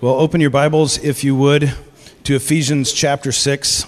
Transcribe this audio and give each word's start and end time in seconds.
Well, 0.00 0.14
open 0.14 0.40
your 0.40 0.50
Bibles, 0.50 0.96
if 1.02 1.24
you 1.24 1.34
would, 1.34 1.74
to 2.22 2.36
Ephesians 2.36 2.92
chapter 2.92 3.32
6. 3.32 3.84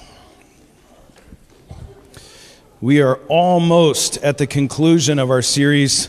We 2.80 3.00
are 3.00 3.20
almost 3.28 4.16
at 4.16 4.36
the 4.36 4.48
conclusion 4.48 5.20
of 5.20 5.30
our 5.30 5.40
series 5.40 6.08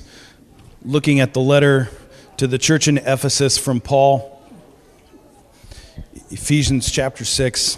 looking 0.83 1.19
at 1.19 1.35
the 1.35 1.39
letter 1.39 1.87
to 2.37 2.47
the 2.47 2.57
church 2.57 2.87
in 2.87 2.97
Ephesus 2.97 3.59
from 3.59 3.79
Paul. 3.79 4.41
Ephesians 6.31 6.91
chapter 6.91 7.23
6. 7.23 7.77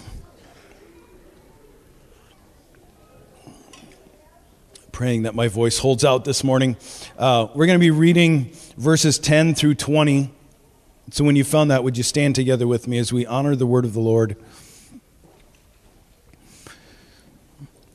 Praying 4.92 5.24
that 5.24 5.34
my 5.34 5.48
voice 5.48 5.78
holds 5.78 6.06
out 6.06 6.24
this 6.24 6.42
morning. 6.42 6.78
Uh, 7.18 7.48
we're 7.54 7.66
going 7.66 7.78
to 7.78 7.84
be 7.84 7.90
reading 7.90 8.50
verses 8.78 9.18
10 9.18 9.54
through 9.54 9.74
20 9.74 10.30
so 11.10 11.24
when 11.24 11.36
you 11.36 11.44
found 11.44 11.70
that, 11.70 11.84
would 11.84 11.96
you 11.96 12.02
stand 12.02 12.34
together 12.34 12.66
with 12.66 12.88
me 12.88 12.98
as 12.98 13.12
we 13.12 13.26
honor 13.26 13.54
the 13.54 13.66
word 13.66 13.84
of 13.84 13.92
the 13.92 14.00
Lord? 14.00 14.36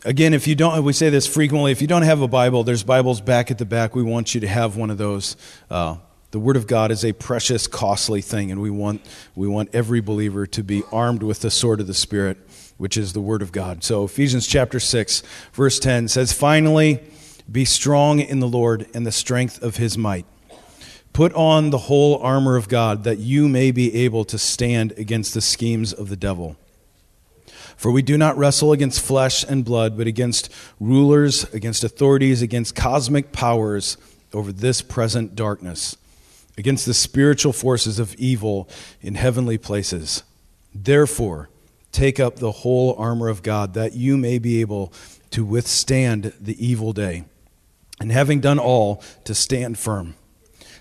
Again, 0.05 0.33
if 0.33 0.47
you 0.47 0.55
don't, 0.55 0.81
we 0.83 0.93
say 0.93 1.09
this 1.09 1.27
frequently, 1.27 1.71
if 1.71 1.81
you 1.81 1.87
don't 1.87 2.03
have 2.03 2.21
a 2.21 2.27
Bible, 2.27 2.63
there's 2.63 2.83
Bibles 2.83 3.19
back 3.19 3.51
at 3.51 3.57
the 3.57 3.65
back. 3.65 3.95
We 3.95 4.03
want 4.03 4.33
you 4.33 4.41
to 4.41 4.47
have 4.47 4.77
one 4.77 4.89
of 4.89 4.97
those. 4.97 5.35
Uh, 5.69 5.97
the 6.31 6.39
Word 6.39 6.55
of 6.55 6.67
God 6.67 6.91
is 6.91 7.03
a 7.03 7.11
precious, 7.11 7.67
costly 7.67 8.21
thing, 8.21 8.51
and 8.51 8.61
we 8.61 8.69
want, 8.69 9.01
we 9.35 9.47
want 9.47 9.69
every 9.73 9.99
believer 9.99 10.45
to 10.47 10.63
be 10.63 10.83
armed 10.91 11.23
with 11.23 11.41
the 11.41 11.51
sword 11.51 11.81
of 11.81 11.87
the 11.87 11.93
Spirit, 11.93 12.37
which 12.77 12.95
is 12.95 13.13
the 13.13 13.21
Word 13.21 13.41
of 13.41 13.51
God. 13.51 13.83
So, 13.83 14.05
Ephesians 14.05 14.45
chapter 14.47 14.79
6, 14.79 15.23
verse 15.53 15.79
10 15.79 16.07
says, 16.07 16.31
Finally, 16.31 17.01
be 17.51 17.65
strong 17.65 18.19
in 18.19 18.39
the 18.39 18.47
Lord 18.47 18.87
and 18.93 19.05
the 19.05 19.11
strength 19.11 19.61
of 19.63 19.77
his 19.77 19.97
might. 19.97 20.25
Put 21.13 21.33
on 21.33 21.69
the 21.69 21.77
whole 21.77 22.17
armor 22.19 22.55
of 22.55 22.69
God 22.69 23.03
that 23.03 23.17
you 23.17 23.49
may 23.49 23.71
be 23.71 23.93
able 24.03 24.23
to 24.25 24.37
stand 24.37 24.93
against 24.93 25.33
the 25.33 25.41
schemes 25.41 25.91
of 25.91 26.09
the 26.09 26.15
devil. 26.15 26.55
For 27.75 27.91
we 27.91 28.01
do 28.01 28.17
not 28.17 28.37
wrestle 28.37 28.73
against 28.73 29.01
flesh 29.01 29.43
and 29.43 29.63
blood, 29.63 29.97
but 29.97 30.05
against 30.05 30.51
rulers, 30.79 31.45
against 31.53 31.83
authorities, 31.83 32.41
against 32.41 32.75
cosmic 32.75 33.31
powers 33.31 33.97
over 34.33 34.51
this 34.51 34.81
present 34.81 35.35
darkness, 35.35 35.95
against 36.57 36.85
the 36.85 36.93
spiritual 36.93 37.53
forces 37.53 37.97
of 37.97 38.13
evil 38.15 38.67
in 39.01 39.15
heavenly 39.15 39.57
places. 39.57 40.23
Therefore, 40.75 41.49
take 41.91 42.19
up 42.19 42.35
the 42.35 42.51
whole 42.51 42.95
armor 42.97 43.29
of 43.29 43.43
God 43.43 43.73
that 43.75 43.93
you 43.93 44.17
may 44.17 44.39
be 44.39 44.61
able 44.61 44.93
to 45.31 45.45
withstand 45.45 46.33
the 46.39 46.65
evil 46.65 46.91
day, 46.91 47.23
and 47.99 48.11
having 48.11 48.41
done 48.41 48.59
all, 48.59 49.01
to 49.23 49.33
stand 49.33 49.79
firm. 49.79 50.15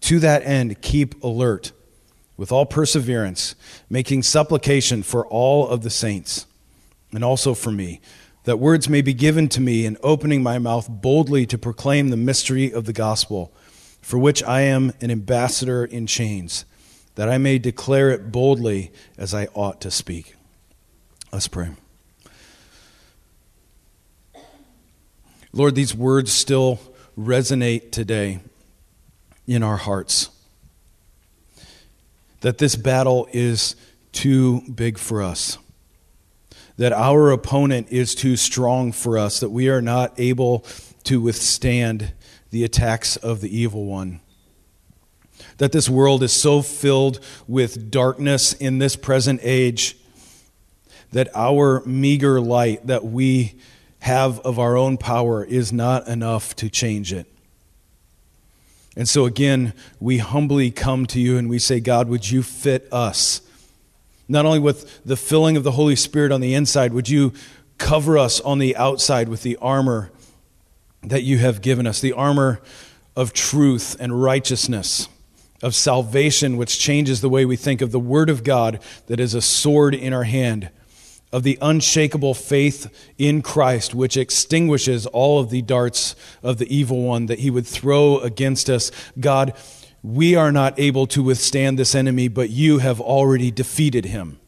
to 0.00 0.20
that 0.20 0.44
end, 0.44 0.80
keep 0.82 1.22
alert 1.22 1.72
with 2.36 2.52
all 2.52 2.64
perseverance, 2.64 3.54
making 3.90 4.22
supplication 4.22 5.02
for 5.02 5.26
all 5.26 5.68
of 5.68 5.82
the 5.82 5.90
saints, 5.90 6.46
and 7.12 7.24
also 7.24 7.54
for 7.54 7.70
me, 7.70 8.00
that 8.44 8.58
words 8.58 8.88
may 8.88 9.02
be 9.02 9.12
given 9.12 9.48
to 9.48 9.60
me 9.60 9.84
in 9.84 9.98
opening 10.02 10.42
my 10.42 10.58
mouth 10.58 10.88
boldly 10.88 11.44
to 11.44 11.58
proclaim 11.58 12.08
the 12.08 12.16
mystery 12.16 12.72
of 12.72 12.86
the 12.86 12.92
gospel, 12.92 13.52
for 14.00 14.18
which 14.18 14.42
I 14.42 14.62
am 14.62 14.92
an 15.00 15.10
ambassador 15.10 15.84
in 15.84 16.06
chains, 16.06 16.64
that 17.16 17.28
I 17.28 17.36
may 17.36 17.58
declare 17.58 18.10
it 18.10 18.32
boldly 18.32 18.92
as 19.18 19.34
I 19.34 19.48
ought 19.52 19.80
to 19.82 19.90
speak. 19.90 20.34
Let's 21.32 21.48
pray. 21.48 21.70
Lord, 25.52 25.74
these 25.74 25.94
words 25.94 26.32
still 26.32 26.80
resonate 27.18 27.90
today 27.90 28.40
in 29.46 29.62
our 29.62 29.76
hearts. 29.76 30.30
That 32.40 32.58
this 32.58 32.76
battle 32.76 33.28
is 33.32 33.76
too 34.12 34.62
big 34.72 34.98
for 34.98 35.22
us. 35.22 35.58
That 36.76 36.92
our 36.92 37.30
opponent 37.30 37.88
is 37.90 38.14
too 38.14 38.36
strong 38.36 38.92
for 38.92 39.18
us. 39.18 39.40
That 39.40 39.50
we 39.50 39.68
are 39.68 39.82
not 39.82 40.18
able 40.18 40.64
to 41.04 41.20
withstand 41.20 42.12
the 42.50 42.64
attacks 42.64 43.16
of 43.16 43.40
the 43.40 43.56
evil 43.56 43.84
one. 43.84 44.20
That 45.58 45.72
this 45.72 45.88
world 45.88 46.22
is 46.22 46.32
so 46.32 46.62
filled 46.62 47.20
with 47.46 47.90
darkness 47.90 48.52
in 48.54 48.78
this 48.78 48.96
present 48.96 49.40
age 49.42 49.96
that 51.12 51.28
our 51.34 51.82
meager 51.84 52.40
light 52.40 52.86
that 52.86 53.04
we 53.04 53.60
have 54.00 54.40
of 54.40 54.58
our 54.58 54.76
own 54.76 54.96
power 54.96 55.44
is 55.44 55.72
not 55.72 56.08
enough 56.08 56.56
to 56.56 56.70
change 56.70 57.12
it. 57.12 57.29
And 58.96 59.08
so, 59.08 59.24
again, 59.24 59.72
we 60.00 60.18
humbly 60.18 60.70
come 60.70 61.06
to 61.06 61.20
you 61.20 61.38
and 61.38 61.48
we 61.48 61.58
say, 61.58 61.80
God, 61.80 62.08
would 62.08 62.28
you 62.30 62.42
fit 62.42 62.88
us? 62.92 63.40
Not 64.28 64.46
only 64.46 64.58
with 64.58 65.04
the 65.04 65.16
filling 65.16 65.56
of 65.56 65.64
the 65.64 65.72
Holy 65.72 65.96
Spirit 65.96 66.32
on 66.32 66.40
the 66.40 66.54
inside, 66.54 66.92
would 66.92 67.08
you 67.08 67.32
cover 67.78 68.18
us 68.18 68.40
on 68.40 68.58
the 68.58 68.76
outside 68.76 69.28
with 69.28 69.42
the 69.42 69.56
armor 69.56 70.10
that 71.02 71.22
you 71.22 71.38
have 71.38 71.62
given 71.62 71.86
us, 71.86 72.00
the 72.00 72.12
armor 72.12 72.60
of 73.16 73.32
truth 73.32 73.96
and 73.98 74.22
righteousness, 74.22 75.08
of 75.62 75.74
salvation, 75.74 76.56
which 76.56 76.78
changes 76.78 77.20
the 77.20 77.28
way 77.28 77.44
we 77.44 77.56
think 77.56 77.80
of 77.80 77.92
the 77.92 78.00
Word 78.00 78.30
of 78.30 78.44
God 78.44 78.80
that 79.06 79.20
is 79.20 79.34
a 79.34 79.42
sword 79.42 79.94
in 79.94 80.12
our 80.12 80.24
hand 80.24 80.70
of 81.32 81.42
the 81.42 81.58
unshakable 81.62 82.34
faith 82.34 83.12
in 83.16 83.42
Christ, 83.42 83.94
which 83.94 84.16
extinguishes 84.16 85.06
all 85.06 85.38
of 85.38 85.50
the 85.50 85.62
darts 85.62 86.16
of 86.42 86.58
the 86.58 86.74
evil 86.74 87.02
one 87.02 87.26
that 87.26 87.40
he 87.40 87.50
would 87.50 87.66
throw 87.66 88.18
against 88.18 88.68
us. 88.68 88.90
God, 89.18 89.54
we 90.02 90.34
are 90.34 90.50
not 90.50 90.78
able 90.78 91.06
to 91.08 91.22
withstand 91.22 91.78
this 91.78 91.94
enemy, 91.94 92.28
but 92.28 92.50
you 92.50 92.78
have 92.78 93.00
already 93.00 93.50
defeated 93.50 94.06
him. 94.06 94.39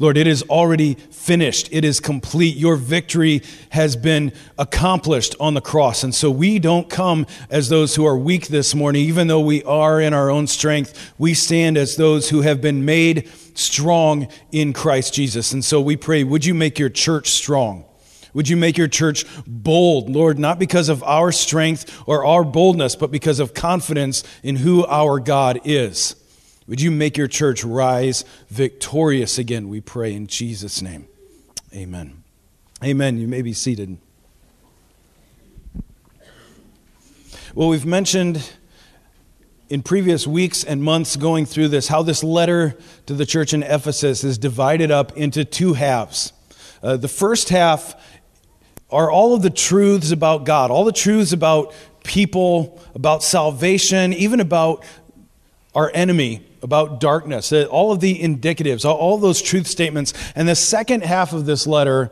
Lord, 0.00 0.16
it 0.16 0.28
is 0.28 0.42
already 0.44 0.94
finished. 0.94 1.68
It 1.72 1.84
is 1.84 1.98
complete. 1.98 2.56
Your 2.56 2.76
victory 2.76 3.42
has 3.70 3.96
been 3.96 4.32
accomplished 4.56 5.34
on 5.40 5.54
the 5.54 5.60
cross. 5.60 6.04
And 6.04 6.14
so 6.14 6.30
we 6.30 6.60
don't 6.60 6.88
come 6.88 7.26
as 7.50 7.68
those 7.68 7.96
who 7.96 8.06
are 8.06 8.16
weak 8.16 8.46
this 8.46 8.76
morning, 8.76 9.02
even 9.02 9.26
though 9.26 9.40
we 9.40 9.64
are 9.64 10.00
in 10.00 10.14
our 10.14 10.30
own 10.30 10.46
strength. 10.46 11.12
We 11.18 11.34
stand 11.34 11.76
as 11.76 11.96
those 11.96 12.30
who 12.30 12.42
have 12.42 12.60
been 12.60 12.84
made 12.84 13.28
strong 13.54 14.28
in 14.52 14.72
Christ 14.72 15.14
Jesus. 15.14 15.52
And 15.52 15.64
so 15.64 15.80
we 15.80 15.96
pray, 15.96 16.22
would 16.22 16.44
you 16.44 16.54
make 16.54 16.78
your 16.78 16.90
church 16.90 17.30
strong? 17.30 17.84
Would 18.34 18.48
you 18.48 18.56
make 18.56 18.78
your 18.78 18.86
church 18.88 19.24
bold, 19.48 20.10
Lord, 20.10 20.38
not 20.38 20.60
because 20.60 20.88
of 20.88 21.02
our 21.02 21.32
strength 21.32 22.02
or 22.06 22.24
our 22.24 22.44
boldness, 22.44 22.94
but 22.94 23.10
because 23.10 23.40
of 23.40 23.52
confidence 23.52 24.22
in 24.44 24.54
who 24.56 24.86
our 24.86 25.18
God 25.18 25.60
is? 25.64 26.14
Would 26.68 26.82
you 26.82 26.90
make 26.90 27.16
your 27.16 27.28
church 27.28 27.64
rise 27.64 28.26
victorious 28.50 29.38
again, 29.38 29.70
we 29.70 29.80
pray 29.80 30.12
in 30.14 30.26
Jesus' 30.26 30.82
name. 30.82 31.08
Amen. 31.74 32.22
Amen. 32.84 33.18
You 33.18 33.26
may 33.26 33.40
be 33.40 33.54
seated. 33.54 33.96
Well, 37.54 37.68
we've 37.68 37.86
mentioned 37.86 38.52
in 39.70 39.82
previous 39.82 40.26
weeks 40.26 40.62
and 40.62 40.82
months 40.82 41.16
going 41.16 41.46
through 41.46 41.68
this 41.68 41.88
how 41.88 42.02
this 42.02 42.22
letter 42.22 42.76
to 43.06 43.14
the 43.14 43.24
church 43.24 43.54
in 43.54 43.62
Ephesus 43.62 44.22
is 44.22 44.36
divided 44.36 44.90
up 44.90 45.16
into 45.16 45.46
two 45.46 45.72
halves. 45.72 46.34
Uh, 46.82 46.98
the 46.98 47.08
first 47.08 47.48
half 47.48 47.94
are 48.90 49.10
all 49.10 49.34
of 49.34 49.40
the 49.40 49.50
truths 49.50 50.10
about 50.10 50.44
God, 50.44 50.70
all 50.70 50.84
the 50.84 50.92
truths 50.92 51.32
about 51.32 51.74
people, 52.04 52.78
about 52.94 53.22
salvation, 53.22 54.12
even 54.12 54.40
about 54.40 54.84
our 55.74 55.90
enemy, 55.94 56.46
about 56.62 57.00
darkness, 57.00 57.52
uh, 57.52 57.64
all 57.70 57.92
of 57.92 58.00
the 58.00 58.18
indicatives, 58.18 58.84
all 58.84 59.18
those 59.18 59.40
truth 59.40 59.66
statements. 59.66 60.12
And 60.34 60.48
the 60.48 60.56
second 60.56 61.04
half 61.04 61.32
of 61.32 61.46
this 61.46 61.66
letter 61.66 62.10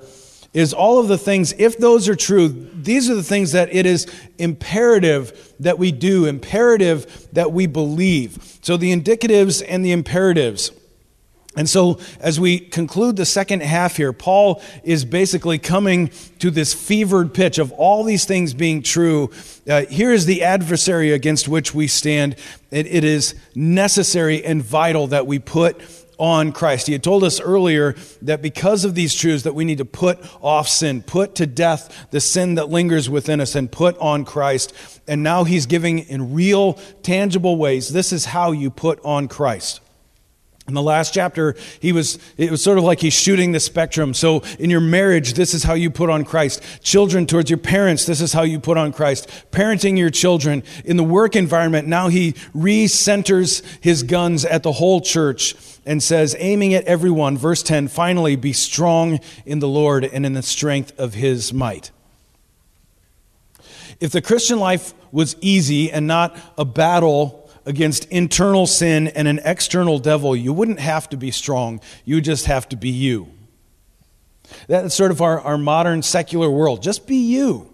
is 0.52 0.72
all 0.72 0.98
of 0.98 1.08
the 1.08 1.18
things, 1.18 1.52
if 1.58 1.76
those 1.76 2.08
are 2.08 2.16
true, 2.16 2.48
these 2.48 3.10
are 3.10 3.14
the 3.14 3.22
things 3.22 3.52
that 3.52 3.74
it 3.74 3.84
is 3.84 4.06
imperative 4.38 5.52
that 5.60 5.78
we 5.78 5.92
do, 5.92 6.24
imperative 6.24 7.28
that 7.32 7.52
we 7.52 7.66
believe. 7.66 8.58
So 8.62 8.76
the 8.78 8.90
indicatives 8.90 9.62
and 9.66 9.84
the 9.84 9.92
imperatives. 9.92 10.70
And 11.56 11.68
so, 11.68 11.98
as 12.20 12.38
we 12.38 12.58
conclude 12.58 13.16
the 13.16 13.24
second 13.24 13.62
half 13.62 13.96
here, 13.96 14.12
Paul 14.12 14.62
is 14.84 15.06
basically 15.06 15.58
coming 15.58 16.10
to 16.38 16.50
this 16.50 16.74
fevered 16.74 17.32
pitch 17.32 17.58
of 17.58 17.72
all 17.72 18.04
these 18.04 18.26
things 18.26 18.52
being 18.52 18.82
true. 18.82 19.30
Uh, 19.68 19.86
here 19.86 20.12
is 20.12 20.26
the 20.26 20.42
adversary 20.42 21.12
against 21.12 21.48
which 21.48 21.74
we 21.74 21.86
stand. 21.86 22.36
It, 22.70 22.86
it 22.86 23.04
is 23.04 23.34
necessary 23.54 24.44
and 24.44 24.62
vital 24.62 25.06
that 25.08 25.26
we 25.26 25.38
put 25.38 25.80
on 26.18 26.52
Christ. 26.52 26.86
He 26.86 26.92
had 26.92 27.02
told 27.02 27.24
us 27.24 27.40
earlier 27.40 27.94
that 28.22 28.42
because 28.42 28.84
of 28.84 28.94
these 28.94 29.14
truths 29.14 29.44
that 29.44 29.54
we 29.54 29.64
need 29.64 29.78
to 29.78 29.84
put 29.84 30.18
off 30.42 30.68
sin, 30.68 31.02
put 31.02 31.34
to 31.36 31.46
death 31.46 32.06
the 32.10 32.20
sin 32.20 32.56
that 32.56 32.68
lingers 32.68 33.08
within 33.08 33.40
us 33.40 33.54
and 33.54 33.70
put 33.70 33.96
on 33.98 34.24
Christ. 34.24 34.72
And 35.08 35.22
now 35.22 35.44
he's 35.44 35.66
giving 35.66 36.00
in 36.00 36.34
real 36.34 36.74
tangible 37.02 37.56
ways 37.56 37.88
this 37.88 38.12
is 38.12 38.26
how 38.26 38.52
you 38.52 38.70
put 38.70 39.00
on 39.04 39.28
Christ. 39.28 39.80
In 40.68 40.74
the 40.74 40.82
last 40.82 41.14
chapter, 41.14 41.54
he 41.80 41.92
was, 41.92 42.18
it 42.36 42.50
was 42.50 42.60
sort 42.60 42.76
of 42.76 42.82
like 42.82 42.98
he's 42.98 43.14
shooting 43.14 43.52
the 43.52 43.60
spectrum. 43.60 44.14
So 44.14 44.42
in 44.58 44.68
your 44.68 44.80
marriage, 44.80 45.34
this 45.34 45.54
is 45.54 45.62
how 45.62 45.74
you 45.74 45.90
put 45.90 46.10
on 46.10 46.24
Christ. 46.24 46.60
Children 46.82 47.26
towards 47.26 47.50
your 47.50 47.58
parents, 47.58 48.04
this 48.04 48.20
is 48.20 48.32
how 48.32 48.42
you 48.42 48.58
put 48.58 48.76
on 48.76 48.92
Christ. 48.92 49.28
Parenting 49.52 49.96
your 49.96 50.10
children. 50.10 50.64
In 50.84 50.96
the 50.96 51.04
work 51.04 51.36
environment, 51.36 51.86
now 51.86 52.08
he 52.08 52.34
re-centers 52.52 53.62
his 53.80 54.02
guns 54.02 54.44
at 54.44 54.64
the 54.64 54.72
whole 54.72 55.00
church 55.00 55.54
and 55.84 56.02
says, 56.02 56.34
aiming 56.40 56.74
at 56.74 56.84
everyone, 56.84 57.38
verse 57.38 57.62
10, 57.62 57.86
finally 57.86 58.34
be 58.34 58.52
strong 58.52 59.20
in 59.44 59.60
the 59.60 59.68
Lord 59.68 60.04
and 60.04 60.26
in 60.26 60.32
the 60.32 60.42
strength 60.42 60.98
of 60.98 61.14
his 61.14 61.52
might. 61.52 61.92
If 64.00 64.10
the 64.10 64.20
Christian 64.20 64.58
life 64.58 64.94
was 65.12 65.36
easy 65.40 65.92
and 65.92 66.08
not 66.08 66.36
a 66.58 66.64
battle 66.64 67.45
against 67.66 68.06
internal 68.06 68.66
sin 68.66 69.08
and 69.08 69.28
an 69.28 69.40
external 69.44 69.98
devil, 69.98 70.34
you 70.34 70.52
wouldn't 70.52 70.80
have 70.80 71.08
to 71.10 71.16
be 71.16 71.30
strong. 71.30 71.80
You 72.04 72.20
just 72.20 72.46
have 72.46 72.68
to 72.70 72.76
be 72.76 72.90
you. 72.90 73.28
That's 74.68 74.94
sort 74.94 75.10
of 75.10 75.20
our, 75.20 75.40
our 75.40 75.58
modern 75.58 76.02
secular 76.02 76.48
world. 76.48 76.82
Just 76.82 77.06
be 77.06 77.16
you. 77.16 77.72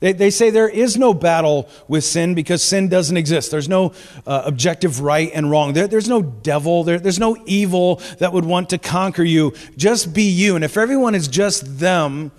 They, 0.00 0.12
they 0.12 0.30
say 0.30 0.50
there 0.50 0.68
is 0.68 0.96
no 0.96 1.14
battle 1.14 1.68
with 1.86 2.02
sin 2.02 2.34
because 2.34 2.62
sin 2.62 2.88
doesn't 2.88 3.16
exist. 3.16 3.52
There's 3.52 3.68
no 3.68 3.94
uh, 4.26 4.42
objective 4.44 5.00
right 5.00 5.30
and 5.32 5.48
wrong. 5.48 5.74
There, 5.74 5.86
there's 5.86 6.08
no 6.08 6.22
devil. 6.22 6.82
There, 6.82 6.98
there's 6.98 7.20
no 7.20 7.36
evil 7.46 8.02
that 8.18 8.32
would 8.32 8.44
want 8.44 8.70
to 8.70 8.78
conquer 8.78 9.22
you. 9.22 9.54
Just 9.76 10.12
be 10.12 10.24
you. 10.24 10.56
And 10.56 10.64
if 10.64 10.76
everyone 10.76 11.14
is 11.14 11.28
just 11.28 11.78
them, 11.78 12.32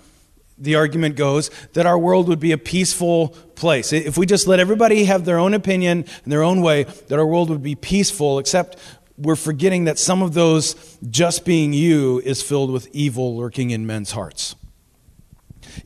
the 0.56 0.76
argument 0.76 1.16
goes, 1.16 1.50
that 1.72 1.86
our 1.86 1.98
world 1.98 2.28
would 2.28 2.40
be 2.40 2.52
a 2.52 2.58
peaceful 2.58 3.28
place. 3.54 3.92
If 3.92 4.16
we 4.16 4.26
just 4.26 4.46
let 4.46 4.60
everybody 4.60 5.04
have 5.04 5.24
their 5.24 5.38
own 5.38 5.54
opinion 5.54 6.04
and 6.24 6.32
their 6.32 6.42
own 6.42 6.60
way, 6.62 6.84
that 6.84 7.18
our 7.18 7.26
world 7.26 7.50
would 7.50 7.62
be 7.62 7.74
peaceful, 7.74 8.38
except 8.38 8.78
we're 9.16 9.36
forgetting 9.36 9.84
that 9.84 9.98
some 9.98 10.22
of 10.22 10.34
those 10.34 10.96
just 11.08 11.44
being 11.44 11.72
you 11.72 12.20
is 12.24 12.42
filled 12.42 12.70
with 12.70 12.88
evil 12.92 13.36
lurking 13.36 13.70
in 13.70 13.86
men's 13.86 14.12
hearts. 14.12 14.54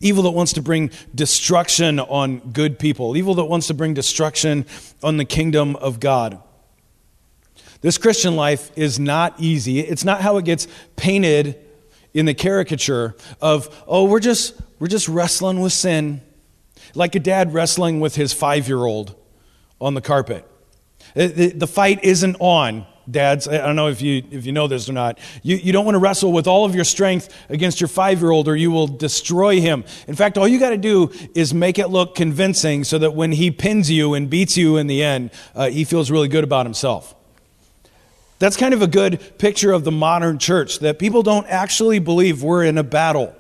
Evil 0.00 0.23
that 0.25 0.31
wants 0.31 0.53
to 0.55 0.62
bring 0.62 0.91
destruction 1.15 1.99
on 1.99 2.38
good 2.38 2.79
people, 2.79 3.17
evil 3.17 3.35
that 3.35 3.44
wants 3.44 3.69
to 3.69 3.75
bring 3.75 3.94
destruction 3.94 4.67
on 5.03 5.17
the 5.17 5.25
kingdom 5.25 5.76
of 5.76 5.99
God. 6.00 6.43
This 7.81 7.97
Christian 7.97 8.37
life 8.37 8.70
is 8.76 8.99
not 8.99 9.35
easy. 9.38 9.81
It's 9.81 10.05
not 10.05 10.20
how 10.20 10.37
it 10.37 10.44
gets 10.44 10.67
painted 10.97 11.65
in 12.14 12.26
the 12.26 12.34
caricature 12.34 13.16
of, 13.40 13.84
oh, 13.87 14.05
we're 14.05 14.20
just, 14.20 14.60
we're 14.78 14.88
just 14.88 15.08
wrestling 15.08 15.60
with 15.60 15.72
sin, 15.72 16.20
like 16.94 17.14
a 17.14 17.20
dad 17.20 17.52
wrestling 17.52 18.00
with 18.00 18.16
his 18.16 18.32
five 18.32 18.69
year 18.69 18.84
old 18.84 19.14
on 19.81 19.94
the 19.94 20.00
carpet. 20.00 20.46
The, 21.14 21.52
the 21.55 21.66
fight 21.66 22.05
isn't 22.05 22.37
on, 22.40 22.87
dads. 23.10 23.49
I 23.49 23.58
don't 23.58 23.76
know 23.76 23.88
if 23.88 24.02
you, 24.02 24.22
if 24.31 24.46
you 24.46 24.52
know 24.52 24.69
this 24.69 24.88
or 24.88 24.93
not. 24.93 25.19
You, 25.43 25.56
you 25.56 25.72
don't 25.72 25.84
want 25.84 25.94
to 25.94 26.00
wrestle 26.00 26.32
with 26.32 26.46
all 26.46 26.64
of 26.64 26.75
your 26.75 26.84
strength 26.84 27.34
against 27.49 27.81
your 27.81 27.88
five 27.88 28.20
year 28.20 28.31
old 28.31 28.49
or 28.49 28.56
you 28.56 28.70
will 28.70 28.87
destroy 28.87 29.60
him. 29.60 29.84
In 30.06 30.14
fact, 30.14 30.37
all 30.37 30.46
you 30.46 30.58
got 30.58 30.70
to 30.70 30.76
do 30.76 31.10
is 31.34 31.55
make 31.55 31.78
it 31.78 31.88
look 31.88 32.14
convincing 32.14 32.84
so 32.84 32.99
that 32.99 33.14
when 33.14 33.32
he 33.32 33.50
pins 33.50 33.90
you 33.90 34.14
and 34.14 34.28
beats 34.28 34.56
you 34.56 34.76
in 34.76 34.87
the 34.87 35.02
end, 35.02 35.31
uh, 35.55 35.70
he 35.70 35.84
feels 35.84 36.10
really 36.10 36.28
good 36.28 36.44
about 36.44 36.66
himself. 36.66 37.14
That's 38.38 38.56
kind 38.56 38.73
of 38.73 38.82
a 38.82 38.87
good 38.87 39.38
picture 39.38 39.73
of 39.73 39.85
the 39.85 39.90
modern 39.90 40.38
church 40.38 40.79
that 40.81 40.99
people 40.99 41.23
don't 41.23 41.46
actually 41.49 41.99
believe 41.99 42.43
we're 42.43 42.64
in 42.64 42.79
a 42.79 42.85
battle. 42.85 43.35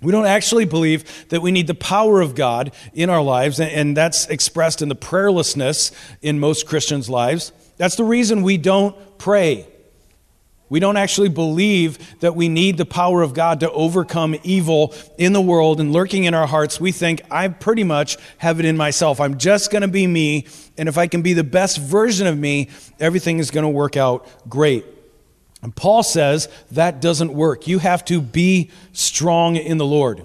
We 0.00 0.12
don't 0.12 0.26
actually 0.26 0.64
believe 0.64 1.28
that 1.28 1.42
we 1.42 1.52
need 1.52 1.66
the 1.66 1.74
power 1.74 2.20
of 2.20 2.34
God 2.34 2.72
in 2.92 3.08
our 3.08 3.22
lives, 3.22 3.60
and 3.60 3.96
that's 3.96 4.26
expressed 4.26 4.82
in 4.82 4.88
the 4.88 4.96
prayerlessness 4.96 5.92
in 6.22 6.40
most 6.40 6.66
Christians' 6.66 7.08
lives. 7.08 7.52
That's 7.76 7.96
the 7.96 8.04
reason 8.04 8.42
we 8.42 8.58
don't 8.58 8.96
pray. 9.18 9.66
We 10.72 10.80
don't 10.80 10.96
actually 10.96 11.28
believe 11.28 12.18
that 12.20 12.34
we 12.34 12.48
need 12.48 12.78
the 12.78 12.86
power 12.86 13.20
of 13.20 13.34
God 13.34 13.60
to 13.60 13.70
overcome 13.72 14.34
evil 14.42 14.94
in 15.18 15.34
the 15.34 15.40
world 15.42 15.80
and 15.80 15.92
lurking 15.92 16.24
in 16.24 16.32
our 16.32 16.46
hearts. 16.46 16.80
We 16.80 16.92
think, 16.92 17.20
I 17.30 17.48
pretty 17.48 17.84
much 17.84 18.16
have 18.38 18.58
it 18.58 18.64
in 18.64 18.78
myself. 18.78 19.20
I'm 19.20 19.36
just 19.36 19.70
going 19.70 19.82
to 19.82 19.88
be 19.88 20.06
me. 20.06 20.46
And 20.78 20.88
if 20.88 20.96
I 20.96 21.08
can 21.08 21.20
be 21.20 21.34
the 21.34 21.44
best 21.44 21.76
version 21.76 22.26
of 22.26 22.38
me, 22.38 22.70
everything 22.98 23.38
is 23.38 23.50
going 23.50 23.64
to 23.64 23.68
work 23.68 23.98
out 23.98 24.26
great. 24.48 24.86
And 25.60 25.76
Paul 25.76 26.02
says 26.02 26.48
that 26.70 27.02
doesn't 27.02 27.34
work. 27.34 27.68
You 27.68 27.78
have 27.78 28.02
to 28.06 28.22
be 28.22 28.70
strong 28.94 29.56
in 29.56 29.76
the 29.76 29.84
Lord. 29.84 30.22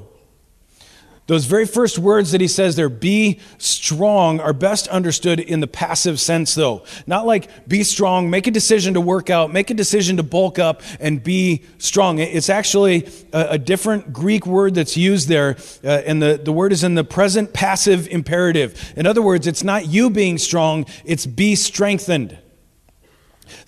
Those 1.27 1.43
very 1.43 1.65
first 1.65 1.99
words 1.99 2.31
that 2.31 2.39
he 2.39 2.47
says 2.47 2.77
there, 2.77 2.87
be 2.87 3.39
strong, 3.57 4.39
are 4.39 4.53
best 4.53 4.87
understood 4.87 5.41
in 5.41 5.59
the 5.59 5.67
passive 5.67 6.21
sense, 6.21 6.55
though. 6.55 6.85
Not 7.05 7.25
like 7.25 7.67
be 7.67 7.83
strong, 7.83 8.29
make 8.29 8.47
a 8.47 8.51
decision 8.51 8.93
to 8.93 9.01
work 9.01 9.29
out, 9.29 9.51
make 9.51 9.69
a 9.69 9.73
decision 9.73 10.15
to 10.17 10.23
bulk 10.23 10.57
up, 10.57 10.81
and 11.01 11.21
be 11.21 11.63
strong. 11.79 12.19
It's 12.19 12.49
actually 12.49 13.09
a, 13.33 13.47
a 13.51 13.57
different 13.57 14.13
Greek 14.13 14.47
word 14.47 14.75
that's 14.75 14.95
used 14.95 15.27
there, 15.27 15.57
uh, 15.83 15.87
and 16.05 16.21
the, 16.21 16.39
the 16.41 16.53
word 16.53 16.71
is 16.71 16.85
in 16.85 16.95
the 16.95 17.03
present 17.03 17.51
passive 17.51 18.07
imperative. 18.07 18.93
In 18.95 19.05
other 19.05 19.21
words, 19.21 19.47
it's 19.47 19.65
not 19.65 19.85
you 19.85 20.09
being 20.09 20.37
strong, 20.37 20.85
it's 21.03 21.25
be 21.25 21.55
strengthened. 21.55 22.37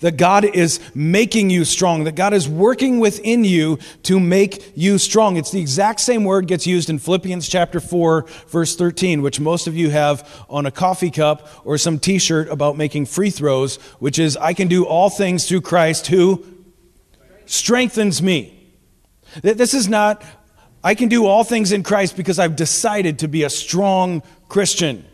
That 0.00 0.16
God 0.16 0.44
is 0.44 0.80
making 0.94 1.50
you 1.50 1.64
strong, 1.64 2.04
that 2.04 2.14
God 2.14 2.32
is 2.34 2.48
working 2.48 3.00
within 3.00 3.44
you 3.44 3.78
to 4.04 4.20
make 4.20 4.72
you 4.76 4.98
strong. 4.98 5.36
It's 5.36 5.50
the 5.50 5.60
exact 5.60 6.00
same 6.00 6.24
word 6.24 6.46
gets 6.46 6.66
used 6.66 6.90
in 6.90 6.98
Philippians 6.98 7.48
chapter 7.48 7.80
4, 7.80 8.26
verse 8.48 8.76
13, 8.76 9.22
which 9.22 9.40
most 9.40 9.66
of 9.66 9.76
you 9.76 9.90
have 9.90 10.44
on 10.48 10.66
a 10.66 10.70
coffee 10.70 11.10
cup 11.10 11.48
or 11.64 11.78
some 11.78 11.98
t 11.98 12.18
shirt 12.18 12.48
about 12.48 12.76
making 12.76 13.06
free 13.06 13.30
throws, 13.30 13.76
which 13.98 14.18
is, 14.18 14.36
I 14.36 14.54
can 14.54 14.68
do 14.68 14.84
all 14.84 15.10
things 15.10 15.48
through 15.48 15.62
Christ 15.62 16.06
who 16.08 16.44
strengthens 17.46 18.22
me. 18.22 18.56
This 19.42 19.74
is 19.74 19.88
not, 19.88 20.22
I 20.82 20.94
can 20.94 21.08
do 21.08 21.26
all 21.26 21.44
things 21.44 21.72
in 21.72 21.82
Christ 21.82 22.16
because 22.16 22.38
I've 22.38 22.56
decided 22.56 23.20
to 23.20 23.28
be 23.28 23.44
a 23.44 23.50
strong 23.50 24.22
Christian. 24.48 25.04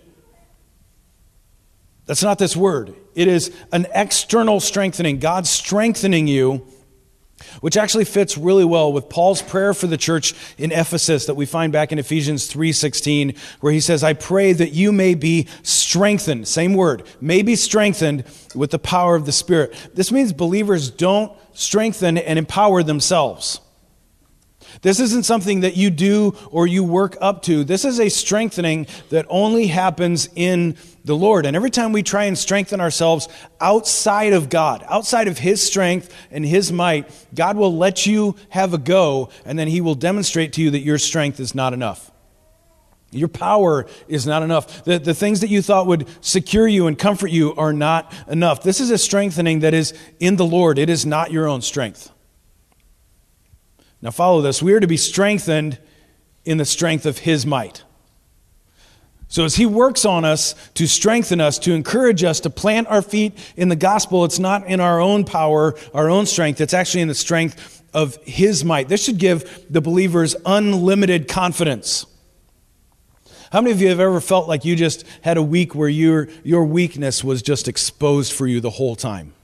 That's 2.07 2.23
not 2.23 2.39
this 2.39 2.57
word. 2.57 2.95
It 3.15 3.29
is 3.29 3.51
an 3.73 3.87
external 3.93 4.61
strengthening, 4.61 5.19
God 5.19 5.47
strengthening 5.47 6.29
you, 6.29 6.67
which 7.61 7.77
actually 7.77 8.05
fits 8.05 8.39
really 8.39 8.65
well 8.65 8.93
with 8.93 9.09
Paul's 9.09 9.43
prayer 9.43 9.75
for 9.75 9.87
the 9.87 9.97
church 9.97 10.35
in 10.57 10.73
Ephesus 10.73 11.27
that 11.27 11.35
we 11.35 11.45
find 11.45 11.73
back 11.73 11.93
in 11.93 11.99
Ephesians 11.99 12.47
3:16 12.47 13.35
where 13.61 13.73
he 13.73 13.81
says, 13.81 14.03
"I 14.03 14.15
pray 14.15 14.53
that 14.53 14.73
you 14.73 14.93
may 14.93 15.15
be 15.15 15.47
strengthened." 15.63 16.49
Same 16.49 16.75
word, 16.75 17.03
may 17.21 17.43
be 17.43 17.57
strengthened 17.57 18.25
with 18.55 18.71
the 18.71 18.79
power 18.79 19.17
of 19.17 19.27
the 19.27 19.33
Spirit. 19.33 19.75
This 19.95 20.11
means 20.11 20.33
believers 20.33 20.91
don't 20.91 21.33
strengthen 21.53 22.17
and 22.17 22.39
empower 22.39 22.83
themselves. 22.83 23.61
This 24.83 25.01
isn't 25.01 25.25
something 25.25 25.61
that 25.61 25.77
you 25.77 25.91
do 25.91 26.35
or 26.51 26.67
you 26.67 26.85
work 26.85 27.17
up 27.21 27.43
to. 27.43 27.65
This 27.65 27.85
is 27.85 27.99
a 27.99 28.09
strengthening 28.09 28.87
that 29.11 29.27
only 29.29 29.69
happens 29.69 30.29
in 30.35 30.77
the 31.07 31.17
Lord. 31.17 31.47
And 31.47 31.55
every 31.55 31.71
time 31.71 31.93
we 31.93 32.03
try 32.03 32.25
and 32.25 32.37
strengthen 32.37 32.81
ourselves 32.81 33.29
outside 33.61 34.33
of 34.33 34.51
God, 34.51 34.85
outside 34.89 35.29
of 35.29 35.39
His 35.39 35.63
strength 35.63 36.13
and 36.33 36.45
His 36.45 36.73
might, 36.73 37.09
God 37.33 37.57
will 37.57 37.75
let 37.75 38.07
you 38.07 38.35
have 38.51 38.75
a 38.75 38.79
go, 38.79 39.31
and 39.45 39.57
then 39.59 39.69
He 39.69 39.81
will 39.81 39.95
demonstrate 39.95 40.53
to 40.55 40.63
you 40.63 40.73
that 40.73 40.81
your 40.81 40.99
strength 40.99 41.39
is 41.39 41.55
not 41.55 41.73
enough. 41.73 42.11
Your 43.13 43.29
power 43.29 43.87
is 44.09 44.27
not 44.27 44.43
enough. 44.43 44.85
The, 44.85 44.99
the 44.99 45.15
things 45.15 45.41
that 45.41 45.49
you 45.49 45.63
thought 45.63 45.87
would 45.87 46.09
secure 46.21 46.67
you 46.67 46.89
and 46.89 46.99
comfort 46.99 47.31
you 47.31 47.55
are 47.55 47.73
not 47.73 48.13
enough. 48.27 48.65
This 48.65 48.81
is 48.81 48.91
a 48.91 48.99
strengthening 48.99 49.61
that 49.61 49.75
is 49.75 49.95
in 50.19 50.35
the 50.35 50.45
Lord, 50.45 50.77
it 50.77 50.91
is 50.91 51.07
not 51.07 51.31
your 51.31 51.47
own 51.47 51.63
strength. 51.63 52.11
Now, 54.03 54.11
follow 54.11 54.43
this. 54.43 54.61
We 54.61 54.73
are 54.73 54.81
to 54.81 54.89
be 54.89 54.97
strengthened 54.97 55.79
in 56.45 56.59
the 56.59 56.65
strength 56.65 57.07
of 57.07 57.19
His 57.19 57.47
might. 57.47 57.85
So, 59.29 59.45
as 59.45 59.57
He 59.57 59.67
works 59.67 60.05
on 60.05 60.25
us 60.25 60.55
to 60.75 60.87
strengthen 60.87 61.41
us, 61.41 61.59
to 61.61 61.73
encourage 61.73 62.23
us 62.23 62.41
to 62.41 62.51
plant 62.51 62.89
our 62.89 63.03
feet 63.03 63.35
in 63.57 63.69
the 63.69 63.77
gospel, 63.77 64.25
it's 64.25 64.39
not 64.39 64.67
in 64.67 64.81
our 64.81 65.01
own 65.01 65.25
power, 65.25 65.75
our 65.93 66.09
own 66.09 66.27
strength, 66.27 66.61
it's 66.61 66.75
actually 66.75 67.01
in 67.01 67.09
the 67.09 67.15
strength 67.15 67.83
of 67.93 68.17
His 68.23 68.65
might. 68.65 68.89
This 68.89 69.05
should 69.05 69.19
give 69.19 69.67
the 69.69 69.81
believers 69.81 70.37
unlimited 70.45 71.29
confidence. 71.29 72.07
How 73.51 73.61
many 73.61 73.73
of 73.73 73.81
you 73.81 73.89
have 73.89 74.01
ever 74.01 74.21
felt 74.21 74.49
like 74.49 74.65
you 74.65 74.77
just 74.77 75.05
had 75.23 75.37
a 75.37 75.43
week 75.43 75.75
where 75.75 75.89
your, 75.89 76.29
your 76.43 76.65
weakness 76.65 77.23
was 77.23 77.43
just 77.43 77.69
exposed 77.69 78.33
for 78.33 78.47
you 78.47 78.61
the 78.61 78.71
whole 78.71 78.97
time? 78.97 79.35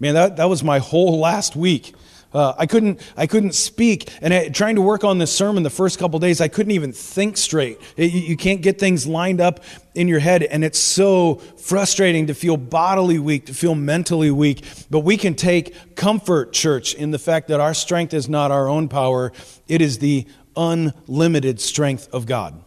Man, 0.00 0.14
that, 0.14 0.36
that 0.36 0.48
was 0.48 0.62
my 0.62 0.78
whole 0.78 1.18
last 1.18 1.56
week. 1.56 1.94
Uh, 2.32 2.52
I 2.58 2.66
couldn't 2.66 3.00
I 3.16 3.26
couldn't 3.26 3.54
speak, 3.54 4.10
and 4.20 4.34
I, 4.34 4.48
trying 4.50 4.74
to 4.74 4.82
work 4.82 5.02
on 5.02 5.16
this 5.16 5.32
sermon 5.32 5.62
the 5.62 5.70
first 5.70 5.98
couple 5.98 6.18
days, 6.18 6.42
I 6.42 6.48
couldn't 6.48 6.72
even 6.72 6.92
think 6.92 7.38
straight. 7.38 7.80
It, 7.96 8.12
you, 8.12 8.20
you 8.20 8.36
can't 8.36 8.60
get 8.60 8.78
things 8.78 9.06
lined 9.06 9.40
up 9.40 9.64
in 9.94 10.08
your 10.08 10.18
head, 10.18 10.42
and 10.42 10.62
it's 10.62 10.78
so 10.78 11.36
frustrating 11.36 12.26
to 12.26 12.34
feel 12.34 12.58
bodily 12.58 13.18
weak, 13.18 13.46
to 13.46 13.54
feel 13.54 13.74
mentally 13.74 14.30
weak. 14.30 14.62
But 14.90 15.00
we 15.00 15.16
can 15.16 15.34
take 15.34 15.96
comfort, 15.96 16.52
church, 16.52 16.92
in 16.92 17.12
the 17.12 17.18
fact 17.18 17.48
that 17.48 17.60
our 17.60 17.72
strength 17.72 18.12
is 18.12 18.28
not 18.28 18.50
our 18.50 18.68
own 18.68 18.88
power; 18.88 19.32
it 19.66 19.80
is 19.80 19.98
the 19.98 20.26
unlimited 20.54 21.60
strength 21.62 22.10
of 22.12 22.26
God. 22.26 22.62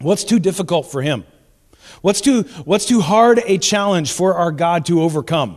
What's 0.00 0.22
too 0.24 0.38
difficult 0.38 0.92
for 0.92 1.00
Him? 1.00 1.24
What's 2.02 2.20
too 2.20 2.42
What's 2.66 2.84
too 2.84 3.00
hard 3.00 3.40
a 3.46 3.56
challenge 3.56 4.12
for 4.12 4.34
our 4.34 4.52
God 4.52 4.84
to 4.86 5.00
overcome? 5.00 5.56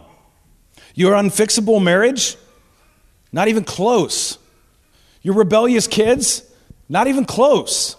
Your 0.95 1.15
unfixable 1.15 1.83
marriage? 1.83 2.37
Not 3.31 3.47
even 3.47 3.63
close. 3.63 4.37
Your 5.21 5.35
rebellious 5.35 5.87
kids? 5.87 6.43
Not 6.87 7.07
even 7.07 7.25
close. 7.25 7.95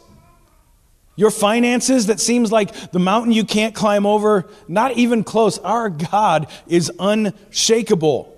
Your 1.16 1.30
finances 1.30 2.06
that 2.06 2.18
seems 2.18 2.50
like 2.50 2.92
the 2.92 2.98
mountain 2.98 3.32
you 3.32 3.44
can't 3.44 3.74
climb 3.74 4.06
over? 4.06 4.48
Not 4.66 4.92
even 4.92 5.22
close. 5.22 5.58
Our 5.58 5.90
God 5.90 6.46
is 6.66 6.90
unshakable. 6.98 8.36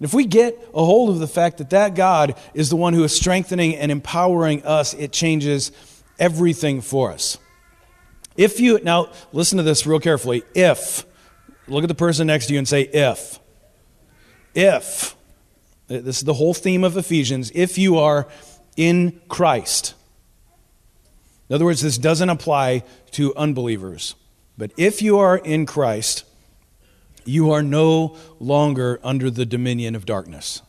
If 0.00 0.14
we 0.14 0.24
get 0.24 0.56
a 0.72 0.84
hold 0.84 1.10
of 1.10 1.18
the 1.18 1.26
fact 1.26 1.58
that 1.58 1.70
that 1.70 1.94
God 1.94 2.36
is 2.54 2.70
the 2.70 2.76
one 2.76 2.94
who 2.94 3.04
is 3.04 3.14
strengthening 3.14 3.76
and 3.76 3.90
empowering 3.90 4.64
us, 4.64 4.94
it 4.94 5.12
changes 5.12 5.72
everything 6.18 6.80
for 6.80 7.12
us. 7.12 7.36
If 8.36 8.60
you, 8.60 8.78
now 8.82 9.10
listen 9.32 9.58
to 9.58 9.64
this 9.64 9.84
real 9.86 9.98
carefully. 9.98 10.44
If, 10.54 11.04
look 11.66 11.82
at 11.82 11.88
the 11.88 11.94
person 11.94 12.28
next 12.28 12.46
to 12.46 12.52
you 12.52 12.58
and 12.58 12.68
say, 12.68 12.82
if. 12.82 13.40
If 14.54 15.16
this 15.88 16.18
is 16.18 16.24
the 16.24 16.34
whole 16.34 16.54
theme 16.54 16.84
of 16.84 16.96
Ephesians. 16.96 17.50
If 17.54 17.78
you 17.78 17.98
are 17.98 18.28
in 18.76 19.20
Christ. 19.28 19.94
In 21.48 21.54
other 21.54 21.64
words, 21.64 21.80
this 21.80 21.98
doesn't 21.98 22.28
apply 22.28 22.84
to 23.12 23.34
unbelievers. 23.34 24.14
But 24.56 24.70
if 24.76 25.02
you 25.02 25.18
are 25.18 25.36
in 25.36 25.66
Christ, 25.66 26.24
you 27.24 27.50
are 27.50 27.62
no 27.62 28.16
longer 28.38 29.00
under 29.02 29.30
the 29.30 29.44
dominion 29.44 29.94
of 29.94 30.06
darkness. 30.06 30.62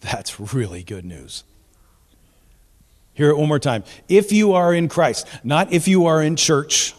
That's 0.00 0.38
really 0.54 0.82
good 0.82 1.04
news. 1.04 1.44
Hear 3.14 3.30
it 3.30 3.36
one 3.36 3.48
more 3.48 3.58
time. 3.58 3.84
If 4.08 4.32
you 4.32 4.52
are 4.52 4.72
in 4.72 4.88
Christ, 4.88 5.26
not 5.42 5.72
if 5.72 5.88
you 5.88 6.06
are 6.06 6.22
in 6.22 6.36
church, 6.36 6.94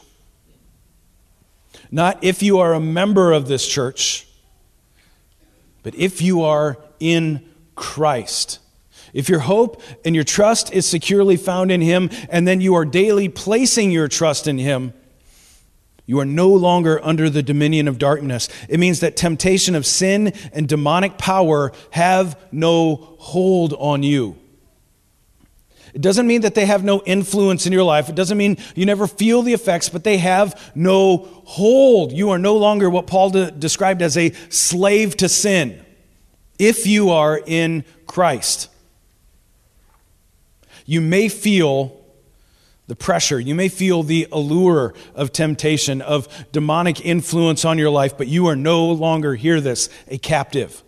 not 1.92 2.24
if 2.24 2.44
you 2.44 2.60
are 2.60 2.74
a 2.74 2.80
member 2.80 3.32
of 3.32 3.48
this 3.48 3.68
church, 3.68 4.28
but 5.90 5.98
if 5.98 6.22
you 6.22 6.44
are 6.44 6.78
in 7.00 7.44
Christ, 7.74 8.60
if 9.12 9.28
your 9.28 9.40
hope 9.40 9.82
and 10.06 10.14
your 10.14 10.24
trust 10.24 10.72
is 10.72 10.86
securely 10.86 11.36
found 11.36 11.72
in 11.72 11.82
Him, 11.82 12.12
and 12.30 12.48
then 12.48 12.62
you 12.62 12.76
are 12.76 12.86
daily 12.86 13.28
placing 13.28 13.90
your 13.90 14.08
trust 14.08 14.46
in 14.46 14.60
Him, 14.60 14.94
you 16.06 16.20
are 16.20 16.26
no 16.26 16.50
longer 16.50 17.04
under 17.04 17.28
the 17.28 17.42
dominion 17.42 17.88
of 17.88 17.98
darkness. 17.98 18.50
It 18.70 18.80
means 18.80 19.00
that 19.00 19.18
temptation 19.18 19.74
of 19.74 19.84
sin 19.84 20.32
and 20.54 20.70
demonic 20.70 21.18
power 21.18 21.72
have 21.90 22.40
no 22.52 23.16
hold 23.18 23.74
on 23.74 24.04
you. 24.04 24.38
It 25.94 26.02
doesn't 26.02 26.28
mean 26.28 26.42
that 26.42 26.56
they 26.56 26.66
have 26.66 26.84
no 26.84 27.02
influence 27.06 27.66
in 27.66 27.74
your 27.74 27.84
life. 27.84 28.10
It 28.10 28.16
doesn't 28.16 28.38
mean 28.38 28.58
you 28.76 28.86
never 28.86 29.08
feel 29.08 29.42
the 29.42 29.54
effects, 29.54 29.90
but 29.90 30.04
they 30.04 30.18
have 30.18 30.72
no 30.76 31.28
hold. 31.46 32.12
You 32.12 32.30
are 32.30 32.40
no 32.40 32.58
longer 32.58 32.90
what 32.90 33.08
Paul 33.08 33.32
de- 33.32 33.52
described 33.52 34.02
as 34.02 34.18
a 34.18 34.32
slave 34.50 35.18
to 35.18 35.30
sin 35.30 35.84
if 36.58 36.86
you 36.86 37.10
are 37.10 37.42
in 37.46 37.86
Christ. 38.06 38.70
You 40.86 41.02
may 41.02 41.30
feel 41.30 41.96
the 42.88 42.96
pressure, 42.96 43.40
you 43.40 43.54
may 43.54 43.70
feel 43.70 44.02
the 44.02 44.28
allure 44.32 44.96
of 45.14 45.32
temptation, 45.32 46.02
of 46.02 46.28
demonic 46.52 47.06
influence 47.06 47.64
on 47.64 47.78
your 47.78 47.92
life, 47.92 48.18
but 48.18 48.28
you 48.28 48.48
are 48.48 48.56
no 48.56 48.88
longer, 48.88 49.36
hear 49.36 49.62
this, 49.62 49.90
a 50.08 50.18
captive. 50.18 50.84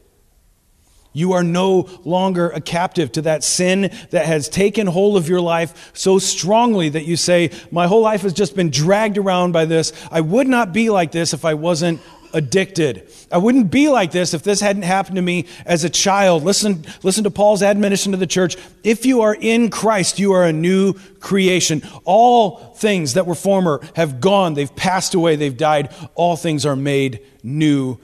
You 1.13 1.33
are 1.33 1.43
no 1.43 1.89
longer 2.05 2.49
a 2.49 2.61
captive 2.61 3.11
to 3.13 3.21
that 3.23 3.43
sin 3.43 3.91
that 4.11 4.25
has 4.25 4.47
taken 4.47 4.87
hold 4.87 5.17
of 5.17 5.27
your 5.27 5.41
life 5.41 5.91
so 5.93 6.19
strongly 6.19 6.89
that 6.89 7.05
you 7.05 7.17
say, 7.17 7.51
My 7.69 7.87
whole 7.87 8.01
life 8.01 8.21
has 8.21 8.33
just 8.33 8.55
been 8.55 8.69
dragged 8.69 9.17
around 9.17 9.51
by 9.51 9.65
this. 9.65 9.91
I 10.09 10.21
would 10.21 10.47
not 10.47 10.71
be 10.71 10.89
like 10.89 11.11
this 11.11 11.33
if 11.33 11.43
I 11.43 11.53
wasn't 11.53 11.99
addicted. 12.33 13.09
I 13.29 13.37
wouldn't 13.37 13.71
be 13.71 13.89
like 13.89 14.11
this 14.11 14.33
if 14.33 14.43
this 14.43 14.61
hadn't 14.61 14.83
happened 14.83 15.17
to 15.17 15.21
me 15.21 15.47
as 15.65 15.83
a 15.83 15.89
child. 15.89 16.43
Listen, 16.43 16.85
listen 17.03 17.23
to 17.25 17.31
Paul's 17.31 17.61
admonition 17.61 18.11
to 18.13 18.17
the 18.17 18.27
church. 18.27 18.55
If 18.83 19.05
you 19.05 19.21
are 19.21 19.35
in 19.35 19.69
Christ, 19.69 20.19
you 20.19 20.31
are 20.33 20.45
a 20.45 20.53
new 20.53 20.93
creation. 21.19 21.81
All 22.05 22.57
things 22.75 23.13
that 23.13 23.25
were 23.25 23.35
former 23.35 23.81
have 23.95 24.21
gone, 24.21 24.53
they've 24.53 24.73
passed 24.75 25.13
away, 25.13 25.35
they've 25.35 25.57
died. 25.57 25.93
All 26.15 26.35
things 26.35 26.65
are 26.65 26.75
made 26.75 27.19
new 27.43 27.97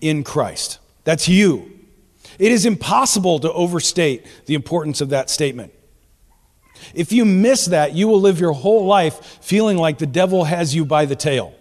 in 0.00 0.24
Christ. 0.24 0.78
That's 1.04 1.28
you. 1.28 1.71
It 2.42 2.50
is 2.50 2.66
impossible 2.66 3.38
to 3.38 3.52
overstate 3.52 4.26
the 4.46 4.54
importance 4.54 5.00
of 5.00 5.10
that 5.10 5.30
statement. 5.30 5.72
If 6.92 7.12
you 7.12 7.24
miss 7.24 7.66
that, 7.66 7.92
you 7.92 8.08
will 8.08 8.20
live 8.20 8.40
your 8.40 8.50
whole 8.50 8.84
life 8.84 9.38
feeling 9.40 9.76
like 9.76 9.98
the 9.98 10.08
devil 10.08 10.42
has 10.42 10.74
you 10.74 10.84
by 10.84 11.04
the 11.04 11.14
tail. 11.14 11.54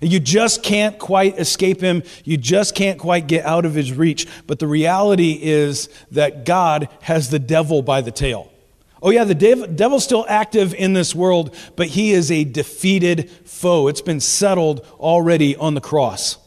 You 0.00 0.20
just 0.20 0.62
can't 0.62 1.00
quite 1.00 1.36
escape 1.40 1.80
him. 1.80 2.04
You 2.22 2.36
just 2.36 2.76
can't 2.76 2.96
quite 2.96 3.26
get 3.26 3.44
out 3.44 3.64
of 3.64 3.74
his 3.74 3.92
reach. 3.92 4.28
But 4.46 4.60
the 4.60 4.68
reality 4.68 5.36
is 5.42 5.88
that 6.12 6.44
God 6.44 6.88
has 7.02 7.30
the 7.30 7.40
devil 7.40 7.82
by 7.82 8.00
the 8.00 8.12
tail. 8.12 8.52
Oh, 9.02 9.10
yeah, 9.10 9.24
the 9.24 9.34
devil's 9.34 10.04
still 10.04 10.26
active 10.28 10.74
in 10.74 10.92
this 10.92 11.12
world, 11.12 11.56
but 11.74 11.88
he 11.88 12.12
is 12.12 12.30
a 12.30 12.44
defeated 12.44 13.28
foe. 13.44 13.88
It's 13.88 14.00
been 14.00 14.20
settled 14.20 14.86
already 15.00 15.56
on 15.56 15.74
the 15.74 15.80
cross. 15.80 16.38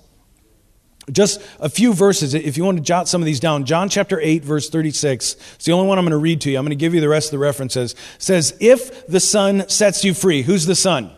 Just 1.11 1.41
a 1.59 1.69
few 1.69 1.93
verses, 1.93 2.33
if 2.33 2.57
you 2.57 2.65
want 2.65 2.77
to 2.77 2.83
jot 2.83 3.07
some 3.07 3.21
of 3.21 3.25
these 3.25 3.39
down. 3.39 3.65
John 3.65 3.87
chapter 3.87 4.19
8, 4.19 4.43
verse 4.43 4.69
36. 4.69 5.35
It's 5.55 5.65
the 5.65 5.71
only 5.71 5.87
one 5.87 5.97
I'm 5.97 6.03
going 6.03 6.11
to 6.11 6.17
read 6.17 6.41
to 6.41 6.51
you. 6.51 6.57
I'm 6.57 6.65
going 6.65 6.71
to 6.71 6.75
give 6.75 6.93
you 6.93 6.99
the 6.99 7.07
rest 7.07 7.27
of 7.27 7.31
the 7.31 7.37
references. 7.37 7.93
It 7.93 7.99
says, 8.17 8.57
If 8.59 9.07
the 9.07 9.21
Son 9.21 9.69
sets 9.69 10.03
you 10.03 10.13
free, 10.13 10.41
who's 10.41 10.65
the 10.65 10.75
Son? 10.75 11.11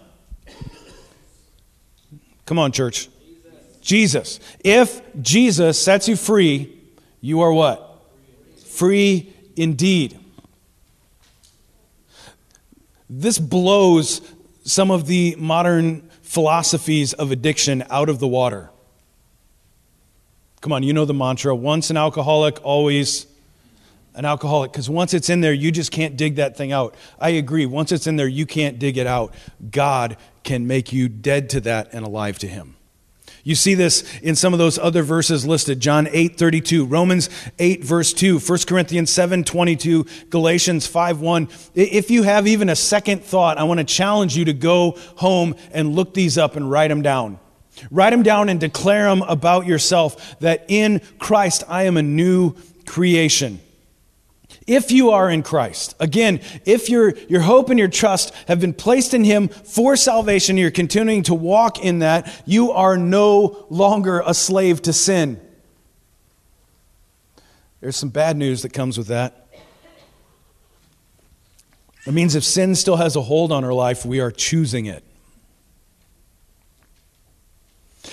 Come 2.46 2.60
on, 2.60 2.72
church. 2.72 3.10
Jesus. 3.82 4.38
Jesus. 4.38 4.40
If 4.64 5.22
Jesus 5.22 5.82
sets 5.82 6.08
you 6.08 6.16
free, 6.16 6.76
you 7.22 7.42
are 7.42 7.54
what? 7.54 8.02
Free 8.66 9.34
indeed. 9.56 10.20
This 13.10 13.40
blows 13.40 14.22
some 14.64 14.92
of 14.92 15.08
the 15.08 15.36
modern 15.40 16.02
philosophies 16.22 17.14
of 17.14 17.32
addiction 17.32 17.84
out 17.90 18.08
of 18.08 18.20
the 18.20 18.28
water. 18.28 18.70
Come 20.62 20.74
on, 20.74 20.84
you 20.84 20.94
know 20.94 21.06
the 21.06 21.14
mantra 21.14 21.56
once 21.56 21.90
an 21.90 21.98
alcoholic, 21.98 22.64
always 22.64 23.26
an 24.16 24.26
alcoholic. 24.26 24.72
Because 24.72 24.90
once 24.90 25.14
it's 25.14 25.30
in 25.30 25.42
there, 25.42 25.54
you 25.54 25.72
just 25.72 25.92
can't 25.92 26.18
dig 26.18 26.36
that 26.36 26.58
thing 26.58 26.72
out. 26.72 26.96
I 27.20 27.30
agree. 27.30 27.66
Once 27.66 27.92
it's 27.92 28.08
in 28.08 28.18
there, 28.18 28.28
you 28.28 28.46
can't 28.46 28.78
dig 28.78 28.98
it 28.98 29.08
out. 29.08 29.34
God 29.72 30.18
can 30.44 30.68
make 30.68 30.92
you 30.92 31.08
dead 31.08 31.50
to 31.52 31.62
that 31.62 31.94
and 31.94 32.06
alive 32.06 32.38
to 32.40 32.48
Him. 32.48 32.76
You 33.44 33.56
see 33.56 33.74
this 33.74 34.20
in 34.20 34.36
some 34.36 34.52
of 34.52 34.60
those 34.60 34.78
other 34.78 35.02
verses 35.02 35.46
listed. 35.46 35.80
John 35.80 36.10
8, 36.12 36.38
32, 36.38 36.86
Romans 36.86 37.30
8, 37.58 37.84
verse 37.84 38.12
2, 38.12 38.40
1 38.40 38.60
Corinthians 38.68 39.10
7, 39.10 39.46
22, 39.46 40.06
Galatians 40.30 40.86
5, 40.86 41.22
1. 41.22 41.48
If 41.74 42.12
you 42.12 42.24
have 42.24 42.48
even 42.48 42.68
a 42.68 42.76
second 42.76 43.24
thought, 43.24 43.58
I 43.58 43.64
want 43.64 43.80
to 43.80 43.86
challenge 43.86 44.36
you 44.36 44.46
to 44.46 44.54
go 44.54 44.98
home 45.16 45.56
and 45.72 45.96
look 45.96 46.14
these 46.14 46.38
up 46.38 46.58
and 46.58 46.70
write 46.70 46.90
them 46.90 47.02
down. 47.02 47.40
Write 47.92 48.12
them 48.12 48.24
down 48.24 48.50
and 48.50 48.60
declare 48.60 49.06
them 49.06 49.22
about 49.24 49.66
yourself 49.66 50.40
that 50.40 50.66
in 50.68 51.02
Christ 51.20 51.64
I 51.68 51.84
am 51.84 51.98
a 51.98 52.04
new 52.04 52.56
creation. 52.86 53.60
If 54.68 54.92
you 54.92 55.12
are 55.12 55.30
in 55.30 55.42
Christ, 55.42 55.96
again, 56.00 56.42
if 56.66 56.90
your, 56.90 57.16
your 57.28 57.42
hope 57.42 57.70
and 57.70 57.80
your 57.80 57.88
trust 57.88 58.34
have 58.48 58.60
been 58.60 58.74
placed 58.74 59.14
in 59.14 59.24
Him 59.24 59.48
for 59.48 59.96
salvation, 59.96 60.58
you're 60.58 60.70
continuing 60.70 61.24
to 61.24 61.34
walk 61.34 61.84
in 61.84 62.00
that, 62.00 62.44
you 62.46 62.72
are 62.72 62.98
no 62.98 63.66
longer 63.70 64.22
a 64.26 64.34
slave 64.34 64.82
to 64.84 64.94
sin. 64.94 65.42
There's 67.82 67.96
some 67.96 68.10
bad 68.10 68.38
news 68.38 68.62
that 68.62 68.74
comes 68.74 68.98
with 68.98 69.08
that. 69.08 69.48
It 72.06 72.14
means 72.14 72.36
if 72.36 72.44
sin 72.44 72.76
still 72.76 72.98
has 72.98 73.16
a 73.16 73.22
hold 73.22 73.52
on 73.52 73.64
our 73.64 73.74
life, 73.74 74.06
we 74.06 74.20
are 74.20 74.32
choosing 74.32 74.86
it. 74.86 75.04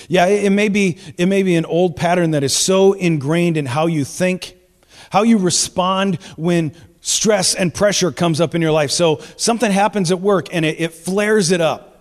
Yeah, 0.09 0.27
it 0.27 0.51
may 0.51 0.69
be, 0.69 0.99
it 1.17 1.27
may 1.27 1.43
be 1.43 1.57
an 1.57 1.65
old 1.65 1.97
pattern 1.97 2.33
that 2.33 2.43
is 2.43 2.55
so 2.55 2.93
ingrained 2.93 3.57
in 3.57 3.67
how 3.67 3.87
you 3.87 4.05
think, 4.05 4.57
how 5.11 5.23
you 5.23 5.39
respond 5.39 6.17
when 6.37 6.73
stress 7.01 7.55
and 7.55 7.73
pressure 7.73 8.11
comes 8.11 8.41
up 8.41 8.55
in 8.55 8.63
your 8.63 8.73
life. 8.73 8.91
So 8.91 9.21
something 9.37 9.71
happens 9.71 10.11
at 10.11 10.21
work 10.21 10.49
and 10.53 10.65
it, 10.65 10.81
it 10.81 10.93
flares 10.93 11.51
it 11.51 11.61
up. 11.61 11.93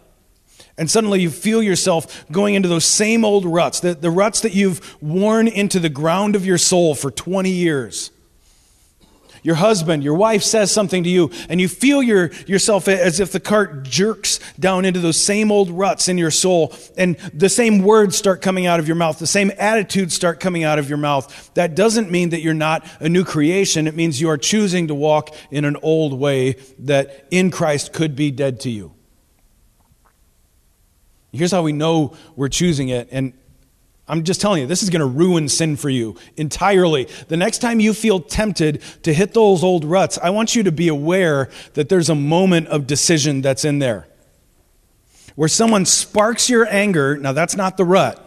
And 0.77 0.89
suddenly 0.91 1.21
you 1.21 1.29
feel 1.29 1.63
yourself 1.63 2.25
going 2.31 2.55
into 2.55 2.67
those 2.67 2.85
same 2.85 3.23
old 3.23 3.45
ruts, 3.45 3.79
the, 3.79 3.93
the 3.93 4.09
ruts 4.09 4.41
that 4.41 4.53
you've 4.53 5.01
worn 5.01 5.47
into 5.47 5.79
the 5.79 5.89
ground 5.89 6.35
of 6.35 6.45
your 6.45 6.57
soul 6.57 6.95
for 6.95 7.11
20 7.11 7.49
years. 7.49 8.11
Your 9.45 9.53
husband, 9.53 10.03
your 10.03 10.15
wife 10.15 10.41
says 10.41 10.71
something 10.71 11.03
to 11.03 11.09
you, 11.09 11.29
and 11.49 11.61
you 11.61 11.67
feel 11.67 12.01
your, 12.01 12.31
yourself 12.47 12.87
as 12.87 13.19
if 13.19 13.31
the 13.31 13.39
cart 13.39 13.83
jerks 13.83 14.39
down 14.59 14.85
into 14.85 14.99
those 14.99 15.23
same 15.23 15.51
old 15.51 15.69
ruts 15.69 16.07
in 16.07 16.17
your 16.17 16.31
soul, 16.31 16.73
and 16.97 17.15
the 17.31 17.47
same 17.47 17.83
words 17.83 18.15
start 18.15 18.41
coming 18.41 18.65
out 18.65 18.79
of 18.79 18.87
your 18.87 18.95
mouth, 18.95 19.19
the 19.19 19.27
same 19.27 19.51
attitudes 19.59 20.15
start 20.15 20.39
coming 20.39 20.63
out 20.63 20.79
of 20.79 20.89
your 20.89 20.97
mouth. 20.97 21.53
That 21.53 21.75
doesn't 21.75 22.09
mean 22.09 22.29
that 22.29 22.41
you're 22.41 22.55
not 22.55 22.87
a 22.99 23.07
new 23.07 23.23
creation. 23.23 23.85
It 23.85 23.93
means 23.93 24.19
you 24.19 24.29
are 24.29 24.37
choosing 24.39 24.87
to 24.87 24.95
walk 24.95 25.29
in 25.51 25.63
an 25.63 25.77
old 25.83 26.19
way 26.19 26.53
that 26.79 27.27
in 27.29 27.51
Christ 27.51 27.93
could 27.93 28.15
be 28.15 28.31
dead 28.31 28.61
to 28.61 28.71
you. 28.71 28.95
Here's 31.31 31.51
how 31.51 31.61
we 31.61 31.71
know 31.71 32.15
we're 32.35 32.49
choosing 32.49 32.89
it. 32.89 33.09
And 33.11 33.33
I'm 34.07 34.23
just 34.23 34.39
telling 34.39 34.61
you, 34.61 34.67
this 34.67 34.83
is 34.83 34.91
going 34.91 34.99
to 34.99 35.05
ruin 35.05 35.49
sin 35.49 35.77
for 35.77 35.89
you 35.89 36.15
entirely. 36.37 37.07
The 37.27 37.37
next 37.37 37.59
time 37.59 37.79
you 37.79 37.93
feel 37.93 38.19
tempted 38.19 38.81
to 39.03 39.13
hit 39.13 39.33
those 39.33 39.63
old 39.63 39.83
ruts, 39.83 40.19
I 40.21 40.29
want 40.29 40.55
you 40.55 40.63
to 40.63 40.71
be 40.71 40.89
aware 40.89 41.49
that 41.73 41.89
there's 41.89 42.09
a 42.09 42.15
moment 42.15 42.67
of 42.67 42.85
decision 42.85 43.41
that's 43.41 43.65
in 43.65 43.79
there. 43.79 44.07
Where 45.35 45.49
someone 45.49 45.85
sparks 45.85 46.49
your 46.49 46.67
anger, 46.67 47.17
now 47.17 47.33
that's 47.33 47.55
not 47.55 47.77
the 47.77 47.83
rut, 47.83 48.21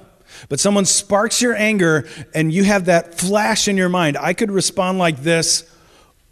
but 0.48 0.58
someone 0.58 0.84
sparks 0.84 1.40
your 1.40 1.54
anger 1.54 2.08
and 2.34 2.52
you 2.52 2.64
have 2.64 2.86
that 2.86 3.18
flash 3.18 3.68
in 3.68 3.76
your 3.76 3.88
mind. 3.88 4.16
I 4.16 4.34
could 4.34 4.50
respond 4.50 4.98
like 4.98 5.22
this, 5.22 5.64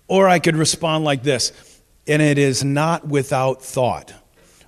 or 0.08 0.28
I 0.28 0.40
could 0.40 0.56
respond 0.56 1.04
like 1.04 1.22
this. 1.22 1.52
And 2.08 2.20
it 2.20 2.36
is 2.36 2.62
not 2.62 3.06
without 3.06 3.62
thought. 3.62 4.12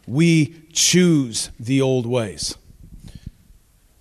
We 0.06 0.62
choose 0.72 1.50
the 1.58 1.82
old 1.82 2.06
ways. 2.06 2.56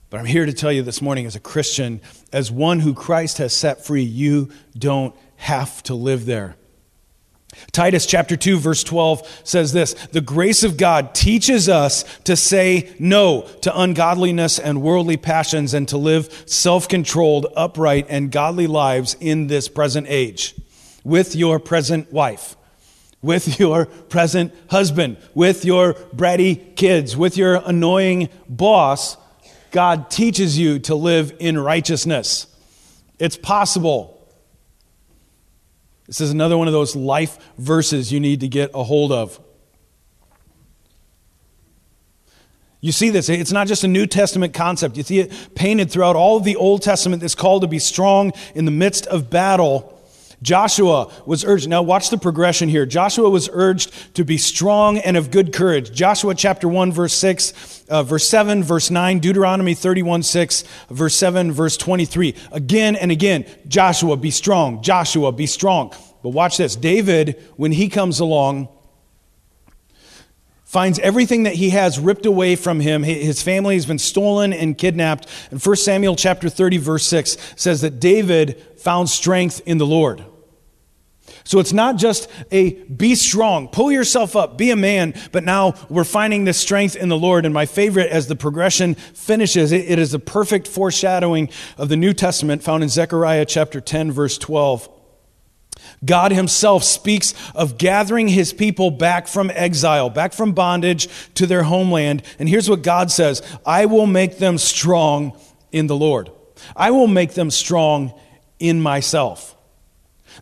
But 0.10 0.20
I'm 0.20 0.26
here 0.26 0.46
to 0.46 0.54
tell 0.54 0.72
you 0.72 0.84
this 0.84 1.02
morning, 1.02 1.26
as 1.26 1.36
a 1.36 1.40
Christian, 1.40 2.00
as 2.32 2.50
one 2.50 2.80
who 2.80 2.94
Christ 2.94 3.40
has 3.40 3.54
set 3.54 3.86
free, 3.86 4.04
you 4.04 4.50
don't 4.78 5.14
have 5.36 5.84
to 5.84 5.96
live 5.96 6.26
there. 6.26 6.56
Titus 7.72 8.06
chapter 8.06 8.36
2 8.36 8.60
verse 8.60 8.84
12 8.84 9.42
says 9.44 9.74
this, 9.74 9.94
the 10.12 10.22
grace 10.22 10.64
of 10.64 10.78
God 10.78 11.16
teaches 11.16 11.68
us 11.68 12.04
to 12.26 12.36
say 12.36 12.94
no 13.00 13.42
to 13.62 13.80
ungodliness 13.80 14.60
and 14.60 14.82
worldly 14.82 15.18
passions 15.18 15.74
and 15.74 15.88
to 15.88 15.98
live 15.98 16.44
self-controlled, 16.46 17.48
upright 17.56 18.06
and 18.10 18.32
godly 18.32 18.68
lives 18.68 19.16
in 19.20 19.48
this 19.48 19.70
present 19.70 20.08
age 20.10 20.56
with 21.04 21.36
your 21.36 21.60
present 21.60 22.12
wife 22.14 22.56
with 23.20 23.60
your 23.60 23.88
present 23.88 24.54
husband, 24.70 25.18
with 25.34 25.66
your 25.66 25.96
bratty 26.16 26.76
kids, 26.76 27.18
with 27.18 27.36
your 27.36 27.62
annoying 27.66 28.30
boss, 28.48 29.18
God 29.78 30.10
teaches 30.10 30.58
you 30.58 30.80
to 30.80 30.96
live 30.96 31.36
in 31.38 31.56
righteousness. 31.56 32.48
It's 33.20 33.38
possible. 33.38 34.28
This 36.08 36.20
is 36.20 36.32
another 36.32 36.58
one 36.58 36.66
of 36.66 36.74
those 36.74 36.96
life 36.96 37.38
verses 37.60 38.12
you 38.12 38.20
need 38.20 38.40
to 38.40 38.48
get 38.48 38.72
a 38.74 38.84
hold 38.84 39.12
of. 39.12 39.40
You 42.82 42.92
see 42.92 43.12
this, 43.12 43.30
it's 43.30 43.52
not 43.52 43.68
just 43.68 43.84
a 43.84 43.88
New 43.88 44.08
Testament 44.08 44.56
concept. 44.56 44.98
You 44.98 45.04
see 45.04 45.20
it 45.20 45.54
painted 45.54 45.92
throughout 45.92 46.16
all 46.16 46.38
of 46.38 46.44
the 46.44 46.56
Old 46.56 46.82
Testament 46.82 47.22
that's 47.22 47.36
called 47.36 47.62
to 47.62 47.68
be 47.68 47.78
strong 47.78 48.32
in 48.56 48.66
the 48.66 48.72
midst 48.72 49.06
of 49.06 49.30
battle 49.30 49.97
Joshua 50.42 51.12
was 51.26 51.44
urged, 51.44 51.68
now 51.68 51.82
watch 51.82 52.10
the 52.10 52.18
progression 52.18 52.70
here. 52.70 52.86
Joshua 52.86 53.30
was 53.30 53.50
urged 53.52 53.92
to 54.16 54.24
be 54.24 54.38
strong 54.38 55.00
and 55.00 55.18
of 55.18 55.32
good 55.32 55.52
courage. 55.52 55.92
Joshua 55.92 56.36
chapter 56.36 56.68
1, 56.68 56.92
verse 56.92 57.14
6, 57.14 57.86
uh, 57.90 58.04
verse 58.04 58.28
7, 58.28 58.64
verse 58.64 58.92
9, 58.92 59.20
Deuteronomy 59.20 59.74
31, 59.74 60.24
6, 60.24 60.64
verse 60.92 61.16
7, 61.16 61.52
verse 61.52 61.76
23. 61.76 62.36
Again 62.52 62.96
and 62.96 63.12
again, 63.12 63.46
Joshua, 63.68 64.16
be 64.16 64.30
strong. 64.30 64.84
Joshua, 64.84 65.32
be 65.32 65.48
strong. 65.48 65.92
But 66.22 66.30
watch 66.30 66.58
this. 66.58 66.76
David, 66.76 67.44
when 67.56 67.72
he 67.72 67.90
comes 67.90 68.20
along, 68.20 68.70
finds 70.78 71.00
everything 71.00 71.42
that 71.42 71.56
he 71.56 71.72
has 71.72 71.98
ripped 71.98 72.28
away 72.28 72.56
from 72.56 72.80
him. 72.80 73.02
His 73.02 73.42
family 73.42 73.74
has 73.74 73.88
been 73.88 73.98
stolen 73.98 74.54
and 74.54 74.78
kidnapped. 74.78 75.28
And 75.50 75.60
1 75.60 75.76
Samuel 75.78 76.16
chapter 76.16 76.50
30 76.50 76.78
verse 76.78 77.04
6 77.08 77.36
says 77.56 77.82
that 77.82 78.00
David 78.00 78.64
found 78.78 79.10
strength 79.10 79.60
in 79.66 79.80
the 79.80 79.88
Lord. 79.88 80.24
So 81.46 81.58
it's 81.58 81.74
not 81.74 81.96
just 81.96 82.30
a 82.52 82.74
be 82.84 83.16
strong, 83.16 83.70
pull 83.70 83.92
yourself 83.92 84.36
up, 84.36 84.56
be 84.56 84.70
a 84.70 84.76
man, 84.76 85.16
but 85.32 85.44
now 85.44 85.74
we're 85.90 86.04
finding 86.04 86.46
this 86.46 86.60
strength 86.60 86.96
in 86.96 87.10
the 87.10 87.18
Lord. 87.18 87.46
And 87.46 87.56
my 87.56 87.66
favorite, 87.66 88.12
as 88.12 88.28
the 88.28 88.36
progression 88.36 88.94
finishes, 88.94 89.72
it 89.72 89.98
is 89.98 90.14
a 90.14 90.20
perfect 90.20 90.68
foreshadowing 90.68 91.50
of 91.80 91.90
the 91.90 91.98
New 91.98 92.14
Testament 92.14 92.62
found 92.62 92.84
in 92.84 92.90
Zechariah 92.90 93.46
chapter 93.46 93.82
10, 93.82 94.12
verse 94.12 94.38
12. 94.38 94.97
God 96.06 96.32
Himself 96.32 96.84
speaks 96.84 97.34
of 97.56 97.78
gathering 97.78 98.28
His 98.28 98.54
people 98.54 98.92
back 98.92 99.28
from 99.28 99.52
exile, 99.54 100.10
back 100.10 100.34
from 100.34 100.54
bondage 100.54 101.10
to 101.36 101.48
their 101.48 101.64
homeland. 101.64 102.24
And 102.40 102.48
here's 102.48 102.70
what 102.70 102.84
God 102.84 103.12
says 103.12 103.42
I 103.66 103.86
will 103.86 104.08
make 104.08 104.38
them 104.38 104.58
strong 104.58 105.38
in 105.72 105.88
the 105.88 105.96
Lord, 105.96 106.32
I 106.76 106.92
will 106.92 107.08
make 107.08 107.34
them 107.34 107.52
strong 107.52 108.14
in 108.60 108.82
myself. 108.82 109.56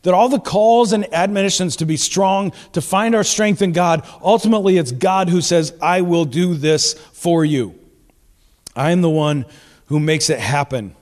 That 0.04 0.13
all 0.13 0.28
the 0.28 0.39
calls 0.39 0.91
and 0.91 1.12
admonitions 1.13 1.78
to 1.78 1.86
be 1.86 1.96
strong, 1.96 2.52
to 2.74 2.82
find 2.82 3.15
our 3.15 3.24
strength 3.24 3.62
in 3.62 3.72
God, 3.72 4.06
ultimately 4.22 4.78
it's 4.78 4.91
God 4.91 5.30
who 5.30 5.39
says, 5.39 5.74
I 5.82 6.02
will 6.02 6.26
do 6.26 6.54
this 6.54 6.94
for 7.13 7.46
you. 7.46 7.80
I 8.76 8.91
am 8.91 9.02
the 9.02 9.10
one 9.10 9.46
who 9.86 10.02
makes 10.02 10.30
it 10.30 10.39
happen. 10.39 10.96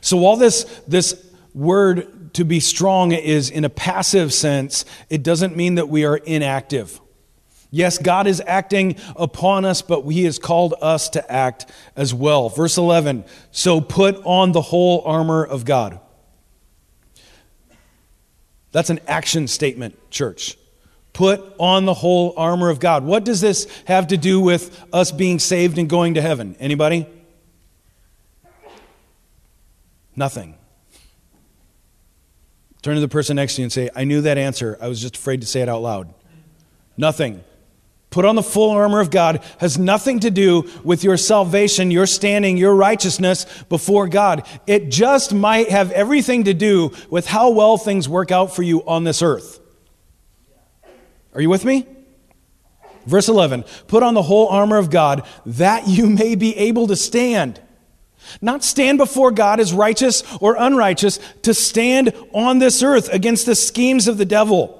So 0.00 0.24
all 0.24 0.36
this, 0.36 0.64
this 0.86 1.26
word 1.52 2.17
to 2.38 2.44
be 2.44 2.58
strong 2.58 3.12
is 3.12 3.50
in 3.50 3.64
a 3.64 3.70
passive 3.70 4.32
sense, 4.32 4.84
it 5.08 5.22
doesn't 5.22 5.56
mean 5.56 5.76
that 5.76 5.88
we 5.88 6.04
are 6.04 6.16
inactive. 6.16 7.00
Yes, 7.70 7.98
God 7.98 8.26
is 8.26 8.42
acting 8.46 8.96
upon 9.14 9.64
us, 9.64 9.82
but 9.82 10.02
He 10.08 10.24
has 10.24 10.38
called 10.38 10.74
us 10.80 11.10
to 11.10 11.30
act 11.30 11.66
as 11.94 12.14
well. 12.14 12.48
Verse 12.48 12.78
11 12.78 13.24
So 13.50 13.80
put 13.80 14.16
on 14.24 14.52
the 14.52 14.62
whole 14.62 15.02
armor 15.04 15.44
of 15.44 15.64
God 15.64 16.00
that's 18.72 18.90
an 18.90 19.00
action 19.06 19.48
statement, 19.48 20.10
church. 20.10 20.56
Put 21.12 21.54
on 21.58 21.84
the 21.84 21.94
whole 21.94 22.34
armor 22.36 22.70
of 22.70 22.80
God. 22.80 23.04
What 23.04 23.24
does 23.24 23.40
this 23.40 23.66
have 23.86 24.08
to 24.08 24.16
do 24.16 24.40
with 24.40 24.84
us 24.92 25.10
being 25.10 25.38
saved 25.38 25.78
and 25.78 25.88
going 25.88 26.14
to 26.14 26.22
heaven? 26.22 26.54
Anybody? 26.60 27.06
Nothing. 30.14 30.57
Turn 32.82 32.94
to 32.94 33.00
the 33.00 33.08
person 33.08 33.36
next 33.36 33.56
to 33.56 33.62
you 33.62 33.64
and 33.64 33.72
say, 33.72 33.90
I 33.94 34.04
knew 34.04 34.20
that 34.22 34.38
answer. 34.38 34.78
I 34.80 34.88
was 34.88 35.00
just 35.00 35.16
afraid 35.16 35.40
to 35.40 35.46
say 35.46 35.60
it 35.62 35.68
out 35.68 35.82
loud. 35.82 36.12
Nothing. 36.96 37.42
Put 38.10 38.24
on 38.24 38.36
the 38.36 38.42
full 38.42 38.70
armor 38.70 39.00
of 39.00 39.10
God 39.10 39.44
has 39.58 39.78
nothing 39.78 40.20
to 40.20 40.30
do 40.30 40.68
with 40.82 41.04
your 41.04 41.16
salvation, 41.16 41.90
your 41.90 42.06
standing, 42.06 42.56
your 42.56 42.74
righteousness 42.74 43.44
before 43.68 44.08
God. 44.08 44.46
It 44.66 44.88
just 44.88 45.34
might 45.34 45.68
have 45.68 45.92
everything 45.92 46.44
to 46.44 46.54
do 46.54 46.92
with 47.10 47.26
how 47.26 47.50
well 47.50 47.76
things 47.76 48.08
work 48.08 48.30
out 48.30 48.54
for 48.56 48.62
you 48.62 48.82
on 48.86 49.04
this 49.04 49.20
earth. 49.20 49.60
Are 51.34 51.40
you 51.40 51.50
with 51.50 51.64
me? 51.64 51.86
Verse 53.06 53.28
11 53.28 53.64
Put 53.88 54.02
on 54.02 54.14
the 54.14 54.22
whole 54.22 54.48
armor 54.48 54.78
of 54.78 54.90
God 54.90 55.26
that 55.44 55.86
you 55.86 56.08
may 56.08 56.34
be 56.34 56.56
able 56.56 56.86
to 56.86 56.96
stand. 56.96 57.60
Not 58.40 58.64
stand 58.64 58.98
before 58.98 59.30
God 59.30 59.60
as 59.60 59.72
righteous 59.72 60.22
or 60.40 60.56
unrighteous, 60.58 61.18
to 61.42 61.54
stand 61.54 62.12
on 62.32 62.58
this 62.58 62.82
earth 62.82 63.08
against 63.12 63.46
the 63.46 63.54
schemes 63.54 64.08
of 64.08 64.18
the 64.18 64.24
devil. 64.24 64.74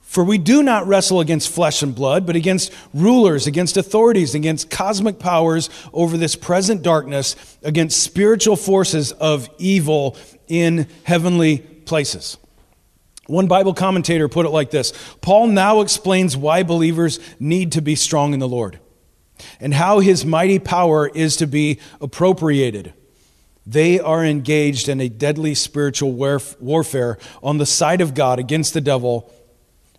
For 0.00 0.24
we 0.24 0.38
do 0.38 0.62
not 0.62 0.86
wrestle 0.86 1.20
against 1.20 1.50
flesh 1.50 1.82
and 1.82 1.94
blood, 1.94 2.26
but 2.26 2.36
against 2.36 2.72
rulers, 2.94 3.46
against 3.46 3.76
authorities, 3.76 4.34
against 4.34 4.70
cosmic 4.70 5.18
powers 5.18 5.68
over 5.92 6.16
this 6.16 6.36
present 6.36 6.82
darkness, 6.82 7.36
against 7.62 8.02
spiritual 8.02 8.56
forces 8.56 9.12
of 9.12 9.50
evil 9.58 10.16
in 10.48 10.86
heavenly 11.02 11.58
places. 11.58 12.38
One 13.26 13.48
Bible 13.48 13.74
commentator 13.74 14.28
put 14.28 14.46
it 14.46 14.50
like 14.50 14.70
this 14.70 14.92
Paul 15.20 15.48
now 15.48 15.80
explains 15.80 16.36
why 16.36 16.62
believers 16.62 17.18
need 17.40 17.72
to 17.72 17.82
be 17.82 17.94
strong 17.94 18.32
in 18.32 18.38
the 18.38 18.48
Lord 18.48 18.78
and 19.60 19.74
how 19.74 20.00
his 20.00 20.24
mighty 20.24 20.58
power 20.58 21.08
is 21.08 21.36
to 21.36 21.46
be 21.46 21.78
appropriated. 22.00 22.92
They 23.66 23.98
are 23.98 24.24
engaged 24.24 24.88
in 24.88 25.00
a 25.00 25.08
deadly 25.08 25.54
spiritual 25.54 26.12
warfare 26.12 27.18
on 27.42 27.58
the 27.58 27.66
side 27.66 28.00
of 28.00 28.14
God 28.14 28.38
against 28.38 28.74
the 28.74 28.80
devil 28.80 29.32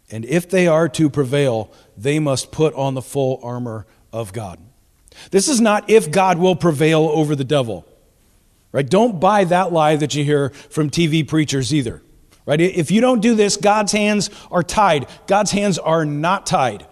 and 0.10 0.26
if 0.26 0.50
they 0.50 0.68
are 0.68 0.88
to 0.90 1.10
prevail, 1.10 1.72
they 1.98 2.20
must 2.20 2.52
put 2.52 2.74
on 2.76 2.94
the 2.94 3.02
full 3.02 3.40
armor 3.44 3.86
of 4.14 4.32
God. 4.32 4.60
This 5.32 5.48
is 5.48 5.60
not 5.60 5.90
if 5.90 6.12
God 6.12 6.38
will 6.38 6.56
prevail 6.56 7.10
over 7.14 7.36
the 7.36 7.44
devil. 7.44 7.86
Right? 8.72 8.88
Don't 8.88 9.20
buy 9.20 9.44
that 9.46 9.74
lie 9.74 9.96
that 9.96 10.16
you 10.16 10.24
hear 10.24 10.50
from 10.50 10.90
TV 10.90 11.28
preachers 11.28 11.74
either. 11.74 12.02
Right? 12.46 12.62
If 12.62 12.92
you 12.92 13.02
don't 13.02 13.22
do 13.22 13.36
this, 13.36 13.58
God's 13.58 13.92
hands 13.92 14.30
are 14.50 14.64
tied. 14.64 15.08
God's 15.26 15.52
hands 15.52 15.78
are 15.78 16.06
not 16.06 16.46
tied. 16.46 16.86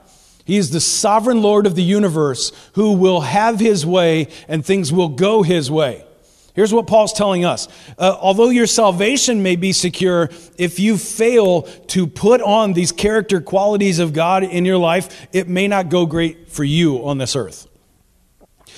He 0.46 0.58
is 0.58 0.70
the 0.70 0.80
sovereign 0.80 1.42
Lord 1.42 1.66
of 1.66 1.76
the 1.76 1.84
universe 1.84 2.52
who 2.74 2.94
will 2.94 3.22
have 3.22 3.60
his 3.60 3.86
way 3.86 4.28
and 4.48 4.64
things 4.64 4.94
will 4.94 5.10
go 5.10 5.44
his 5.44 5.70
way. 5.70 6.06
Here's 6.54 6.74
what 6.74 6.88
Paul's 6.88 7.12
telling 7.12 7.44
us. 7.44 7.68
Uh, 7.98 8.16
although 8.18 8.50
your 8.50 8.68
salvation 8.68 9.44
may 9.44 9.58
be 9.58 9.74
secure, 9.74 10.30
if 10.58 10.80
you 10.80 10.98
fail 10.98 11.64
to 11.64 12.08
put 12.08 12.42
on 12.42 12.72
these 12.72 12.94
character 12.94 13.42
qualities 13.42 14.00
of 14.00 14.14
God 14.14 14.44
in 14.44 14.64
your 14.64 14.78
life, 14.78 15.28
it 15.34 15.50
may 15.50 15.68
not 15.68 15.90
go 15.90 16.06
great 16.06 16.50
for 16.50 16.64
you 16.64 17.06
on 17.06 17.18
this 17.18 17.36
earth. 17.36 17.68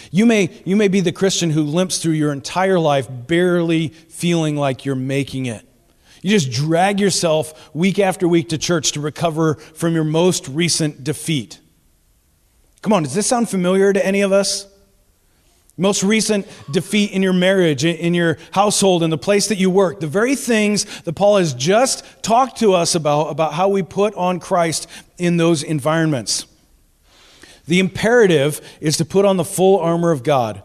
You 0.10 0.25
may, 0.25 0.49
you 0.65 0.75
may 0.75 0.88
be 0.88 1.01
the 1.01 1.12
Christian 1.12 1.51
who 1.51 1.63
limps 1.63 1.99
through 1.99 2.13
your 2.13 2.32
entire 2.32 2.80
life 2.80 3.08
barely 3.10 3.89
feeling 3.89 4.56
like 4.56 4.86
you're 4.86 4.95
making 4.95 5.47
it. 5.47 5.66
You 6.21 6.32
just 6.32 6.51
drag 6.51 6.99
yourself 6.99 7.73
week 7.75 7.99
after 7.99 8.27
week 8.27 8.49
to 8.49 8.58
church 8.58 8.93
to 8.93 9.01
recover 9.01 9.56
from 9.56 9.93
your 9.93 10.03
most 10.03 10.47
recent 10.47 11.03
defeat. 11.03 11.60
Come 12.82 12.93
on, 12.93 13.03
does 13.03 13.13
this 13.13 13.27
sound 13.27 13.49
familiar 13.49 13.91
to 13.93 14.06
any 14.06 14.21
of 14.21 14.32
us? 14.32 14.67
Most 15.80 16.01
recent 16.01 16.47
defeat 16.71 17.12
in 17.12 17.21
your 17.21 17.34
marriage, 17.34 17.86
in 17.86 18.15
your 18.15 18.39
household, 18.51 19.03
in 19.03 19.12
the 19.12 19.17
place 19.17 19.47
that 19.49 19.60
you 19.60 19.69
work. 19.69 19.99
The 19.99 20.08
very 20.08 20.36
things 20.36 20.86
that 21.01 21.13
Paul 21.13 21.38
has 21.38 21.53
just 21.53 22.03
talked 22.23 22.60
to 22.60 22.73
us 22.73 22.95
about, 22.95 23.27
about 23.27 23.53
how 23.53 23.67
we 23.67 23.84
put 23.84 24.15
on 24.15 24.39
Christ 24.39 24.88
in 25.19 25.38
those 25.38 25.62
environments. 25.62 26.47
The 27.67 27.80
imperative 27.80 28.60
is 28.82 28.97
to 28.97 29.06
put 29.06 29.25
on 29.25 29.38
the 29.38 29.43
full 29.43 29.80
armor 29.80 30.12
of 30.12 30.23
God. 30.23 30.63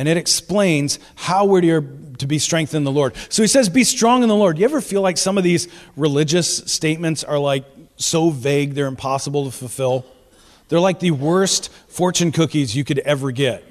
And 0.00 0.08
it 0.08 0.16
explains 0.16 0.98
how 1.14 1.44
we're 1.44 1.60
to 1.60 2.26
be 2.26 2.38
strengthened 2.38 2.78
in 2.78 2.84
the 2.84 2.90
Lord. 2.90 3.14
So 3.28 3.42
he 3.42 3.46
says, 3.46 3.68
Be 3.68 3.84
strong 3.84 4.22
in 4.22 4.30
the 4.30 4.34
Lord. 4.34 4.56
You 4.56 4.64
ever 4.64 4.80
feel 4.80 5.02
like 5.02 5.18
some 5.18 5.36
of 5.36 5.44
these 5.44 5.68
religious 5.94 6.56
statements 6.72 7.22
are 7.22 7.38
like 7.38 7.66
so 7.96 8.30
vague 8.30 8.72
they're 8.72 8.86
impossible 8.86 9.44
to 9.44 9.50
fulfill? 9.50 10.06
They're 10.68 10.80
like 10.80 11.00
the 11.00 11.10
worst 11.10 11.70
fortune 11.88 12.32
cookies 12.32 12.74
you 12.74 12.82
could 12.82 13.00
ever 13.00 13.30
get. 13.30 13.62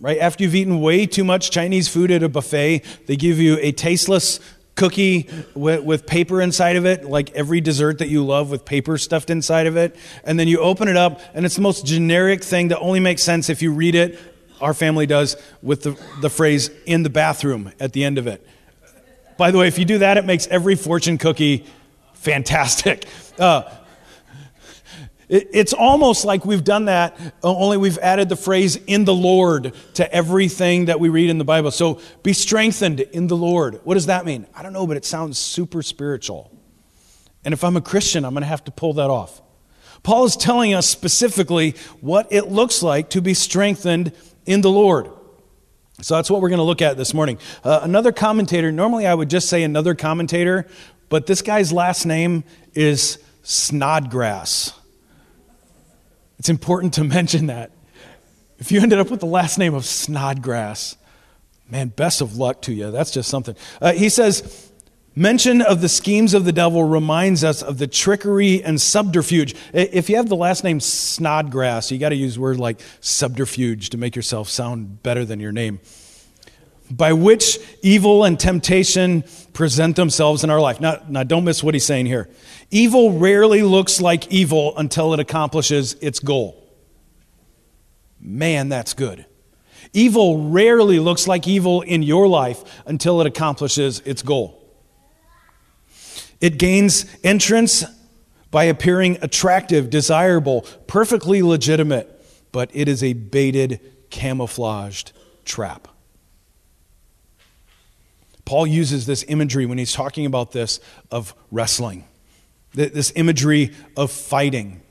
Right? 0.00 0.18
After 0.18 0.42
you've 0.42 0.56
eaten 0.56 0.80
way 0.80 1.06
too 1.06 1.22
much 1.22 1.52
Chinese 1.52 1.86
food 1.86 2.10
at 2.10 2.24
a 2.24 2.28
buffet, 2.28 2.82
they 3.06 3.14
give 3.14 3.38
you 3.38 3.58
a 3.60 3.70
tasteless 3.70 4.40
cookie 4.74 5.30
with, 5.54 5.84
with, 5.84 6.04
paper 6.04 6.42
inside 6.42 6.74
of 6.74 6.84
it, 6.84 7.04
like 7.04 7.30
every 7.30 7.60
dessert 7.60 7.98
that 7.98 8.08
you 8.08 8.26
love 8.26 8.50
with 8.50 8.64
paper 8.64 8.98
stuffed 8.98 9.30
inside 9.30 9.68
of 9.68 9.76
it. 9.76 9.94
And 10.24 10.36
then 10.36 10.48
you 10.48 10.58
open 10.58 10.88
it 10.88 10.96
up, 10.96 11.20
and 11.32 11.46
it's 11.46 11.54
the 11.54 11.60
most 11.60 11.86
generic 11.86 12.42
thing 12.42 12.68
that 12.68 12.80
only 12.80 12.98
makes 12.98 13.22
sense 13.22 13.48
if 13.48 13.62
you 13.62 13.72
read 13.72 13.94
it. 13.94 14.18
Our 14.60 14.74
family 14.74 15.06
does 15.06 15.36
with 15.62 15.82
the, 15.82 15.98
the 16.20 16.30
phrase 16.30 16.70
in 16.86 17.02
the 17.02 17.10
bathroom 17.10 17.72
at 17.80 17.92
the 17.92 18.04
end 18.04 18.18
of 18.18 18.26
it. 18.26 18.46
By 19.36 19.50
the 19.50 19.58
way, 19.58 19.68
if 19.68 19.78
you 19.78 19.84
do 19.84 19.98
that, 19.98 20.16
it 20.16 20.24
makes 20.24 20.46
every 20.46 20.76
fortune 20.76 21.18
cookie 21.18 21.66
fantastic. 22.14 23.06
Uh, 23.36 23.68
it's 25.28 25.72
almost 25.72 26.24
like 26.24 26.44
we've 26.44 26.62
done 26.62 26.84
that, 26.84 27.18
only 27.42 27.76
we've 27.76 27.98
added 27.98 28.28
the 28.28 28.36
phrase 28.36 28.76
in 28.76 29.04
the 29.04 29.14
Lord 29.14 29.74
to 29.94 30.14
everything 30.14 30.84
that 30.84 31.00
we 31.00 31.08
read 31.08 31.30
in 31.30 31.38
the 31.38 31.44
Bible. 31.44 31.70
So 31.70 32.00
be 32.22 32.32
strengthened 32.32 33.00
in 33.00 33.26
the 33.26 33.36
Lord. 33.36 33.80
What 33.82 33.94
does 33.94 34.06
that 34.06 34.24
mean? 34.24 34.46
I 34.54 34.62
don't 34.62 34.72
know, 34.72 34.86
but 34.86 34.96
it 34.96 35.04
sounds 35.04 35.38
super 35.38 35.82
spiritual. 35.82 36.52
And 37.44 37.52
if 37.52 37.64
I'm 37.64 37.76
a 37.76 37.80
Christian, 37.80 38.24
I'm 38.24 38.34
going 38.34 38.42
to 38.42 38.48
have 38.48 38.64
to 38.64 38.70
pull 38.70 38.92
that 38.94 39.10
off. 39.10 39.42
Paul 40.02 40.26
is 40.26 40.36
telling 40.36 40.74
us 40.74 40.86
specifically 40.86 41.74
what 42.00 42.30
it 42.30 42.48
looks 42.48 42.82
like 42.82 43.10
to 43.10 43.22
be 43.22 43.34
strengthened 43.34 44.12
in 44.46 44.60
the 44.60 44.70
Lord. 44.70 45.10
So 46.00 46.16
that's 46.16 46.30
what 46.30 46.40
we're 46.40 46.48
going 46.48 46.58
to 46.58 46.64
look 46.64 46.82
at 46.82 46.96
this 46.96 47.14
morning. 47.14 47.38
Uh, 47.62 47.80
another 47.82 48.12
commentator, 48.12 48.72
normally 48.72 49.06
I 49.06 49.14
would 49.14 49.30
just 49.30 49.48
say 49.48 49.62
another 49.62 49.94
commentator, 49.94 50.66
but 51.08 51.26
this 51.26 51.40
guy's 51.40 51.72
last 51.72 52.04
name 52.04 52.44
is 52.74 53.18
Snodgrass. 53.42 54.72
It's 56.38 56.48
important 56.48 56.94
to 56.94 57.04
mention 57.04 57.46
that. 57.46 57.70
If 58.58 58.72
you 58.72 58.80
ended 58.80 58.98
up 58.98 59.10
with 59.10 59.20
the 59.20 59.26
last 59.26 59.58
name 59.58 59.74
of 59.74 59.84
Snodgrass, 59.84 60.96
man, 61.68 61.88
best 61.88 62.20
of 62.20 62.36
luck 62.36 62.62
to 62.62 62.72
you. 62.72 62.90
That's 62.90 63.10
just 63.10 63.28
something. 63.28 63.56
Uh, 63.80 63.92
he 63.92 64.08
says, 64.08 64.70
Mention 65.16 65.62
of 65.62 65.80
the 65.80 65.88
schemes 65.88 66.34
of 66.34 66.44
the 66.44 66.52
devil 66.52 66.82
reminds 66.82 67.44
us 67.44 67.62
of 67.62 67.78
the 67.78 67.86
trickery 67.86 68.64
and 68.64 68.80
subterfuge. 68.80 69.54
If 69.72 70.10
you 70.10 70.16
have 70.16 70.28
the 70.28 70.34
last 70.34 70.64
name 70.64 70.80
Snodgrass, 70.80 71.92
you 71.92 71.98
got 71.98 72.08
to 72.08 72.16
use 72.16 72.36
words 72.36 72.58
like 72.58 72.80
subterfuge 73.00 73.90
to 73.90 73.96
make 73.96 74.16
yourself 74.16 74.48
sound 74.48 75.04
better 75.04 75.24
than 75.24 75.38
your 75.38 75.52
name. 75.52 75.78
By 76.90 77.12
which 77.12 77.58
evil 77.80 78.24
and 78.24 78.38
temptation 78.38 79.22
present 79.52 79.94
themselves 79.94 80.42
in 80.42 80.50
our 80.50 80.60
life. 80.60 80.80
Now, 80.80 81.00
now, 81.08 81.22
don't 81.22 81.44
miss 81.44 81.62
what 81.62 81.74
he's 81.74 81.86
saying 81.86 82.06
here. 82.06 82.28
Evil 82.72 83.16
rarely 83.16 83.62
looks 83.62 84.00
like 84.00 84.30
evil 84.32 84.76
until 84.76 85.14
it 85.14 85.20
accomplishes 85.20 85.94
its 86.00 86.18
goal. 86.18 86.60
Man, 88.20 88.68
that's 88.68 88.94
good. 88.94 89.26
Evil 89.92 90.50
rarely 90.50 90.98
looks 90.98 91.28
like 91.28 91.46
evil 91.46 91.82
in 91.82 92.02
your 92.02 92.26
life 92.26 92.64
until 92.84 93.20
it 93.20 93.28
accomplishes 93.28 94.00
its 94.00 94.20
goal. 94.20 94.63
It 96.44 96.58
gains 96.58 97.06
entrance 97.24 97.84
by 98.50 98.64
appearing 98.64 99.16
attractive, 99.22 99.88
desirable, 99.88 100.66
perfectly 100.86 101.40
legitimate, 101.40 102.22
but 102.52 102.70
it 102.74 102.86
is 102.86 103.02
a 103.02 103.14
baited, 103.14 103.80
camouflaged 104.10 105.12
trap. 105.46 105.88
Paul 108.44 108.66
uses 108.66 109.06
this 109.06 109.24
imagery 109.26 109.64
when 109.64 109.78
he's 109.78 109.94
talking 109.94 110.26
about 110.26 110.52
this 110.52 110.80
of 111.10 111.34
wrestling, 111.50 112.04
this 112.74 113.10
imagery 113.16 113.72
of 113.96 114.10
fighting. 114.10 114.82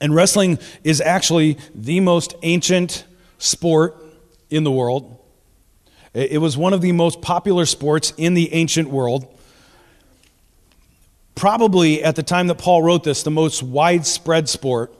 And 0.00 0.12
wrestling 0.12 0.58
is 0.82 1.00
actually 1.00 1.56
the 1.72 2.00
most 2.00 2.34
ancient 2.42 3.04
sport 3.38 3.96
in 4.50 4.64
the 4.64 4.72
world. 4.72 5.16
It 6.14 6.40
was 6.40 6.56
one 6.56 6.72
of 6.72 6.80
the 6.80 6.90
most 6.90 7.22
popular 7.22 7.64
sports 7.64 8.12
in 8.16 8.34
the 8.34 8.52
ancient 8.52 8.90
world. 8.90 9.36
Probably 11.40 12.04
at 12.04 12.16
the 12.16 12.22
time 12.22 12.48
that 12.48 12.56
Paul 12.56 12.82
wrote 12.82 13.02
this, 13.02 13.22
the 13.22 13.30
most 13.30 13.62
widespread 13.62 14.46
sport. 14.46 14.92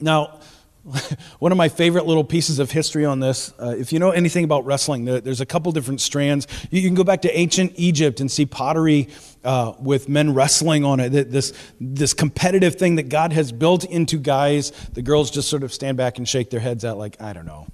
Now, 0.00 0.40
One 1.38 1.52
of 1.52 1.58
my 1.58 1.68
favorite 1.68 2.06
little 2.06 2.24
pieces 2.24 2.58
of 2.58 2.72
history 2.72 3.04
on 3.04 3.20
this, 3.20 3.54
uh, 3.60 3.76
if 3.78 3.92
you 3.92 4.00
know 4.00 4.10
anything 4.10 4.42
about 4.42 4.66
wrestling, 4.66 5.04
there's 5.04 5.40
a 5.40 5.46
couple 5.46 5.70
different 5.70 6.00
strands. 6.00 6.48
You 6.72 6.82
can 6.82 6.96
go 6.96 7.04
back 7.04 7.22
to 7.22 7.38
ancient 7.38 7.74
Egypt 7.76 8.18
and 8.18 8.28
see 8.28 8.46
pottery 8.46 9.08
uh, 9.44 9.74
with 9.78 10.08
men 10.08 10.34
wrestling 10.34 10.84
on 10.84 10.98
it. 10.98 11.10
This, 11.30 11.52
this 11.80 12.12
competitive 12.12 12.74
thing 12.74 12.96
that 12.96 13.08
God 13.08 13.32
has 13.32 13.52
built 13.52 13.84
into 13.84 14.18
guys, 14.18 14.72
the 14.92 15.02
girls 15.02 15.30
just 15.30 15.48
sort 15.48 15.62
of 15.62 15.72
stand 15.72 15.96
back 15.96 16.18
and 16.18 16.28
shake 16.28 16.50
their 16.50 16.58
heads 16.58 16.84
at, 16.84 16.98
like, 16.98 17.22
I 17.22 17.32
don't 17.32 17.46
know. 17.46 17.68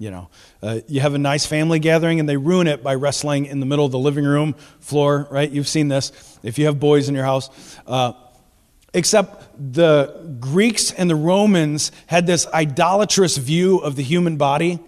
You 0.00 0.10
know, 0.10 0.30
uh, 0.62 0.80
you 0.88 1.00
have 1.00 1.14
a 1.14 1.18
nice 1.18 1.46
family 1.46 1.78
gathering 1.78 2.18
and 2.18 2.28
they 2.28 2.36
ruin 2.36 2.66
it 2.66 2.82
by 2.82 2.96
wrestling 2.96 3.46
in 3.46 3.60
the 3.60 3.66
middle 3.66 3.84
of 3.84 3.92
the 3.92 3.98
living 3.98 4.24
room 4.24 4.54
floor, 4.80 5.28
right? 5.30 5.48
You've 5.48 5.68
seen 5.68 5.86
this. 5.86 6.38
If 6.42 6.58
you 6.58 6.66
have 6.66 6.80
boys 6.80 7.08
in 7.08 7.14
your 7.14 7.24
house, 7.24 7.50
uh, 7.86 8.14
Except 8.92 9.46
the 9.72 10.36
Greeks 10.40 10.90
and 10.90 11.08
the 11.08 11.14
Romans 11.14 11.92
had 12.06 12.26
this 12.26 12.46
idolatrous 12.48 13.36
view 13.36 13.78
of 13.78 13.94
the 13.94 14.02
human 14.02 14.36
body, 14.36 14.80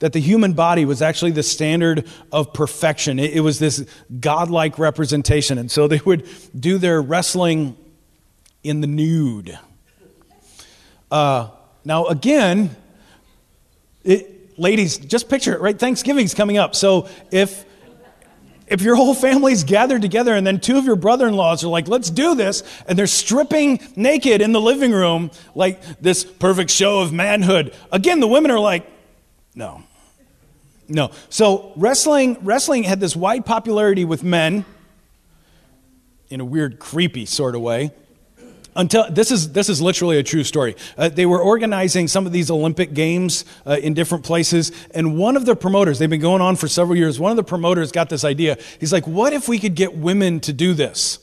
that 0.00 0.12
the 0.12 0.20
human 0.20 0.54
body 0.54 0.84
was 0.84 1.00
actually 1.00 1.30
the 1.30 1.44
standard 1.44 2.08
of 2.32 2.52
perfection. 2.52 3.20
It, 3.20 3.40
was 3.40 3.60
this 3.60 3.86
godlike 4.18 4.78
representation. 4.78 5.56
And 5.56 5.70
so 5.70 5.86
they 5.86 6.00
would 6.04 6.28
do 6.58 6.78
their 6.78 7.00
wrestling 7.00 7.76
in 8.64 8.80
the 8.80 8.88
nude. 8.88 9.56
Uh, 11.10 11.50
now, 11.84 12.06
again, 12.06 12.74
it, 14.02 14.33
ladies, 14.56 14.98
just 14.98 15.28
picture 15.28 15.52
it, 15.52 15.60
right? 15.60 15.78
Thanksgiving's 15.78 16.34
coming 16.34 16.58
up. 16.58 16.74
So 16.74 17.08
if 17.30 17.64
if 18.66 18.80
your 18.80 18.96
whole 18.96 19.14
family's 19.14 19.62
gathered 19.62 20.00
together 20.00 20.34
and 20.34 20.46
then 20.46 20.58
two 20.58 20.78
of 20.78 20.86
your 20.86 20.96
brother 20.96 21.28
in 21.28 21.34
laws 21.34 21.62
are 21.64 21.68
like, 21.68 21.86
let's 21.86 22.08
do 22.08 22.34
this, 22.34 22.62
and 22.88 22.98
they're 22.98 23.06
stripping 23.06 23.78
naked 23.94 24.40
in 24.40 24.52
the 24.52 24.60
living 24.60 24.90
room, 24.90 25.30
like 25.54 26.00
this 26.00 26.24
perfect 26.24 26.70
show 26.70 27.00
of 27.00 27.12
manhood, 27.12 27.74
again, 27.92 28.20
the 28.20 28.28
women 28.28 28.50
are 28.50 28.58
like, 28.58 28.90
no. 29.54 29.82
No. 30.88 31.10
So 31.28 31.72
wrestling, 31.76 32.38
wrestling 32.42 32.84
had 32.84 33.00
this 33.00 33.14
wide 33.14 33.44
popularity 33.44 34.04
with 34.04 34.22
men 34.22 34.64
in 36.30 36.40
a 36.40 36.44
weird, 36.44 36.78
creepy 36.78 37.26
sort 37.26 37.54
of 37.54 37.60
way 37.60 37.92
until 38.76 39.10
this 39.10 39.30
is 39.30 39.52
this 39.52 39.68
is 39.68 39.80
literally 39.80 40.18
a 40.18 40.22
true 40.22 40.44
story. 40.44 40.76
Uh, 40.96 41.08
they 41.08 41.26
were 41.26 41.40
organizing 41.40 42.08
some 42.08 42.26
of 42.26 42.32
these 42.32 42.50
Olympic 42.50 42.94
games 42.94 43.44
uh, 43.66 43.76
in 43.82 43.94
different 43.94 44.24
places, 44.24 44.72
and 44.94 45.16
one 45.16 45.36
of 45.36 45.46
the 45.46 45.56
promoters 45.56 45.98
they've 45.98 46.10
been 46.10 46.20
going 46.20 46.42
on 46.42 46.56
for 46.56 46.68
several 46.68 46.96
years. 46.96 47.20
One 47.20 47.30
of 47.30 47.36
the 47.36 47.44
promoters 47.44 47.92
got 47.92 48.08
this 48.08 48.24
idea. 48.24 48.58
He's 48.80 48.92
like, 48.92 49.06
"What 49.06 49.32
if 49.32 49.48
we 49.48 49.58
could 49.58 49.74
get 49.74 49.96
women 49.96 50.40
to 50.40 50.52
do 50.52 50.74
this?" 50.74 51.18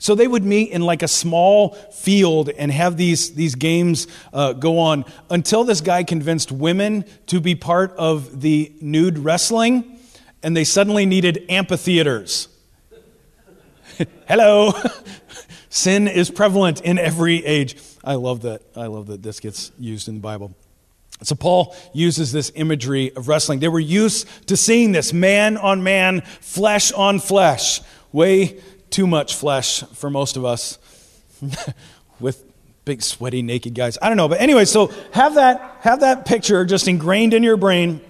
So 0.00 0.14
they 0.14 0.28
would 0.28 0.44
meet 0.44 0.70
in 0.70 0.82
like 0.82 1.02
a 1.02 1.08
small 1.08 1.70
field 1.92 2.50
and 2.50 2.70
have 2.70 2.96
these 2.96 3.34
these 3.34 3.54
games 3.54 4.06
uh, 4.32 4.52
go 4.52 4.78
on 4.78 5.04
until 5.28 5.64
this 5.64 5.80
guy 5.80 6.04
convinced 6.04 6.52
women 6.52 7.04
to 7.26 7.40
be 7.40 7.54
part 7.54 7.92
of 7.96 8.40
the 8.40 8.72
nude 8.80 9.18
wrestling, 9.18 9.98
and 10.42 10.56
they 10.56 10.64
suddenly 10.64 11.04
needed 11.04 11.44
amphitheaters. 11.48 12.48
Hello. 14.28 14.72
Sin 15.70 16.08
is 16.08 16.30
prevalent 16.30 16.80
in 16.80 16.98
every 16.98 17.44
age. 17.44 17.76
I 18.02 18.14
love 18.14 18.42
that. 18.42 18.62
I 18.74 18.86
love 18.86 19.06
that 19.08 19.22
this 19.22 19.40
gets 19.40 19.72
used 19.78 20.08
in 20.08 20.14
the 20.14 20.20
Bible. 20.20 20.54
So 21.22 21.34
Paul 21.34 21.74
uses 21.92 22.32
this 22.32 22.52
imagery 22.54 23.14
of 23.14 23.28
wrestling. 23.28 23.58
They 23.58 23.68
were 23.68 23.80
used 23.80 24.28
to 24.48 24.56
seeing 24.56 24.92
this 24.92 25.12
man 25.12 25.56
on 25.56 25.82
man, 25.82 26.20
flesh 26.40 26.92
on 26.92 27.18
flesh. 27.18 27.80
Way 28.12 28.60
too 28.90 29.06
much 29.06 29.34
flesh 29.34 29.82
for 29.94 30.10
most 30.10 30.36
of 30.36 30.44
us 30.44 30.78
with 32.20 32.44
big 32.84 33.02
sweaty 33.02 33.42
naked 33.42 33.74
guys. 33.74 33.98
I 34.00 34.08
don't 34.08 34.16
know, 34.16 34.28
but 34.28 34.40
anyway, 34.40 34.64
so 34.64 34.86
have 35.12 35.34
that 35.34 35.78
have 35.80 36.00
that 36.00 36.24
picture 36.24 36.64
just 36.64 36.88
ingrained 36.88 37.34
in 37.34 37.42
your 37.42 37.58
brain. 37.58 38.00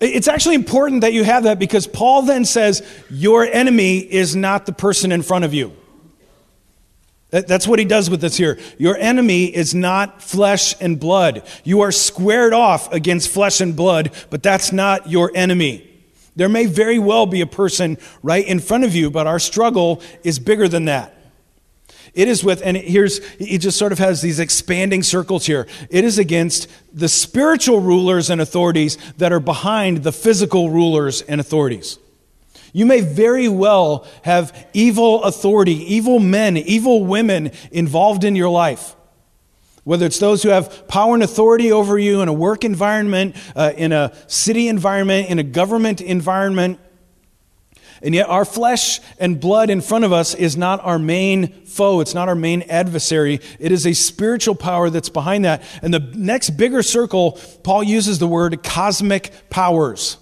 It's 0.00 0.28
actually 0.28 0.54
important 0.54 1.02
that 1.02 1.12
you 1.12 1.24
have 1.24 1.44
that 1.44 1.58
because 1.58 1.86
Paul 1.86 2.22
then 2.22 2.46
says 2.46 2.82
your 3.10 3.44
enemy 3.44 3.98
is 3.98 4.34
not 4.34 4.64
the 4.64 4.72
person 4.72 5.12
in 5.12 5.22
front 5.22 5.44
of 5.44 5.52
you. 5.52 5.76
That's 7.30 7.68
what 7.68 7.78
he 7.78 7.84
does 7.84 8.10
with 8.10 8.24
us 8.24 8.36
here. 8.36 8.58
Your 8.76 8.96
enemy 8.96 9.44
is 9.44 9.72
not 9.72 10.20
flesh 10.20 10.74
and 10.80 10.98
blood. 10.98 11.46
You 11.62 11.82
are 11.82 11.92
squared 11.92 12.52
off 12.52 12.92
against 12.92 13.28
flesh 13.28 13.60
and 13.60 13.76
blood, 13.76 14.12
but 14.30 14.42
that's 14.42 14.72
not 14.72 15.08
your 15.08 15.30
enemy. 15.34 15.86
There 16.34 16.48
may 16.48 16.66
very 16.66 16.98
well 16.98 17.26
be 17.26 17.40
a 17.40 17.46
person 17.46 17.98
right 18.22 18.44
in 18.44 18.58
front 18.58 18.82
of 18.82 18.96
you, 18.96 19.10
but 19.10 19.28
our 19.28 19.38
struggle 19.38 20.02
is 20.24 20.40
bigger 20.40 20.66
than 20.66 20.86
that. 20.86 21.14
It 22.14 22.28
is 22.28 22.42
with, 22.42 22.62
and 22.64 22.76
here's, 22.76 23.24
he 23.34 23.58
just 23.58 23.78
sort 23.78 23.92
of 23.92 23.98
has 23.98 24.20
these 24.20 24.40
expanding 24.40 25.02
circles 25.02 25.46
here. 25.46 25.66
It 25.90 26.04
is 26.04 26.18
against 26.18 26.68
the 26.92 27.08
spiritual 27.08 27.80
rulers 27.80 28.30
and 28.30 28.40
authorities 28.40 28.98
that 29.18 29.32
are 29.32 29.40
behind 29.40 30.02
the 30.02 30.12
physical 30.12 30.70
rulers 30.70 31.22
and 31.22 31.40
authorities. 31.40 31.98
You 32.72 32.86
may 32.86 33.00
very 33.00 33.48
well 33.48 34.06
have 34.22 34.68
evil 34.72 35.22
authority, 35.24 35.94
evil 35.94 36.18
men, 36.18 36.56
evil 36.56 37.04
women 37.04 37.52
involved 37.72 38.24
in 38.24 38.36
your 38.36 38.50
life. 38.50 38.94
Whether 39.84 40.06
it's 40.06 40.18
those 40.18 40.42
who 40.42 40.50
have 40.50 40.86
power 40.88 41.14
and 41.14 41.22
authority 41.22 41.72
over 41.72 41.98
you 41.98 42.20
in 42.20 42.28
a 42.28 42.32
work 42.32 42.64
environment, 42.64 43.34
uh, 43.56 43.72
in 43.76 43.92
a 43.92 44.12
city 44.26 44.68
environment, 44.68 45.30
in 45.30 45.38
a 45.38 45.42
government 45.42 46.00
environment. 46.00 46.78
And 48.02 48.14
yet, 48.14 48.28
our 48.28 48.44
flesh 48.44 49.00
and 49.18 49.38
blood 49.38 49.68
in 49.68 49.80
front 49.80 50.04
of 50.04 50.12
us 50.12 50.34
is 50.34 50.56
not 50.56 50.82
our 50.84 50.98
main 50.98 51.48
foe. 51.64 52.00
It's 52.00 52.14
not 52.14 52.28
our 52.28 52.34
main 52.34 52.62
adversary. 52.62 53.40
It 53.58 53.72
is 53.72 53.86
a 53.86 53.92
spiritual 53.92 54.54
power 54.54 54.88
that's 54.88 55.10
behind 55.10 55.44
that. 55.44 55.62
And 55.82 55.92
the 55.92 56.00
next 56.14 56.50
bigger 56.50 56.82
circle, 56.82 57.38
Paul 57.62 57.82
uses 57.82 58.18
the 58.18 58.26
word 58.26 58.62
cosmic 58.62 59.32
powers. 59.50 60.16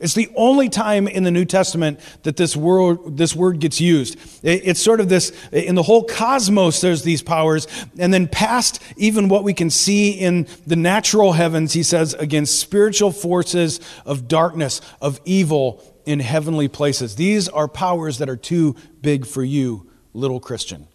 It's 0.00 0.14
the 0.14 0.32
only 0.34 0.68
time 0.68 1.06
in 1.06 1.22
the 1.22 1.30
New 1.30 1.44
Testament 1.44 2.00
that 2.24 2.36
this 2.36 2.56
word, 2.56 3.16
this 3.16 3.36
word 3.36 3.60
gets 3.60 3.80
used. 3.80 4.18
It's 4.42 4.80
sort 4.80 4.98
of 4.98 5.08
this, 5.08 5.30
in 5.52 5.76
the 5.76 5.82
whole 5.84 6.02
cosmos, 6.02 6.80
there's 6.80 7.04
these 7.04 7.22
powers. 7.22 7.68
And 7.96 8.12
then 8.12 8.26
past 8.26 8.82
even 8.96 9.28
what 9.28 9.44
we 9.44 9.54
can 9.54 9.70
see 9.70 10.10
in 10.10 10.48
the 10.66 10.74
natural 10.74 11.32
heavens, 11.32 11.72
he 11.72 11.84
says, 11.84 12.14
against 12.14 12.58
spiritual 12.58 13.12
forces 13.12 13.78
of 14.04 14.26
darkness, 14.26 14.80
of 15.00 15.20
evil 15.24 15.80
in 16.06 16.20
heavenly 16.20 16.68
places. 16.68 17.16
These 17.16 17.48
are 17.48 17.68
powers 17.68 18.18
that 18.18 18.28
are 18.28 18.36
too 18.36 18.76
big 19.00 19.26
for 19.26 19.42
you, 19.42 19.90
little 20.12 20.40
Christian. 20.40 20.88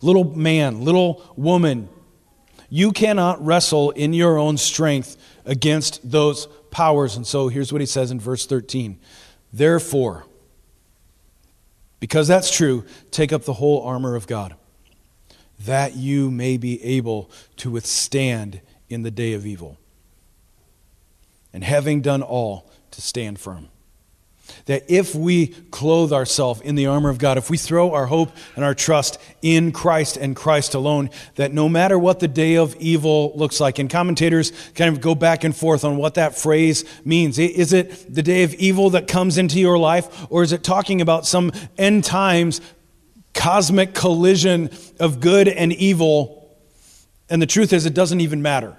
Little 0.00 0.24
man, 0.24 0.84
little 0.84 1.22
woman, 1.36 1.88
you 2.68 2.92
cannot 2.92 3.44
wrestle 3.44 3.90
in 3.90 4.12
your 4.12 4.38
own 4.38 4.56
strength 4.56 5.16
against 5.44 6.10
those 6.10 6.46
powers. 6.70 7.16
And 7.16 7.26
so 7.26 7.48
here's 7.48 7.72
what 7.72 7.80
he 7.80 7.86
says 7.86 8.10
in 8.10 8.18
verse 8.18 8.46
13 8.46 8.98
Therefore, 9.52 10.26
because 12.00 12.26
that's 12.26 12.50
true, 12.50 12.84
take 13.10 13.32
up 13.32 13.44
the 13.44 13.52
whole 13.52 13.82
armor 13.82 14.16
of 14.16 14.26
God, 14.26 14.56
that 15.60 15.94
you 15.94 16.30
may 16.30 16.56
be 16.56 16.82
able 16.82 17.30
to 17.58 17.70
withstand 17.70 18.60
in 18.88 19.02
the 19.02 19.10
day 19.10 19.32
of 19.34 19.46
evil. 19.46 19.78
And 21.52 21.62
having 21.62 22.00
done 22.00 22.22
all, 22.22 22.68
to 22.94 23.02
stand 23.02 23.38
firm. 23.38 23.68
That 24.66 24.84
if 24.88 25.14
we 25.14 25.48
clothe 25.70 26.12
ourselves 26.12 26.60
in 26.60 26.74
the 26.74 26.86
armor 26.86 27.08
of 27.08 27.18
God, 27.18 27.38
if 27.38 27.48
we 27.48 27.56
throw 27.56 27.92
our 27.92 28.06
hope 28.06 28.30
and 28.56 28.64
our 28.64 28.74
trust 28.74 29.18
in 29.40 29.72
Christ 29.72 30.18
and 30.18 30.36
Christ 30.36 30.74
alone, 30.74 31.08
that 31.36 31.52
no 31.52 31.66
matter 31.68 31.98
what 31.98 32.20
the 32.20 32.28
day 32.28 32.56
of 32.56 32.76
evil 32.76 33.32
looks 33.36 33.58
like, 33.58 33.78
and 33.78 33.88
commentators 33.88 34.52
kind 34.74 34.94
of 34.94 35.00
go 35.00 35.14
back 35.14 35.44
and 35.44 35.56
forth 35.56 35.82
on 35.82 35.96
what 35.96 36.14
that 36.14 36.36
phrase 36.36 36.84
means. 37.06 37.38
Is 37.38 37.72
it 37.72 38.14
the 38.14 38.22
day 38.22 38.42
of 38.42 38.52
evil 38.54 38.90
that 38.90 39.08
comes 39.08 39.38
into 39.38 39.58
your 39.58 39.78
life, 39.78 40.26
or 40.30 40.42
is 40.42 40.52
it 40.52 40.62
talking 40.62 41.00
about 41.00 41.26
some 41.26 41.50
end 41.78 42.04
times 42.04 42.60
cosmic 43.32 43.94
collision 43.94 44.68
of 45.00 45.20
good 45.20 45.48
and 45.48 45.72
evil? 45.72 46.54
And 47.30 47.40
the 47.40 47.46
truth 47.46 47.72
is, 47.72 47.86
it 47.86 47.94
doesn't 47.94 48.20
even 48.20 48.42
matter. 48.42 48.76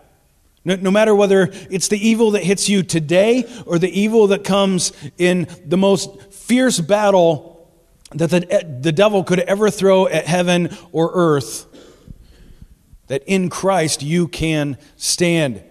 No, 0.65 0.75
no, 0.75 0.91
matter 0.91 1.13
whether 1.13 1.49
it's 1.69 1.87
the 1.87 2.07
evil 2.07 2.31
that 2.31 2.43
hits 2.43 2.67
you 2.67 2.81
today 2.81 3.47
or 3.67 3.77
the 3.77 3.99
evil 3.99 4.27
that 4.27 4.43
comes 4.43 4.91
in 5.17 5.47
the 5.63 5.77
most 5.77 6.33
fierce 6.33 6.79
battle 6.79 7.55
that 8.13 8.29
the, 8.29 8.79
the 8.81 8.91
devil 8.91 9.23
could 9.23 9.39
ever 9.39 9.69
throw 9.69 10.07
at 10.07 10.25
heaven 10.25 10.75
or 10.91 11.11
earth, 11.13 11.67
that 13.07 13.23
in 13.25 13.49
Christ 13.49 14.01
you 14.01 14.27
can 14.27 14.77
stand. 14.95 15.63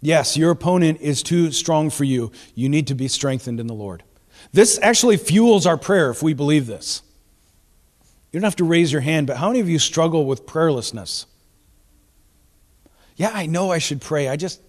Yes, 0.00 0.36
your 0.36 0.50
opponent 0.50 1.00
is 1.00 1.22
too 1.22 1.52
strong 1.52 1.90
for 1.90 2.04
you. 2.04 2.32
You 2.54 2.68
need 2.68 2.86
to 2.86 2.94
be 2.94 3.08
strengthened 3.08 3.60
in 3.60 3.66
the 3.66 3.74
Lord. 3.74 4.02
This 4.52 4.78
actually 4.80 5.18
fuels 5.18 5.66
our 5.66 5.76
prayer 5.76 6.10
if 6.10 6.22
we 6.22 6.32
believe 6.32 6.66
this. 6.66 7.02
You 8.32 8.40
don't 8.40 8.46
have 8.46 8.56
to 8.56 8.64
raise 8.64 8.92
your 8.92 9.02
hand, 9.02 9.26
but 9.26 9.36
how 9.36 9.48
many 9.48 9.60
of 9.60 9.68
you 9.68 9.78
struggle 9.78 10.24
with 10.24 10.46
prayerlessness? 10.46 11.26
Yeah, 13.20 13.32
I 13.34 13.44
know 13.44 13.70
I 13.70 13.76
should 13.76 14.00
pray. 14.00 14.28
I 14.28 14.36
just, 14.36 14.62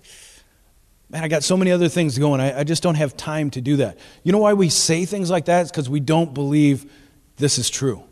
man, 1.09 1.23
I 1.23 1.29
got 1.29 1.41
so 1.41 1.55
many 1.55 1.71
other 1.71 1.87
things 1.87 2.17
going. 2.17 2.41
I, 2.41 2.59
I 2.59 2.63
just 2.65 2.83
don't 2.83 2.95
have 2.95 3.15
time 3.15 3.49
to 3.51 3.61
do 3.61 3.77
that. 3.77 3.97
You 4.23 4.33
know 4.33 4.39
why 4.39 4.55
we 4.55 4.67
say 4.67 5.05
things 5.05 5.29
like 5.29 5.45
that? 5.45 5.61
It's 5.61 5.71
because 5.71 5.89
we 5.89 6.01
don't 6.01 6.33
believe 6.33 6.91
this 7.37 7.57
is 7.57 7.69
true. 7.69 8.03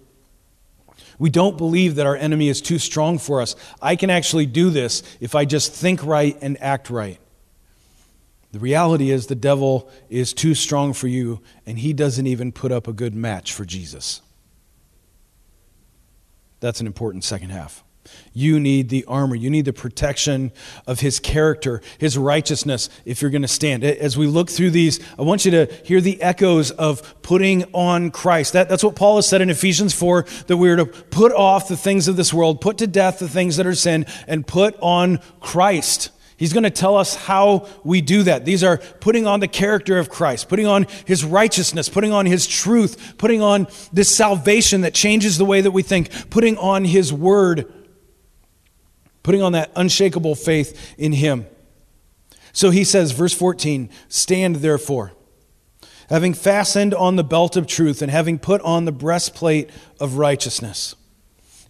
We 1.17 1.29
don't 1.29 1.57
believe 1.57 1.95
that 1.95 2.05
our 2.05 2.15
enemy 2.15 2.47
is 2.47 2.61
too 2.61 2.79
strong 2.79 3.17
for 3.17 3.41
us. 3.41 3.57
I 3.81 3.97
can 3.97 4.09
actually 4.09 4.45
do 4.45 4.69
this 4.69 5.03
if 5.19 5.35
I 5.35 5.43
just 5.43 5.73
think 5.73 6.05
right 6.05 6.37
and 6.41 6.55
act 6.61 6.89
right. 6.89 7.19
The 8.53 8.59
reality 8.59 9.11
is, 9.11 9.27
the 9.27 9.35
devil 9.35 9.91
is 10.09 10.31
too 10.31 10.55
strong 10.55 10.93
for 10.93 11.09
you, 11.09 11.41
and 11.65 11.77
he 11.77 11.91
doesn't 11.91 12.27
even 12.27 12.53
put 12.53 12.71
up 12.71 12.87
a 12.87 12.93
good 12.93 13.13
match 13.13 13.51
for 13.51 13.65
Jesus. 13.65 14.21
That's 16.61 16.79
an 16.79 16.87
important 16.87 17.25
second 17.25 17.49
half. 17.49 17.83
You 18.33 18.59
need 18.59 18.89
the 18.89 19.05
armor. 19.05 19.35
You 19.35 19.49
need 19.49 19.65
the 19.65 19.73
protection 19.73 20.51
of 20.87 20.99
his 20.99 21.19
character, 21.19 21.81
his 21.97 22.17
righteousness, 22.17 22.89
if 23.05 23.21
you're 23.21 23.31
going 23.31 23.41
to 23.41 23.47
stand. 23.47 23.83
As 23.83 24.17
we 24.17 24.27
look 24.27 24.49
through 24.49 24.71
these, 24.71 24.99
I 25.17 25.23
want 25.23 25.45
you 25.45 25.51
to 25.51 25.65
hear 25.83 26.01
the 26.01 26.21
echoes 26.21 26.71
of 26.71 27.21
putting 27.21 27.65
on 27.73 28.11
Christ. 28.11 28.53
That, 28.53 28.69
that's 28.69 28.83
what 28.83 28.95
Paul 28.95 29.17
has 29.17 29.27
said 29.27 29.41
in 29.41 29.49
Ephesians 29.49 29.93
4 29.93 30.25
that 30.47 30.57
we 30.57 30.69
are 30.69 30.77
to 30.77 30.85
put 30.85 31.31
off 31.31 31.67
the 31.67 31.77
things 31.77 32.07
of 32.07 32.15
this 32.15 32.33
world, 32.33 32.61
put 32.61 32.77
to 32.79 32.87
death 32.87 33.19
the 33.19 33.29
things 33.29 33.57
that 33.57 33.65
are 33.65 33.75
sin, 33.75 34.05
and 34.27 34.45
put 34.45 34.75
on 34.81 35.19
Christ. 35.39 36.11
He's 36.39 36.53
going 36.53 36.63
to 36.63 36.69
tell 36.69 36.95
us 36.95 37.15
how 37.15 37.67
we 37.83 37.99
do 37.99 38.23
that. 38.23 38.45
These 38.45 38.63
are 38.63 38.77
putting 38.77 39.27
on 39.27 39.41
the 39.41 39.47
character 39.49 39.99
of 39.99 40.09
Christ, 40.09 40.47
putting 40.47 40.67
on 40.67 40.87
his 41.05 41.25
righteousness, 41.25 41.89
putting 41.89 42.13
on 42.13 42.25
his 42.25 42.47
truth, 42.47 43.15
putting 43.17 43.41
on 43.41 43.67
this 43.91 44.15
salvation 44.15 44.81
that 44.81 44.93
changes 44.93 45.37
the 45.37 45.43
way 45.43 45.59
that 45.59 45.71
we 45.71 45.83
think, 45.83 46.29
putting 46.29 46.57
on 46.57 46.85
his 46.85 47.11
word 47.11 47.69
putting 49.29 49.43
on 49.43 49.51
that 49.51 49.71
unshakable 49.75 50.33
faith 50.33 50.95
in 50.97 51.11
Him. 51.11 51.45
So 52.51 52.71
he 52.71 52.83
says, 52.83 53.11
verse 53.11 53.31
14, 53.31 53.91
stand 54.07 54.55
therefore, 54.55 55.11
having 56.09 56.33
fastened 56.33 56.95
on 56.95 57.15
the 57.15 57.23
belt 57.23 57.55
of 57.55 57.67
truth 57.67 58.01
and 58.01 58.09
having 58.09 58.39
put 58.39 58.59
on 58.61 58.85
the 58.85 58.91
breastplate 58.91 59.69
of 59.99 60.17
righteousness, 60.17 60.95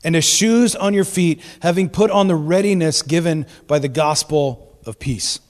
and 0.06 0.16
as 0.16 0.24
shoes 0.24 0.74
on 0.74 0.94
your 0.94 1.04
feet, 1.04 1.42
having 1.62 1.90
put 1.90 2.10
on 2.12 2.30
the 2.30 2.36
readiness 2.36 3.02
given 3.02 3.46
by 3.68 3.78
the 3.78 3.90
gospel 3.90 4.80
of 4.86 4.98
peace. 4.98 5.42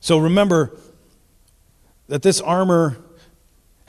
So 0.00 0.16
remember 0.16 0.78
that 2.08 2.22
this 2.22 2.40
armor 2.40 2.96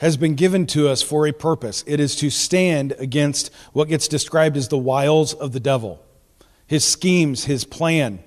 has 0.02 0.16
been 0.16 0.34
given 0.34 0.66
to 0.66 0.88
us 0.88 1.00
for 1.00 1.28
a 1.28 1.32
purpose. 1.32 1.84
It 1.86 2.00
is 2.00 2.16
to 2.16 2.28
stand 2.28 2.90
against 2.98 3.52
what 3.72 3.86
gets 3.86 4.08
described 4.08 4.56
as 4.56 4.66
the 4.66 4.76
wiles 4.76 5.32
of 5.32 5.52
the 5.52 5.60
devil, 5.60 6.04
his 6.66 6.84
schemes, 6.84 7.44
his 7.44 7.64
plan. 7.64 8.18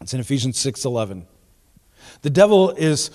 It's 0.00 0.14
in 0.14 0.20
Ephesians 0.20 0.56
6:11. 0.56 1.24
The 2.22 2.30
devil 2.30 2.70
is 2.70 3.10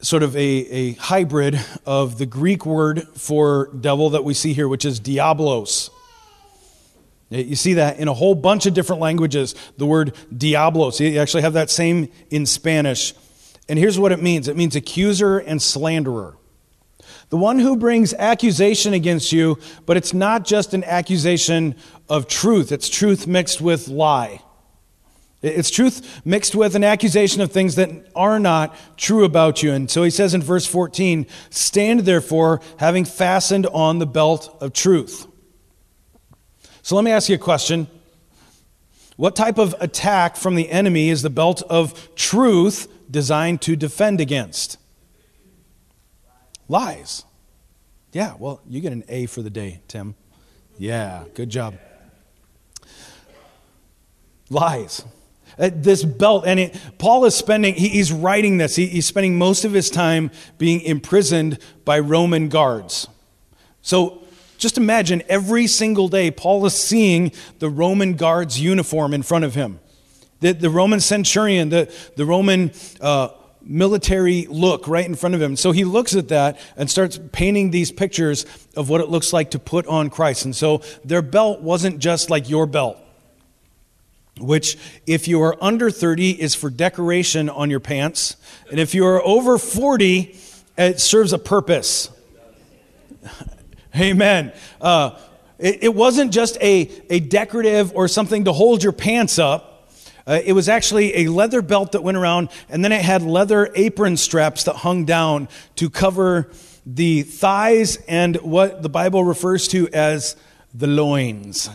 sort 0.00 0.22
of 0.22 0.36
a, 0.36 0.40
a 0.40 0.92
hybrid 0.92 1.60
of 1.84 2.16
the 2.16 2.26
Greek 2.26 2.64
word 2.64 3.02
for 3.16 3.68
devil 3.80 4.10
that 4.10 4.22
we 4.22 4.34
see 4.34 4.52
here, 4.52 4.68
which 4.68 4.84
is 4.84 5.00
diablos. 5.00 5.90
You 7.28 7.56
see 7.56 7.74
that 7.74 7.98
in 7.98 8.06
a 8.06 8.14
whole 8.14 8.36
bunch 8.36 8.66
of 8.66 8.74
different 8.74 9.02
languages, 9.02 9.56
the 9.78 9.86
word 9.86 10.14
diablos. 10.36 11.00
You 11.00 11.18
actually 11.18 11.42
have 11.42 11.54
that 11.54 11.70
same 11.70 12.08
in 12.30 12.46
Spanish 12.46 13.14
And 13.68 13.78
here's 13.78 13.98
what 13.98 14.12
it 14.12 14.22
means 14.22 14.48
it 14.48 14.56
means 14.56 14.76
accuser 14.76 15.38
and 15.38 15.60
slanderer. 15.60 16.36
The 17.30 17.36
one 17.38 17.58
who 17.58 17.76
brings 17.76 18.12
accusation 18.12 18.92
against 18.92 19.32
you, 19.32 19.58
but 19.86 19.96
it's 19.96 20.12
not 20.12 20.44
just 20.44 20.74
an 20.74 20.84
accusation 20.84 21.76
of 22.08 22.28
truth, 22.28 22.72
it's 22.72 22.88
truth 22.88 23.26
mixed 23.26 23.60
with 23.60 23.88
lie. 23.88 24.42
It's 25.40 25.70
truth 25.70 26.20
mixed 26.24 26.54
with 26.54 26.76
an 26.76 26.84
accusation 26.84 27.40
of 27.40 27.50
things 27.50 27.74
that 27.74 27.90
are 28.14 28.38
not 28.38 28.76
true 28.96 29.24
about 29.24 29.60
you. 29.60 29.72
And 29.72 29.90
so 29.90 30.04
he 30.04 30.10
says 30.10 30.34
in 30.34 30.42
verse 30.42 30.66
14, 30.66 31.26
Stand 31.50 32.00
therefore, 32.00 32.60
having 32.76 33.04
fastened 33.04 33.66
on 33.66 33.98
the 33.98 34.06
belt 34.06 34.56
of 34.60 34.72
truth. 34.72 35.26
So 36.82 36.94
let 36.94 37.04
me 37.04 37.10
ask 37.10 37.28
you 37.28 37.34
a 37.34 37.38
question. 37.38 37.88
What 39.16 39.34
type 39.34 39.58
of 39.58 39.74
attack 39.80 40.36
from 40.36 40.54
the 40.54 40.70
enemy 40.70 41.10
is 41.10 41.22
the 41.22 41.30
belt 41.30 41.62
of 41.62 42.14
truth 42.14 42.88
designed 43.12 43.60
to 43.62 43.76
defend 43.76 44.20
against? 44.20 44.78
Lies. 46.68 47.24
Yeah, 48.12 48.34
well, 48.38 48.60
you 48.66 48.80
get 48.80 48.92
an 48.92 49.04
A 49.08 49.26
for 49.26 49.42
the 49.42 49.50
day, 49.50 49.82
Tim. 49.86 50.16
Yeah, 50.78 51.24
good 51.34 51.50
job. 51.50 51.76
Lies. 54.50 55.04
Uh, 55.58 55.70
this 55.72 56.02
belt, 56.02 56.44
and 56.46 56.58
it, 56.58 56.80
Paul 56.98 57.24
is 57.26 57.34
spending, 57.34 57.74
he, 57.74 57.88
he's 57.88 58.10
writing 58.10 58.56
this, 58.56 58.74
he, 58.74 58.86
he's 58.86 59.06
spending 59.06 59.36
most 59.36 59.64
of 59.64 59.72
his 59.72 59.90
time 59.90 60.30
being 60.56 60.80
imprisoned 60.80 61.58
by 61.84 61.98
Roman 61.98 62.48
guards. 62.48 63.06
So 63.82 64.22
just 64.56 64.78
imagine 64.78 65.22
every 65.28 65.66
single 65.66 66.08
day 66.08 66.30
Paul 66.30 66.64
is 66.64 66.74
seeing 66.74 67.32
the 67.58 67.68
Roman 67.68 68.14
guard's 68.14 68.60
uniform 68.60 69.12
in 69.12 69.22
front 69.22 69.44
of 69.44 69.54
him. 69.54 69.80
The, 70.42 70.52
the 70.52 70.70
Roman 70.70 71.00
centurion, 71.00 71.70
the, 71.70 71.92
the 72.16 72.26
Roman 72.26 72.72
uh, 73.00 73.28
military 73.62 74.46
look 74.46 74.88
right 74.88 75.06
in 75.06 75.14
front 75.14 75.34
of 75.34 75.40
him. 75.40 75.56
So 75.56 75.72
he 75.72 75.84
looks 75.84 76.14
at 76.14 76.28
that 76.28 76.58
and 76.76 76.90
starts 76.90 77.18
painting 77.30 77.70
these 77.70 77.92
pictures 77.92 78.44
of 78.76 78.88
what 78.88 79.00
it 79.00 79.08
looks 79.08 79.32
like 79.32 79.52
to 79.52 79.58
put 79.58 79.86
on 79.86 80.10
Christ. 80.10 80.44
And 80.44 80.54
so 80.54 80.82
their 81.04 81.22
belt 81.22 81.60
wasn't 81.60 82.00
just 82.00 82.28
like 82.28 82.50
your 82.50 82.66
belt, 82.66 82.98
which, 84.40 84.76
if 85.06 85.28
you 85.28 85.40
are 85.42 85.56
under 85.62 85.90
30, 85.90 86.42
is 86.42 86.54
for 86.54 86.70
decoration 86.70 87.48
on 87.48 87.70
your 87.70 87.80
pants. 87.80 88.36
And 88.70 88.80
if 88.80 88.94
you 88.94 89.06
are 89.06 89.22
over 89.24 89.58
40, 89.58 90.36
it 90.76 91.00
serves 91.00 91.32
a 91.32 91.38
purpose. 91.38 92.10
Amen. 93.96 94.52
Uh, 94.80 95.18
it, 95.58 95.84
it 95.84 95.94
wasn't 95.94 96.32
just 96.32 96.56
a, 96.60 96.90
a 97.08 97.20
decorative 97.20 97.94
or 97.94 98.08
something 98.08 98.46
to 98.46 98.52
hold 98.52 98.82
your 98.82 98.92
pants 98.92 99.38
up. 99.38 99.71
Uh, 100.26 100.40
it 100.44 100.52
was 100.52 100.68
actually 100.68 101.16
a 101.24 101.28
leather 101.28 101.62
belt 101.62 101.92
that 101.92 102.02
went 102.02 102.16
around, 102.16 102.48
and 102.68 102.84
then 102.84 102.92
it 102.92 103.02
had 103.02 103.22
leather 103.22 103.70
apron 103.74 104.16
straps 104.16 104.64
that 104.64 104.76
hung 104.76 105.04
down 105.04 105.48
to 105.76 105.90
cover 105.90 106.50
the 106.86 107.22
thighs 107.22 107.96
and 108.08 108.36
what 108.36 108.82
the 108.82 108.88
Bible 108.88 109.24
refers 109.24 109.68
to 109.68 109.88
as 109.88 110.36
the 110.74 110.86
loins. 110.86 111.70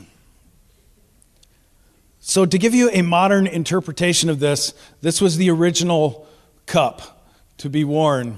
So, 2.19 2.45
to 2.45 2.57
give 2.57 2.73
you 2.73 2.89
a 2.91 3.01
modern 3.03 3.47
interpretation 3.47 4.29
of 4.29 4.39
this, 4.39 4.73
this 5.01 5.21
was 5.21 5.37
the 5.37 5.49
original 5.49 6.27
cup 6.65 7.31
to 7.59 7.69
be 7.69 7.83
worn 7.83 8.37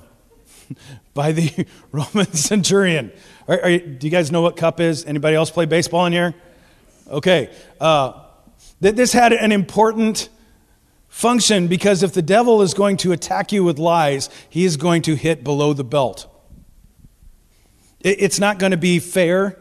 by 1.14 1.32
the 1.32 1.66
Roman 1.92 2.32
centurion. 2.34 3.12
Are, 3.48 3.60
are, 3.64 3.78
do 3.78 4.06
you 4.06 4.12
guys 4.12 4.32
know 4.32 4.42
what 4.42 4.58
cup 4.58 4.80
is? 4.80 5.06
Anybody 5.06 5.36
else 5.36 5.50
play 5.50 5.66
baseball 5.66 6.06
in 6.06 6.14
here? 6.14 6.36
Okay. 7.08 7.52
Uh, 7.80 8.14
that 8.82 8.96
this 8.96 9.14
had 9.14 9.34
an 9.34 9.52
important 9.52 10.30
function 11.08 11.68
because 11.68 12.04
if 12.04 12.14
the 12.14 12.22
devil 12.22 12.62
is 12.62 12.74
going 12.74 12.98
to 12.98 13.12
attack 13.12 13.52
you 13.52 13.64
with 13.64 13.80
lies, 13.80 14.30
he 14.50 14.64
is 14.64 14.78
going 14.78 15.02
to 15.02 15.16
hit 15.16 15.44
below 15.44 15.74
the 15.74 15.84
belt. 15.84 16.28
It's 18.02 18.40
not 18.40 18.60
going 18.60 18.72
to 18.72 18.78
be 18.78 19.00
fair. 19.00 19.58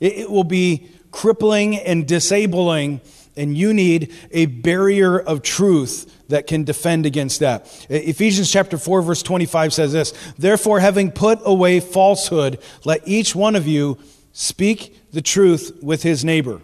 It 0.00 0.30
will 0.30 0.44
be 0.44 0.88
crippling 1.10 1.76
and 1.76 2.06
disabling, 2.06 3.00
and 3.36 3.56
you 3.56 3.72
need 3.72 4.12
a 4.32 4.46
barrier 4.46 5.18
of 5.18 5.42
truth 5.42 6.12
that 6.28 6.46
can 6.46 6.64
defend 6.64 7.06
against 7.06 7.40
that. 7.40 7.86
Ephesians 7.88 8.50
chapter 8.50 8.76
4 8.76 9.02
verse 9.02 9.22
25 9.22 9.72
says 9.72 9.92
this, 9.92 10.12
"Therefore 10.36 10.80
having 10.80 11.10
put 11.12 11.38
away 11.44 11.80
falsehood, 11.80 12.58
let 12.84 13.06
each 13.06 13.34
one 13.34 13.54
of 13.54 13.66
you 13.66 13.96
speak 14.32 14.96
the 15.12 15.22
truth 15.22 15.72
with 15.80 16.02
his 16.02 16.24
neighbor." 16.24 16.60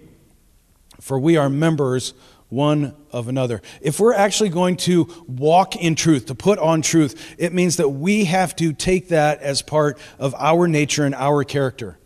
For 1.05 1.19
we 1.19 1.37
are 1.37 1.51
members 1.51 2.15
one 2.49 2.97
of 3.13 3.29
another. 3.29 3.61
If 3.83 4.01
we're 4.01 4.15
actually 4.15 4.49
going 4.49 4.79
to 4.79 5.07
walk 5.27 5.77
in 5.77 5.97
truth, 5.97 6.27
to 6.27 6.35
put 6.35 6.59
on 6.59 6.81
truth, 6.81 7.35
it 7.37 7.53
means 7.53 7.77
that 7.77 7.91
we 7.91 8.25
have 8.25 8.57
to 8.57 8.73
take 8.73 9.09
that 9.09 9.43
as 9.43 9.61
part 9.61 9.99
of 10.19 10.35
our 10.39 10.67
nature 10.67 11.05
and 11.05 11.15
our 11.15 11.45
character. 11.45 11.99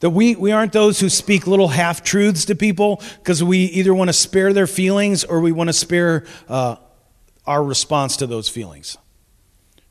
That 0.00 0.10
we, 0.10 0.34
we 0.34 0.52
aren't 0.52 0.72
those 0.72 1.00
who 1.00 1.08
speak 1.08 1.46
little 1.46 1.68
half 1.68 2.02
truths 2.02 2.44
to 2.46 2.54
people 2.54 3.02
because 3.18 3.42
we 3.42 3.60
either 3.60 3.94
want 3.94 4.10
to 4.10 4.14
spare 4.14 4.52
their 4.52 4.66
feelings 4.66 5.24
or 5.24 5.40
we 5.40 5.52
want 5.52 5.68
to 5.68 5.74
spare 5.74 6.26
uh, 6.50 6.76
our 7.46 7.64
response 7.64 8.18
to 8.18 8.26
those 8.26 8.50
feelings. 8.50 8.98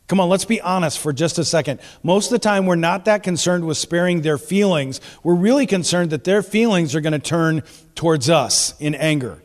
Come 0.09 0.19
on, 0.19 0.27
let's 0.27 0.43
be 0.43 0.59
honest 0.59 0.97
for 0.97 1.13
just 1.13 1.37
a 1.37 1.45
second. 1.45 1.79
Most 2.01 2.25
of 2.25 2.31
the 2.31 2.39
time, 2.39 2.65
we're 2.65 2.75
not 2.75 3.05
that 3.05 3.21
concerned 3.21 3.65
with 3.65 3.77
sparing 3.77 4.21
their 4.21 4.39
feelings. 4.39 4.99
We're 5.21 5.35
really 5.35 5.67
concerned 5.67 6.09
that 6.09 6.23
their 6.23 6.41
feelings 6.41 6.95
are 6.95 7.01
going 7.01 7.13
to 7.13 7.19
turn 7.19 7.61
towards 7.93 8.27
us 8.27 8.73
in 8.79 8.95
anger. 8.95 9.39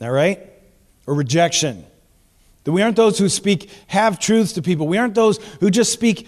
All 0.00 0.10
right? 0.10 0.40
Or 1.06 1.14
rejection. 1.14 1.86
That 2.64 2.72
we 2.72 2.82
aren't 2.82 2.96
those 2.96 3.20
who 3.20 3.28
speak 3.28 3.70
half 3.86 4.18
truths 4.18 4.54
to 4.54 4.62
people. 4.62 4.88
We 4.88 4.98
aren't 4.98 5.14
those 5.14 5.38
who 5.60 5.70
just 5.70 5.92
speak 5.92 6.26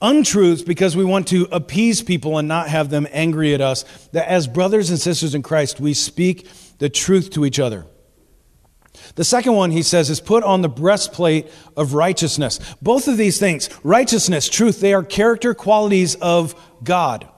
untruths 0.00 0.62
because 0.62 0.96
we 0.96 1.04
want 1.04 1.28
to 1.28 1.46
appease 1.52 2.00
people 2.00 2.38
and 2.38 2.48
not 2.48 2.70
have 2.70 2.88
them 2.88 3.06
angry 3.10 3.52
at 3.52 3.60
us. 3.60 3.84
That 4.12 4.28
as 4.28 4.48
brothers 4.48 4.88
and 4.88 4.98
sisters 4.98 5.34
in 5.34 5.42
Christ, 5.42 5.78
we 5.78 5.92
speak 5.92 6.48
the 6.78 6.88
truth 6.88 7.28
to 7.32 7.44
each 7.44 7.60
other. 7.60 7.84
The 9.14 9.24
second 9.24 9.54
one, 9.54 9.70
he 9.70 9.82
says, 9.82 10.10
is 10.10 10.20
put 10.20 10.44
on 10.44 10.62
the 10.62 10.68
breastplate 10.68 11.48
of 11.76 11.94
righteousness. 11.94 12.58
Both 12.82 13.08
of 13.08 13.16
these 13.16 13.38
things, 13.38 13.68
righteousness, 13.82 14.48
truth, 14.48 14.80
they 14.80 14.94
are 14.94 15.02
character 15.02 15.54
qualities 15.54 16.14
of 16.16 16.54
God. 16.82 17.28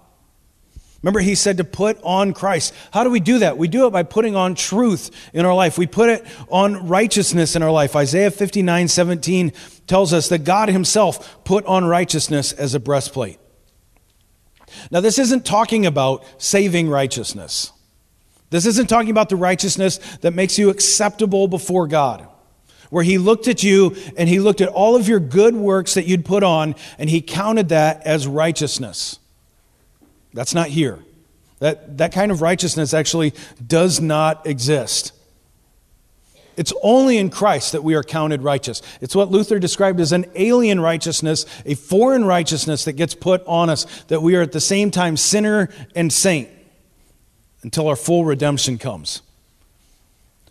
Remember, 1.02 1.20
he 1.20 1.34
said 1.34 1.56
to 1.56 1.64
put 1.64 1.98
on 2.02 2.34
Christ. 2.34 2.74
How 2.92 3.04
do 3.04 3.10
we 3.10 3.20
do 3.20 3.38
that? 3.38 3.56
We 3.56 3.68
do 3.68 3.86
it 3.86 3.90
by 3.90 4.02
putting 4.02 4.36
on 4.36 4.54
truth 4.54 5.10
in 5.32 5.46
our 5.46 5.54
life. 5.54 5.78
We 5.78 5.86
put 5.86 6.10
it 6.10 6.26
on 6.50 6.88
righteousness 6.88 7.56
in 7.56 7.62
our 7.62 7.70
life. 7.70 7.96
Isaiah 7.96 8.30
59 8.30 8.88
17 8.88 9.52
tells 9.86 10.12
us 10.12 10.28
that 10.28 10.44
God 10.44 10.68
himself 10.68 11.42
put 11.44 11.64
on 11.64 11.86
righteousness 11.86 12.52
as 12.52 12.74
a 12.74 12.80
breastplate. 12.80 13.38
Now, 14.90 15.00
this 15.00 15.18
isn't 15.18 15.46
talking 15.46 15.86
about 15.86 16.24
saving 16.36 16.88
righteousness. 16.90 17.72
This 18.50 18.66
isn't 18.66 18.88
talking 18.88 19.10
about 19.10 19.28
the 19.28 19.36
righteousness 19.36 19.98
that 20.20 20.34
makes 20.34 20.58
you 20.58 20.70
acceptable 20.70 21.46
before 21.46 21.86
God, 21.86 22.26
where 22.90 23.04
He 23.04 23.16
looked 23.16 23.46
at 23.46 23.62
you 23.62 23.96
and 24.16 24.28
He 24.28 24.40
looked 24.40 24.60
at 24.60 24.68
all 24.68 24.96
of 24.96 25.08
your 25.08 25.20
good 25.20 25.54
works 25.54 25.94
that 25.94 26.06
you'd 26.06 26.24
put 26.24 26.42
on 26.42 26.74
and 26.98 27.08
He 27.08 27.20
counted 27.20 27.68
that 27.68 28.04
as 28.04 28.26
righteousness. 28.26 29.18
That's 30.34 30.54
not 30.54 30.68
here. 30.68 30.98
That, 31.60 31.98
that 31.98 32.12
kind 32.12 32.32
of 32.32 32.42
righteousness 32.42 32.92
actually 32.92 33.34
does 33.64 34.00
not 34.00 34.46
exist. 34.46 35.12
It's 36.56 36.72
only 36.82 37.16
in 37.16 37.30
Christ 37.30 37.72
that 37.72 37.84
we 37.84 37.94
are 37.94 38.02
counted 38.02 38.42
righteous. 38.42 38.82
It's 39.00 39.14
what 39.14 39.30
Luther 39.30 39.58
described 39.58 40.00
as 40.00 40.12
an 40.12 40.26
alien 40.34 40.80
righteousness, 40.80 41.46
a 41.64 41.74
foreign 41.74 42.24
righteousness 42.24 42.84
that 42.84 42.94
gets 42.94 43.14
put 43.14 43.42
on 43.46 43.70
us, 43.70 43.86
that 44.08 44.20
we 44.20 44.34
are 44.36 44.42
at 44.42 44.52
the 44.52 44.60
same 44.60 44.90
time 44.90 45.16
sinner 45.16 45.68
and 45.94 46.12
saint 46.12 46.48
until 47.62 47.88
our 47.88 47.96
full 47.96 48.24
redemption 48.24 48.78
comes. 48.78 49.22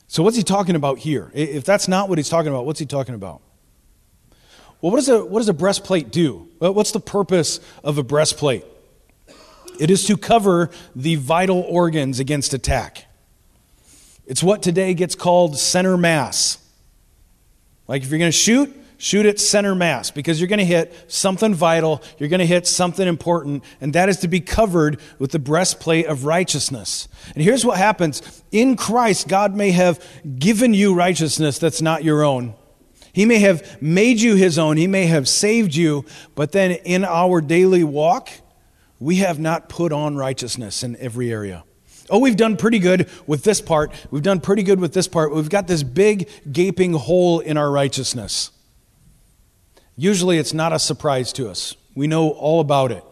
So, 0.08 0.24
what's 0.24 0.38
he 0.38 0.44
talking 0.44 0.76
about 0.76 1.00
here? 1.00 1.32
If 1.34 1.64
that's 1.64 1.88
not 1.88 2.10
what 2.10 2.18
he's 2.18 2.30
talking 2.30 2.52
about, 2.52 2.66
what's 2.66 2.80
he 2.80 2.86
talking 2.86 3.16
about? 3.16 3.42
Well, 4.82 4.92
what 4.92 4.98
does 4.98 5.10
a, 5.10 5.24
what 5.24 5.40
does 5.40 5.50
a 5.50 5.54
breastplate 5.54 6.12
do? 6.12 6.48
What's 6.60 6.92
the 6.92 7.00
purpose 7.00 7.60
of 7.84 7.98
a 7.98 8.04
breastplate? 8.04 8.66
It 9.80 9.90
is 9.92 10.06
to 10.08 10.18
cover 10.18 10.72
the 10.96 11.16
vital 11.16 11.62
organs 11.62 12.20
against 12.20 12.54
attack. 12.54 13.06
It's 14.26 14.42
what 14.44 14.62
today 14.62 14.94
gets 14.94 15.16
called 15.16 15.58
center 15.58 15.98
mass. 15.98 16.58
Like 17.88 18.04
if 18.04 18.10
you're 18.10 18.20
going 18.20 18.32
to 18.32 18.38
shoot, 18.38 18.76
shoot 19.00 19.26
at 19.26 19.40
center 19.40 19.74
mass 19.74 20.12
because 20.12 20.40
you're 20.40 20.50
going 20.50 20.60
to 20.60 20.66
hit 20.66 20.94
something 21.08 21.56
vital, 21.56 22.04
you're 22.20 22.30
going 22.30 22.42
to 22.42 22.46
hit 22.46 22.68
something 22.68 23.08
important, 23.08 23.64
and 23.82 23.94
that 23.94 24.10
is 24.10 24.18
to 24.18 24.28
be 24.28 24.42
covered 24.42 25.00
with 25.18 25.32
the 25.32 25.40
breastplate 25.40 26.06
of 26.06 26.26
righteousness. 26.26 27.08
And 27.34 27.44
here's 27.44 27.66
what 27.66 27.78
happens 27.78 28.44
in 28.52 28.76
Christ, 28.76 29.28
God 29.28 29.56
may 29.56 29.72
have 29.72 30.06
given 30.38 30.74
you 30.74 30.94
righteousness 30.94 31.58
that's 31.58 31.82
not 31.82 32.04
your 32.04 32.24
own. 32.24 32.54
He 33.14 33.26
may 33.26 33.40
have 33.40 33.82
made 33.82 34.20
you 34.20 34.36
his 34.36 34.60
own, 34.60 34.78
he 34.78 34.86
may 34.86 35.06
have 35.06 35.28
saved 35.28 35.74
you, 35.74 36.06
but 36.36 36.52
then 36.52 36.72
in 36.72 37.06
our 37.06 37.42
daily 37.42 37.86
walk, 37.86 38.30
we 39.00 39.16
have 39.18 39.40
not 39.40 39.70
put 39.70 39.94
on 39.94 40.18
righteousness 40.18 40.84
in 40.84 40.98
every 40.98 41.32
area. 41.32 41.64
Oh, 42.10 42.20
we've 42.20 42.36
done 42.36 42.58
pretty 42.58 42.80
good 42.80 43.08
with 43.28 43.44
this 43.44 43.62
part. 43.62 43.92
We've 44.12 44.24
done 44.24 44.42
pretty 44.42 44.64
good 44.64 44.80
with 44.80 44.94
this 44.94 45.08
part. 45.08 45.34
We've 45.34 45.50
got 45.50 45.68
this 45.68 45.84
big 45.84 46.28
gaping 46.52 46.94
hole 46.94 47.40
in 47.40 47.56
our 47.56 47.72
righteousness. 47.72 48.52
Usually 50.00 50.38
it's 50.38 50.54
not 50.54 50.72
a 50.72 50.80
surprise 50.80 51.34
to 51.34 51.50
us. 51.50 51.76
We 51.94 52.08
know 52.08 52.30
all 52.30 52.62
about 52.62 52.94
it. 52.94 53.04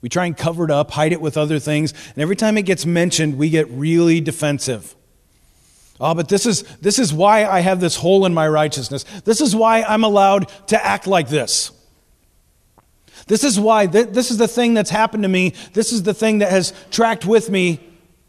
We 0.00 0.08
try 0.08 0.24
and 0.24 0.34
cover 0.34 0.64
it 0.64 0.70
up, 0.70 0.90
hide 0.90 1.12
it 1.12 1.20
with 1.20 1.36
other 1.36 1.58
things, 1.58 1.92
and 2.14 2.22
every 2.22 2.34
time 2.34 2.56
it 2.56 2.62
gets 2.62 2.86
mentioned, 2.86 3.36
we 3.36 3.50
get 3.50 3.68
really 3.70 4.22
defensive. 4.22 4.94
Oh, 6.00 6.14
but 6.14 6.30
this 6.30 6.46
is, 6.46 6.62
this 6.78 6.98
is 6.98 7.12
why 7.12 7.44
I 7.44 7.60
have 7.60 7.78
this 7.80 7.94
hole 7.94 8.24
in 8.24 8.32
my 8.32 8.48
righteousness. 8.48 9.04
This 9.26 9.42
is 9.42 9.54
why 9.54 9.82
I'm 9.82 10.02
allowed 10.02 10.48
to 10.68 10.82
act 10.82 11.06
like 11.06 11.28
this. 11.28 11.72
This 13.26 13.44
is 13.44 13.60
why, 13.60 13.86
th- 13.86 14.08
this 14.08 14.30
is 14.30 14.38
the 14.38 14.48
thing 14.48 14.72
that's 14.72 14.88
happened 14.88 15.24
to 15.24 15.28
me. 15.28 15.52
This 15.74 15.92
is 15.92 16.04
the 16.04 16.14
thing 16.14 16.38
that 16.38 16.52
has 16.52 16.72
tracked 16.90 17.26
with 17.26 17.50
me. 17.50 17.85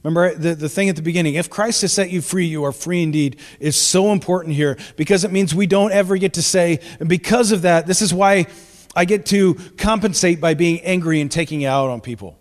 Remember 0.08 0.34
the, 0.34 0.56
the 0.56 0.70
thing 0.70 0.88
at 0.88 0.96
the 0.96 1.02
beginning. 1.02 1.34
If 1.34 1.50
Christ 1.50 1.82
has 1.82 1.92
set 1.92 2.10
you 2.10 2.22
free, 2.22 2.46
you 2.46 2.64
are 2.64 2.72
free 2.72 3.04
indeed, 3.04 3.42
is 3.60 3.76
so 3.76 4.14
important 4.14 4.56
here 4.56 4.78
because 4.96 5.26
it 5.26 5.34
means 5.34 5.54
we 5.54 5.68
don't 5.68 5.92
ever 5.92 6.16
get 6.16 6.36
to 6.36 6.42
say, 6.42 6.80
and 7.02 7.10
because 7.10 7.52
of 7.52 7.64
that, 7.64 7.88
this 7.88 8.02
is 8.02 8.14
why 8.14 8.48
I 8.96 9.04
get 9.04 9.26
to 9.28 9.56
compensate 9.78 10.40
by 10.40 10.54
being 10.54 10.80
angry 10.80 11.20
and 11.20 11.30
taking 11.30 11.64
it 11.64 11.66
out 11.66 11.90
on 11.90 12.00
people. 12.00 12.40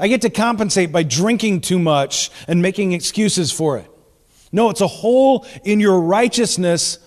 I 0.00 0.08
get 0.08 0.22
to 0.22 0.30
compensate 0.30 0.90
by 0.90 1.04
drinking 1.04 1.60
too 1.60 1.78
much 1.78 2.32
and 2.48 2.60
making 2.60 2.94
excuses 2.94 3.52
for 3.52 3.78
it. 3.78 3.88
No, 4.50 4.68
it's 4.68 4.80
a 4.80 4.88
hole 4.88 5.46
in 5.62 5.78
your 5.78 6.00
righteousness 6.00 6.98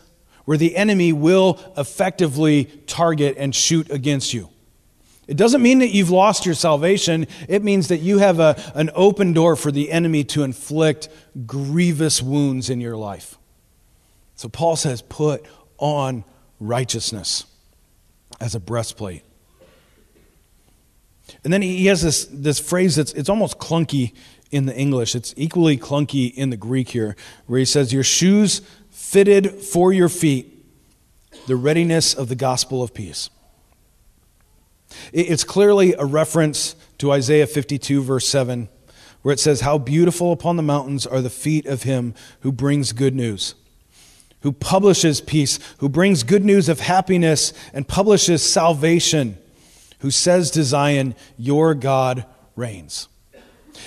where 0.45 0.57
the 0.57 0.77
enemy 0.77 1.11
will 1.11 1.59
effectively 1.75 2.63
target 2.87 3.35
and 3.37 3.53
shoot 3.53 3.91
against 3.91 4.33
you. 4.33 4.49
It 5.27 5.37
doesn't 5.37 5.61
mean 5.61 5.79
that 5.79 5.89
you've 5.89 6.11
lost 6.11 6.45
your 6.45 6.55
salvation. 6.55 7.27
It 7.47 7.63
means 7.63 7.87
that 7.87 7.97
you 7.97 8.19
have 8.19 8.39
a, 8.39 8.61
an 8.75 8.91
open 8.93 9.33
door 9.33 9.55
for 9.55 9.71
the 9.71 9.91
enemy 9.91 10.23
to 10.25 10.43
inflict 10.43 11.09
grievous 11.45 12.21
wounds 12.21 12.69
in 12.69 12.79
your 12.79 12.95
life. 12.95 13.37
So 14.35 14.49
Paul 14.49 14.75
says, 14.75 15.01
put 15.01 15.45
on 15.77 16.23
righteousness 16.59 17.45
as 18.39 18.53
a 18.53 18.59
breastplate. 18.59 19.23
And 21.43 21.51
then 21.51 21.61
he 21.61 21.87
has 21.87 22.01
this, 22.01 22.25
this 22.25 22.59
phrase 22.59 22.95
that's 22.95 23.13
it's 23.13 23.29
almost 23.29 23.57
clunky 23.57 24.13
in 24.51 24.67
the 24.67 24.75
English. 24.75 25.15
It's 25.15 25.33
equally 25.37 25.77
clunky 25.77 26.33
in 26.33 26.49
the 26.49 26.57
Greek 26.57 26.89
here, 26.89 27.15
where 27.47 27.59
he 27.59 27.65
says, 27.65 27.91
Your 27.91 28.03
shoes 28.03 28.61
fitted 28.91 29.51
for 29.51 29.91
your 29.91 30.09
feet, 30.09 30.65
the 31.47 31.55
readiness 31.55 32.13
of 32.13 32.29
the 32.29 32.35
gospel 32.35 32.83
of 32.83 32.93
peace. 32.93 33.29
It's 35.13 35.43
clearly 35.43 35.93
a 35.93 36.05
reference 36.05 36.75
to 36.99 37.11
Isaiah 37.11 37.47
52, 37.47 38.01
verse 38.03 38.27
7, 38.27 38.69
where 39.21 39.33
it 39.33 39.39
says, 39.39 39.61
How 39.61 39.77
beautiful 39.77 40.31
upon 40.31 40.57
the 40.57 40.63
mountains 40.63 41.05
are 41.05 41.21
the 41.21 41.29
feet 41.29 41.65
of 41.65 41.83
him 41.83 42.13
who 42.41 42.51
brings 42.51 42.91
good 42.91 43.15
news, 43.15 43.55
who 44.41 44.51
publishes 44.51 45.21
peace, 45.21 45.59
who 45.79 45.89
brings 45.89 46.23
good 46.23 46.45
news 46.45 46.69
of 46.69 46.79
happiness 46.79 47.53
and 47.73 47.87
publishes 47.87 48.41
salvation, 48.43 49.37
who 49.99 50.11
says 50.11 50.51
to 50.51 50.63
Zion, 50.63 51.15
Your 51.37 51.73
God 51.73 52.25
reigns. 52.55 53.07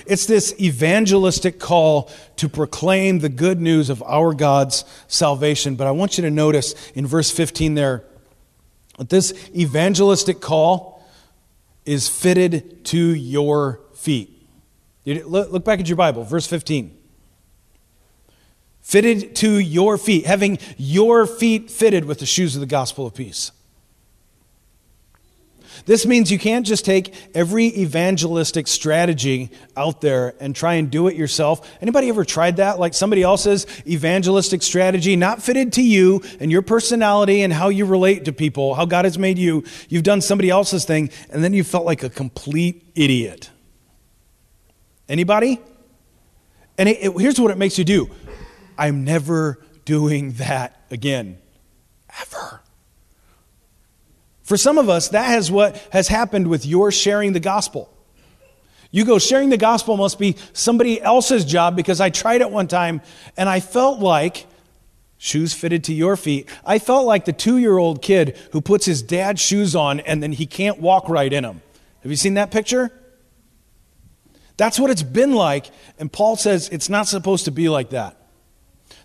It's 0.07 0.27
this 0.27 0.55
evangelistic 0.61 1.59
call 1.59 2.11
to 2.37 2.49
proclaim 2.49 3.19
the 3.19 3.29
good 3.29 3.61
news 3.61 3.91
of 3.91 4.03
our 4.03 4.35
God's 4.35 4.85
salvation. 5.07 5.77
But 5.77 5.87
I 5.87 5.91
want 5.93 6.19
you 6.19 6.23
to 6.23 6.31
notice 6.31 6.75
in 6.93 7.07
verse 7.07 7.31
15 7.31 7.75
there 7.75 8.05
that 8.99 9.09
this 9.09 9.33
evangelistic 9.55 10.41
call 10.41 10.98
is 11.85 12.09
fitted 12.09 12.85
to 12.87 13.15
your 13.15 13.81
feet. 13.95 14.35
Look 15.05 15.65
back 15.65 15.81
at 15.81 15.89
your 15.89 15.97
Bible, 15.97 16.25
verse 16.25 16.47
15. 16.47 16.97
Fitted 18.83 19.37
to 19.37 19.59
your 19.59 19.99
feet, 19.99 20.27
having 20.27 20.59
your 20.77 21.27
feet 21.27 21.71
fitted 21.71 22.05
with 22.05 22.21
the 22.21 22.27
shoes 22.27 22.55
of 22.55 22.61
the 22.61 22.67
gospel 22.67 23.07
of 23.07 23.15
peace. 23.15 23.53
This 25.89 26.05
means 26.05 26.31
you 26.31 26.39
can't 26.39 26.67
just 26.67 26.85
take 26.85 27.15
every 27.35 27.65
evangelistic 27.65 28.69
strategy 28.69 29.51
out 29.75 30.03
there 30.03 30.35
and 30.39 30.55
try 30.55 30.75
and 30.75 30.91
do 30.91 31.09
it 31.09 31.17
yourself. 31.17 31.67
Anybody 31.81 32.11
ever 32.11 32.27
tried 32.27 32.59
that? 32.59 32.79
Like 32.79 32.93
somebody 32.93 33.23
else's 33.23 33.67
evangelistic 33.87 34.63
strategy, 34.63 35.17
not 35.17 35.43
fitted 35.43 35.73
to 35.73 35.83
you 35.83 36.21
and 36.41 36.53
your 36.53 36.61
personality 36.61 37.41
and 37.41 37.55
how 37.55 37.71
you 37.71 37.87
relate 37.87 38.27
to 38.27 38.35
people, 38.35 38.75
how 38.75 38.85
God 38.85 39.07
has 39.07 39.19
made 39.19 39.39
you. 39.39 39.65
You've 39.89 40.03
done 40.03 40.21
somebody 40.21 40.51
else's 40.51 40.85
thing, 40.85 41.09
and 41.31 41.43
then 41.43 41.55
you 41.55 41.65
felt 41.65 41.87
like 41.87 42.03
a 42.03 42.11
complete 42.11 42.85
idiot. 42.95 43.49
Anybody? 45.09 45.59
And 46.77 46.91
it, 46.91 46.99
it, 47.03 47.19
here's 47.19 47.41
what 47.41 47.51
it 47.51 47.57
makes 47.57 47.79
you 47.79 47.85
do 47.85 48.11
I'm 48.77 49.05
never 49.05 49.59
doing 49.87 50.33
that 50.33 50.83
again. 50.91 51.39
Ever. 52.21 52.61
For 54.49 54.57
some 54.57 54.79
of 54.79 54.89
us, 54.89 55.11
that 55.11 55.37
is 55.37 55.51
what 55.51 55.77
has 55.93 56.09
happened 56.09 56.47
with 56.47 56.65
your 56.65 56.91
sharing 56.91 57.35
the 57.35 57.39
gospel. 57.39 57.93
You 58.91 59.05
go, 59.05 59.19
sharing 59.19 59.51
the 59.51 59.59
gospel 59.59 59.99
must 59.99 60.19
be 60.19 60.37
somebody 60.55 61.03
else's 61.03 61.45
job 61.45 61.77
because 61.77 62.01
I 62.01 62.09
tried 62.09 62.41
it 62.41 62.51
one 62.51 62.67
time 62.67 63.03
and 63.37 63.47
I 63.47 63.61
felt 63.61 64.01
like, 64.01 64.47
shoes 65.19 65.53
fitted 65.53 65.85
to 65.85 65.93
your 65.93 66.17
feet, 66.17 66.49
I 66.65 66.79
felt 66.79 67.05
like 67.05 67.27
the 67.27 67.33
two 67.35 67.59
year 67.59 67.77
old 67.77 68.01
kid 68.01 68.39
who 68.53 68.63
puts 68.63 68.87
his 68.87 69.03
dad's 69.03 69.43
shoes 69.43 69.77
on 69.77 70.01
and 70.01 70.23
then 70.23 70.33
he 70.33 70.47
can't 70.47 70.81
walk 70.81 71.11
right 71.11 71.31
in 71.31 71.43
them. 71.43 71.61
Have 72.01 72.11
you 72.11 72.17
seen 72.17 72.33
that 72.35 72.51
picture? 72.51 72.91
That's 74.57 74.81
what 74.81 74.91
it's 74.91 75.03
been 75.03 75.35
like. 75.35 75.67
And 75.99 76.11
Paul 76.11 76.37
says 76.37 76.71
it's 76.71 76.89
not 76.89 77.07
supposed 77.07 77.45
to 77.45 77.51
be 77.51 77.69
like 77.69 77.91
that. 77.91 78.18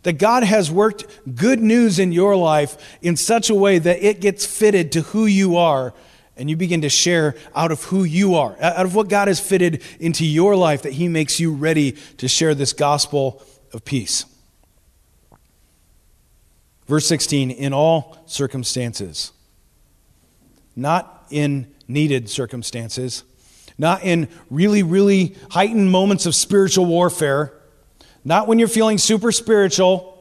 That 0.04 0.14
God 0.14 0.44
has 0.44 0.70
worked 0.70 1.06
good 1.36 1.62
news 1.62 1.98
in 1.98 2.12
your 2.12 2.36
life 2.36 2.78
in 3.02 3.16
such 3.16 3.50
a 3.50 3.56
way 3.56 3.80
that 3.80 4.04
it 4.06 4.20
gets 4.20 4.46
fitted 4.46 4.92
to 4.94 5.02
who 5.02 5.26
you 5.26 5.58
are, 5.58 5.94
and 6.36 6.50
you 6.50 6.58
begin 6.58 6.82
to 6.82 6.90
share 6.90 7.36
out 7.56 7.72
of 7.72 7.84
who 7.86 8.04
you 8.04 8.36
are, 8.36 8.56
out 8.60 8.86
of 8.86 8.96
what 8.96 9.08
God 9.08 9.28
has 9.28 9.40
fitted 9.40 9.82
into 10.00 10.26
your 10.26 10.56
life, 10.56 10.82
that 10.82 10.94
He 10.94 11.08
makes 11.08 11.40
you 11.40 11.54
ready 11.54 11.94
to 12.18 12.28
share 12.28 12.54
this 12.54 12.74
gospel 12.74 13.42
of 13.72 13.86
peace. 13.86 14.26
Verse 16.86 17.08
16, 17.08 17.50
in 17.52 17.72
all 17.72 18.18
circumstances, 18.26 19.32
not 20.76 21.26
in 21.30 21.74
needed 21.88 22.30
circumstances, 22.30 23.24
not 23.78 24.04
in 24.04 24.28
really, 24.50 24.84
really 24.84 25.36
heightened 25.52 25.92
moments 25.92 26.26
of 26.26 26.36
spiritual 26.36 26.86
warfare 26.86 27.54
not 28.24 28.48
when 28.48 28.60
you're 28.60 28.68
feeling 28.68 28.98
super 28.98 29.32
spiritual. 29.32 30.12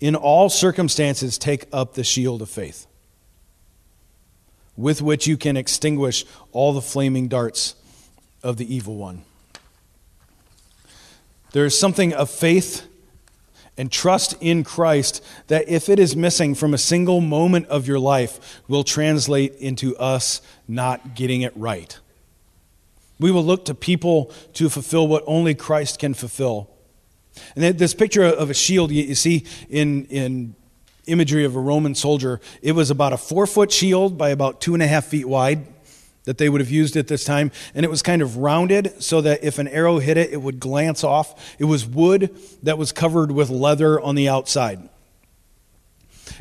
In 0.00 0.16
all 0.16 0.48
circumstances, 0.48 1.36
take 1.36 1.66
up 1.72 1.92
the 1.92 2.04
shield 2.04 2.40
of 2.40 2.48
faith, 2.48 2.86
with 4.76 5.02
which 5.02 5.26
you 5.26 5.36
can 5.36 5.58
extinguish 5.58 6.24
all 6.52 6.72
the 6.72 6.80
flaming 6.80 7.28
darts 7.28 7.74
of 8.42 8.56
the 8.56 8.74
evil 8.74 8.96
one. 8.96 9.24
There 11.52 11.66
is 11.66 11.78
something 11.78 12.14
of 12.14 12.30
faith 12.30 12.86
and 13.76 13.92
trust 13.92 14.34
in 14.40 14.64
Christ 14.64 15.22
that, 15.48 15.68
if 15.68 15.90
it 15.90 15.98
is 15.98 16.16
missing 16.16 16.54
from 16.54 16.72
a 16.72 16.78
single 16.78 17.20
moment 17.20 17.66
of 17.66 17.86
your 17.86 17.98
life, 17.98 18.62
will 18.68 18.84
translate 18.84 19.54
into 19.56 19.96
us 19.98 20.40
not 20.66 21.14
getting 21.14 21.42
it 21.42 21.52
right. 21.56 21.98
We 23.18 23.30
will 23.30 23.44
look 23.44 23.66
to 23.66 23.74
people 23.74 24.32
to 24.54 24.70
fulfill 24.70 25.08
what 25.08 25.24
only 25.26 25.54
Christ 25.54 25.98
can 25.98 26.14
fulfill. 26.14 26.70
And 27.56 27.78
this 27.78 27.94
picture 27.94 28.24
of 28.24 28.50
a 28.50 28.54
shield 28.54 28.90
you 28.90 29.14
see 29.14 29.44
in, 29.68 30.06
in 30.06 30.54
imagery 31.06 31.44
of 31.44 31.56
a 31.56 31.60
Roman 31.60 31.94
soldier, 31.94 32.40
it 32.62 32.72
was 32.72 32.90
about 32.90 33.12
a 33.12 33.16
four 33.16 33.46
foot 33.46 33.72
shield 33.72 34.18
by 34.18 34.30
about 34.30 34.60
two 34.60 34.74
and 34.74 34.82
a 34.82 34.86
half 34.86 35.06
feet 35.06 35.26
wide 35.26 35.66
that 36.24 36.38
they 36.38 36.48
would 36.48 36.60
have 36.60 36.70
used 36.70 36.96
at 36.96 37.08
this 37.08 37.24
time. 37.24 37.50
And 37.74 37.84
it 37.84 37.90
was 37.90 38.02
kind 38.02 38.22
of 38.22 38.36
rounded 38.36 39.02
so 39.02 39.20
that 39.22 39.42
if 39.42 39.58
an 39.58 39.68
arrow 39.68 39.98
hit 39.98 40.16
it, 40.16 40.32
it 40.32 40.36
would 40.36 40.60
glance 40.60 41.02
off. 41.02 41.56
It 41.58 41.64
was 41.64 41.86
wood 41.86 42.36
that 42.62 42.78
was 42.78 42.92
covered 42.92 43.32
with 43.32 43.48
leather 43.50 44.00
on 44.00 44.14
the 44.14 44.28
outside. 44.28 44.88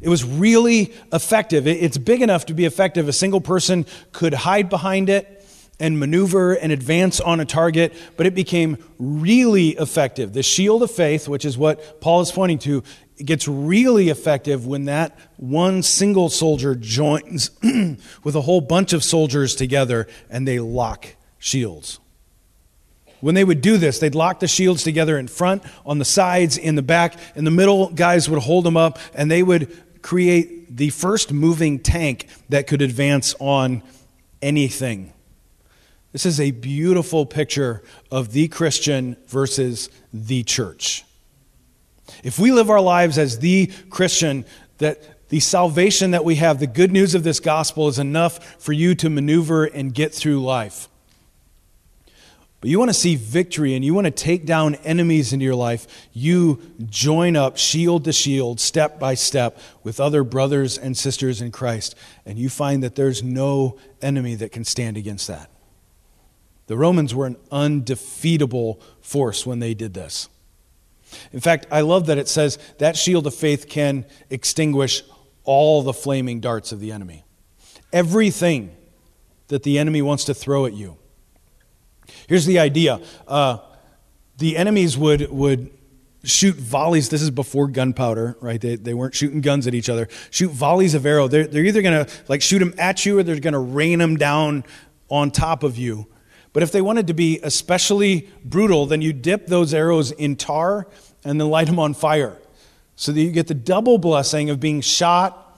It 0.02 0.10
was 0.10 0.24
really 0.24 0.94
effective. 1.12 1.68
It's 1.68 1.98
big 1.98 2.22
enough 2.22 2.46
to 2.48 2.54
be 2.54 2.66
effective. 2.66 3.08
A 3.08 3.14
single 3.14 3.42
person 3.42 3.86
could 4.12 4.34
hide 4.34 4.70
behind 4.70 5.10
it 5.10 5.39
and 5.80 6.00
maneuver 6.00 6.54
and 6.54 6.72
advance 6.72 7.20
on 7.22 7.40
a 7.40 7.46
target, 7.46 7.94
but 8.18 8.26
it 8.26 8.36
became 8.36 8.78
really 8.98 9.70
effective. 9.70 10.34
The 10.34 10.44
shield 10.44 10.84
of 10.84 10.92
faith, 10.92 11.28
which 11.28 11.46
is 11.46 11.58
what 11.58 12.02
Paul 12.02 12.22
is 12.22 12.32
pointing 12.32 12.60
to, 12.60 12.84
gets 13.24 13.48
really 13.48 14.10
effective 14.10 14.66
when 14.66 14.86
that 14.86 15.18
one 15.38 15.84
single 15.84 16.30
soldier 16.30 16.76
joins 16.76 17.52
with 18.24 18.36
a 18.36 18.42
whole 18.42 18.62
bunch 18.62 18.94
of 18.94 19.04
soldiers 19.04 19.56
together 19.56 20.08
and 20.30 20.48
they 20.48 20.60
lock 20.60 21.16
shields. 21.38 22.00
When 23.22 23.36
they 23.36 23.44
would 23.44 23.62
do 23.62 23.78
this, 23.78 24.00
they'd 24.00 24.16
lock 24.16 24.40
the 24.40 24.48
shields 24.48 24.84
together 24.84 25.18
in 25.18 25.28
front, 25.28 25.64
on 25.86 26.00
the 26.00 26.06
sides, 26.06 26.58
in 26.58 26.76
the 26.76 26.82
back. 26.82 27.16
In 27.36 27.44
the 27.44 27.52
middle, 27.52 27.90
guys 27.90 28.30
would 28.30 28.42
hold 28.42 28.64
them 28.64 28.78
up, 28.78 28.98
and 29.14 29.30
they 29.30 29.44
would 29.44 30.02
create 30.02 30.78
the 30.78 30.90
first 30.90 31.34
moving 31.34 31.80
tank 31.80 32.28
that 32.48 32.66
could 32.66 32.82
advance 32.82 33.36
on 33.40 33.84
anything 34.42 35.12
This 36.20 36.34
is 36.34 36.42
a 36.42 36.52
beautiful 36.52 37.26
picture 37.26 37.82
of 38.12 38.34
the 38.34 38.50
Christian 38.50 39.16
versus 39.28 39.90
the 40.12 40.44
church. 40.44 41.06
If 42.26 42.38
we 42.38 42.52
live 42.52 42.70
our 42.70 42.82
lives 42.82 43.18
as 43.18 43.40
the 43.40 43.68
Christian, 43.90 44.44
that 44.80 45.30
the 45.30 45.40
salvation 45.40 46.12
that 46.12 46.26
we 46.26 46.36
have, 46.36 46.60
the 46.60 46.68
good 46.68 46.92
news 46.92 47.16
of 47.16 47.24
this 47.24 47.40
gospel, 47.40 47.88
is 47.88 48.00
enough 48.00 48.62
for 48.62 48.74
you 48.74 48.96
to 48.96 49.10
maneuver 49.10 49.64
and 49.64 49.94
get 49.94 50.14
through 50.14 50.44
life. 50.44 50.90
But 52.60 52.70
you 52.70 52.80
want 52.80 52.90
to 52.90 52.94
see 52.94 53.16
victory 53.16 53.74
and 53.74 53.86
you 53.86 53.94
want 53.94 54.04
to 54.04 54.12
take 54.12 54.46
down 54.46 54.76
enemies 54.76 55.32
into 55.32 55.46
your 55.46 55.56
life, 55.56 55.88
you 56.12 56.62
join 56.86 57.38
up 57.38 57.56
shield 57.56 58.04
to 58.04 58.12
shield, 58.12 58.60
step 58.60 59.00
by 59.00 59.14
step, 59.14 59.58
with 59.84 60.02
other 60.02 60.26
brothers 60.26 60.78
and 60.78 60.98
sisters 60.98 61.40
in 61.42 61.54
Christ. 61.54 61.96
And 62.26 62.38
you 62.38 62.50
find 62.50 62.84
that 62.84 62.98
there's 62.98 63.24
no 63.24 63.78
enemy 64.02 64.36
that 64.36 64.52
can 64.52 64.66
stand 64.66 64.98
against 64.98 65.30
that. 65.30 65.50
The 66.70 66.78
Romans 66.78 67.16
were 67.16 67.26
an 67.26 67.36
undefeatable 67.52 68.80
force 69.02 69.44
when 69.44 69.58
they 69.58 69.74
did 69.74 69.96
this. 69.96 70.30
In 71.34 71.40
fact, 71.40 71.66
I 71.72 71.82
love 71.82 72.06
that 72.06 72.20
it 72.20 72.28
says 72.28 72.60
that 72.78 72.96
shield 72.96 73.26
of 73.26 73.34
faith 73.34 73.68
can 73.68 74.06
extinguish 74.30 75.02
all 75.46 75.82
the 75.82 75.94
flaming 75.94 76.40
darts 76.40 76.72
of 76.72 76.80
the 76.80 76.92
enemy. 76.92 77.26
Everything 77.92 78.78
that 79.48 79.64
the 79.64 79.80
enemy 79.80 80.04
wants 80.04 80.26
to 80.26 80.36
throw 80.36 80.68
at 80.68 80.74
you. 80.74 81.00
Here's 82.28 82.46
the 82.46 82.60
idea 82.60 83.02
uh, 83.28 83.58
the 84.38 84.56
enemies 84.56 84.96
would, 84.96 85.28
would 85.32 85.72
shoot 86.24 86.56
volleys. 86.56 87.10
This 87.10 87.24
is 87.24 87.32
before 87.32 87.68
gunpowder, 87.68 88.38
right? 88.42 88.62
They, 88.62 88.76
they 88.76 88.94
weren't 88.94 89.16
shooting 89.16 89.42
guns 89.42 89.66
at 89.66 89.74
each 89.74 89.90
other. 89.90 90.08
Shoot 90.30 90.52
volleys 90.52 90.94
of 90.94 91.04
arrow. 91.04 91.28
They're, 91.28 91.48
they're 91.48 91.66
either 91.66 91.82
going 91.82 92.06
to 92.06 92.14
like 92.28 92.44
shoot 92.44 92.60
them 92.60 92.76
at 92.78 93.08
you 93.08 93.18
or 93.18 93.24
they're 93.24 93.40
going 93.40 93.54
to 93.54 93.58
rain 93.58 93.98
them 93.98 94.18
down 94.18 94.66
on 95.10 95.32
top 95.32 95.64
of 95.64 95.76
you. 95.76 96.06
But 96.54 96.64
if 96.64 96.72
they 96.72 96.82
wanted 96.82 97.08
to 97.08 97.14
be 97.14 97.40
especially 97.44 98.30
brutal, 98.44 98.86
then 98.86 99.02
you 99.02 99.14
dip 99.14 99.48
those 99.48 99.74
arrows 99.74 100.12
in 100.12 100.36
tar 100.36 100.88
and 101.24 101.40
then 101.40 101.50
light 101.50 101.68
them 101.68 101.80
on 101.80 101.94
fire 101.94 102.38
so 102.96 103.12
that 103.12 103.22
you 103.22 103.32
get 103.32 103.48
the 103.48 103.54
double 103.54 103.98
blessing 103.98 104.50
of 104.50 104.60
being 104.60 104.82
shot 104.82 105.58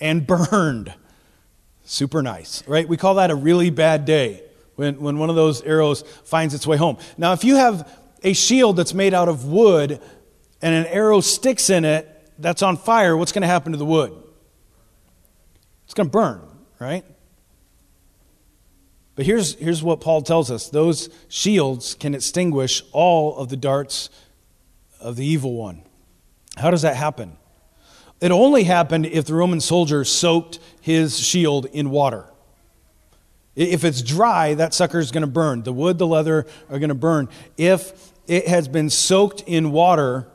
and 0.00 0.26
burned. 0.50 0.92
Super 1.84 2.22
nice, 2.22 2.66
right? 2.68 2.86
We 2.86 2.96
call 2.96 3.14
that 3.14 3.30
a 3.30 3.34
really 3.34 3.70
bad 3.70 4.04
day 4.04 4.42
when, 4.76 5.00
when 5.00 5.18
one 5.18 5.30
of 5.30 5.36
those 5.36 5.62
arrows 5.62 6.02
finds 6.24 6.54
its 6.54 6.66
way 6.66 6.76
home. 6.76 6.98
Now, 7.16 7.32
if 7.32 7.44
you 7.44 7.56
have 7.56 7.90
a 8.22 8.32
shield 8.34 8.76
that's 8.76 8.94
made 8.94 9.14
out 9.14 9.28
of 9.28 9.46
wood 9.46 10.00
and 10.60 10.74
an 10.74 10.86
arrow 10.86 11.20
sticks 11.20 11.70
in 11.70 11.84
it 11.84 12.06
that's 12.38 12.62
on 12.62 12.76
fire, 12.76 13.16
what's 13.16 13.32
going 13.32 13.42
to 13.42 13.48
happen 13.48 13.72
to 13.72 13.78
the 13.78 13.86
wood? 13.86 14.12
It's 15.84 15.94
going 15.94 16.08
to 16.08 16.12
burn, 16.12 16.42
right? 16.78 17.04
But 19.18 19.26
here's, 19.26 19.56
here's 19.56 19.82
what 19.82 20.00
Paul 20.00 20.22
tells 20.22 20.48
us 20.48 20.68
those 20.68 21.08
shields 21.26 21.94
can 21.94 22.14
extinguish 22.14 22.84
all 22.92 23.36
of 23.36 23.48
the 23.48 23.56
darts 23.56 24.10
of 25.00 25.16
the 25.16 25.26
evil 25.26 25.54
one. 25.54 25.82
How 26.56 26.70
does 26.70 26.82
that 26.82 26.94
happen? 26.94 27.36
It 28.20 28.30
only 28.30 28.62
happened 28.62 29.06
if 29.06 29.24
the 29.24 29.34
Roman 29.34 29.60
soldier 29.60 30.04
soaked 30.04 30.60
his 30.80 31.18
shield 31.18 31.66
in 31.66 31.90
water. 31.90 32.26
If 33.56 33.82
it's 33.82 34.02
dry, 34.02 34.54
that 34.54 34.72
sucker 34.72 35.00
is 35.00 35.10
going 35.10 35.22
to 35.22 35.26
burn. 35.26 35.64
The 35.64 35.72
wood, 35.72 35.98
the 35.98 36.06
leather 36.06 36.46
are 36.70 36.78
going 36.78 36.90
to 36.90 36.94
burn. 36.94 37.28
If 37.56 38.12
it 38.28 38.46
has 38.46 38.68
been 38.68 38.88
soaked 38.88 39.40
in 39.48 39.72
water, 39.72 40.28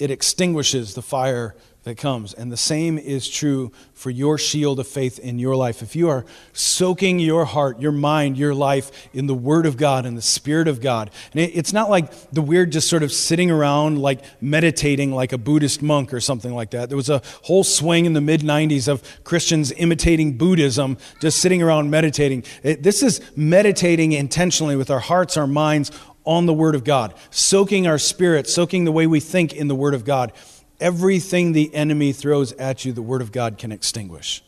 it 0.00 0.10
extinguishes 0.10 0.94
the 0.94 1.02
fire 1.02 1.54
that 1.88 1.96
comes. 1.96 2.34
And 2.34 2.52
the 2.52 2.56
same 2.56 2.98
is 2.98 3.28
true 3.28 3.72
for 3.94 4.10
your 4.10 4.38
shield 4.38 4.78
of 4.78 4.86
faith 4.86 5.18
in 5.18 5.38
your 5.38 5.56
life. 5.56 5.82
If 5.82 5.96
you 5.96 6.08
are 6.08 6.24
soaking 6.52 7.18
your 7.18 7.44
heart, 7.44 7.80
your 7.80 7.92
mind, 7.92 8.38
your 8.38 8.54
life 8.54 9.08
in 9.12 9.26
the 9.26 9.34
Word 9.34 9.66
of 9.66 9.76
God 9.76 10.06
and 10.06 10.16
the 10.16 10.22
Spirit 10.22 10.68
of 10.68 10.80
God, 10.80 11.10
and 11.32 11.40
it's 11.40 11.72
not 11.72 11.90
like 11.90 12.12
the 12.30 12.42
weird 12.42 12.72
just 12.72 12.88
sort 12.88 13.02
of 13.02 13.10
sitting 13.10 13.50
around 13.50 13.98
like 13.98 14.20
meditating 14.40 15.12
like 15.12 15.32
a 15.32 15.38
Buddhist 15.38 15.82
monk 15.82 16.12
or 16.12 16.20
something 16.20 16.54
like 16.54 16.70
that. 16.70 16.88
There 16.88 16.96
was 16.96 17.10
a 17.10 17.22
whole 17.42 17.64
swing 17.64 18.04
in 18.04 18.12
the 18.12 18.20
mid 18.20 18.42
90s 18.42 18.86
of 18.86 19.02
Christians 19.24 19.72
imitating 19.72 20.38
Buddhism, 20.38 20.98
just 21.20 21.40
sitting 21.40 21.62
around 21.62 21.90
meditating. 21.90 22.44
It, 22.62 22.82
this 22.82 23.02
is 23.02 23.20
meditating 23.34 24.12
intentionally 24.12 24.76
with 24.76 24.90
our 24.90 25.00
hearts, 25.00 25.36
our 25.36 25.46
minds 25.46 25.90
on 26.28 26.44
the 26.44 26.52
Word 26.52 26.74
of 26.74 26.84
God, 26.84 27.14
soaking 27.30 27.86
our 27.86 27.98
spirit, 27.98 28.46
soaking 28.46 28.84
the 28.84 28.92
way 28.92 29.06
we 29.06 29.18
think 29.18 29.54
in 29.54 29.66
the 29.66 29.74
Word 29.74 29.94
of 29.94 30.04
God. 30.04 30.32
Everything 30.80 31.52
the 31.52 31.74
enemy 31.74 32.12
throws 32.12 32.52
at 32.52 32.84
you, 32.84 32.92
the 32.92 33.02
Word 33.02 33.22
of 33.22 33.32
God 33.32 33.58
can 33.58 33.72
extinguish. 33.72 34.42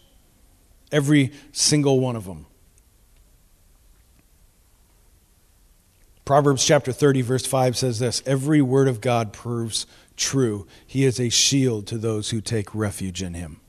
Every 0.92 1.32
single 1.52 2.00
one 2.00 2.16
of 2.16 2.24
them. 2.24 2.46
Proverbs 6.24 6.64
chapter 6.64 6.92
30, 6.92 7.22
verse 7.22 7.44
5 7.44 7.76
says 7.76 7.98
this 7.98 8.22
Every 8.24 8.62
word 8.62 8.86
of 8.86 9.00
God 9.00 9.32
proves 9.32 9.84
true. 10.16 10.66
He 10.86 11.04
is 11.04 11.18
a 11.18 11.28
shield 11.28 11.88
to 11.88 11.98
those 11.98 12.30
who 12.30 12.40
take 12.40 12.72
refuge 12.72 13.20
in 13.20 13.34
him. 13.34 13.60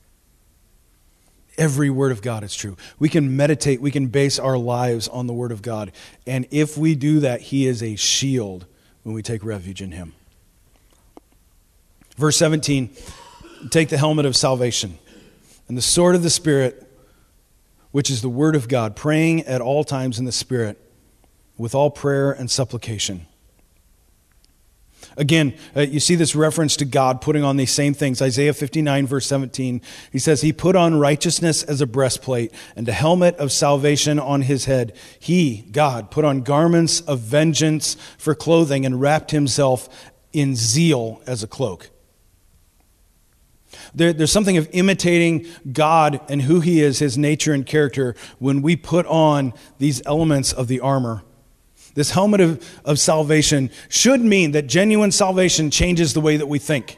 Every 1.58 1.90
word 1.90 2.12
of 2.12 2.22
God 2.22 2.44
is 2.44 2.56
true. 2.56 2.78
We 3.00 3.10
can 3.10 3.36
meditate, 3.36 3.82
we 3.82 3.90
can 3.90 4.08
base 4.08 4.38
our 4.38 4.58
lives 4.58 5.08
on 5.08 5.28
the 5.28 5.34
word 5.34 5.52
of 5.52 5.62
God. 5.62 5.92
And 6.28 6.48
if 6.52 6.78
we 6.78 6.94
do 6.94 7.20
that, 7.22 7.42
He 7.42 7.68
is 7.68 7.82
a 7.84 7.96
shield 7.96 8.68
when 9.04 9.16
we 9.16 9.22
take 9.22 9.44
refuge 9.44 9.82
in 9.82 9.92
Him. 9.92 10.14
Verse 12.22 12.38
17 12.38 12.92
take 13.72 13.90
the 13.90 13.98
helmet 13.98 14.28
of 14.28 14.36
salvation 14.36 15.00
and 15.68 15.76
the 15.76 15.82
sword 15.82 16.14
of 16.14 16.22
the 16.22 16.30
Spirit, 16.30 16.88
which 17.90 18.12
is 18.12 18.22
the 18.22 18.30
word 18.30 18.56
of 18.56 18.68
God, 18.68 18.96
praying 18.96 19.42
at 19.48 19.60
all 19.60 19.84
times 19.84 20.20
in 20.20 20.26
the 20.26 20.32
Spirit 20.32 20.80
with 21.58 21.74
all 21.74 21.90
prayer 21.90 22.32
and 22.32 22.52
supplication. 22.52 23.26
Again, 25.18 25.56
uh, 25.76 25.82
you 25.82 26.00
see 26.00 26.14
this 26.14 26.36
reference 26.36 26.76
to 26.78 26.86
God 26.86 27.22
putting 27.22 27.44
on 27.44 27.58
these 27.58 27.72
same 27.72 27.96
things. 27.96 28.22
Isaiah 28.22 28.54
59, 28.54 29.08
verse 29.08 29.26
17, 29.26 29.82
he 30.12 30.20
says, 30.20 30.42
He 30.42 30.54
put 30.54 30.76
on 30.76 31.00
righteousness 31.00 31.64
as 31.64 31.82
a 31.82 31.88
breastplate 31.88 32.54
and 32.76 32.88
a 32.88 32.94
helmet 32.94 33.36
of 33.38 33.52
salvation 33.52 34.20
on 34.20 34.44
his 34.44 34.66
head. 34.66 34.96
He, 35.20 35.64
God, 35.72 36.12
put 36.12 36.24
on 36.24 36.42
garments 36.42 37.02
of 37.02 37.20
vengeance 37.20 37.98
for 38.20 38.36
clothing 38.36 38.86
and 38.86 39.02
wrapped 39.02 39.32
himself 39.32 39.90
in 40.34 40.56
zeal 40.56 41.22
as 41.26 41.44
a 41.44 41.48
cloak. 41.48 41.91
There, 43.94 44.14
there's 44.14 44.32
something 44.32 44.58
of 44.58 44.70
imitating 44.72 45.46
God 45.72 46.22
and 46.30 46.42
who 46.42 46.60
He 46.60 46.82
is, 46.82 47.00
His 47.00 47.18
nature 47.18 47.54
and 47.54 47.66
character, 47.66 48.16
when 48.40 48.62
we 48.62 48.76
put 48.76 49.06
on 49.06 49.54
these 49.78 50.02
elements 50.06 50.54
of 50.54 50.68
the 50.68 50.80
armor. 50.80 51.24
This 51.94 52.12
helmet 52.12 52.40
of, 52.40 52.82
of 52.86 53.00
salvation 53.00 53.70
should 53.90 54.22
mean 54.22 54.52
that 54.52 54.68
genuine 54.68 55.12
salvation 55.12 55.72
changes 55.72 56.14
the 56.14 56.22
way 56.22 56.38
that 56.38 56.48
we 56.48 56.58
think. 56.58 56.98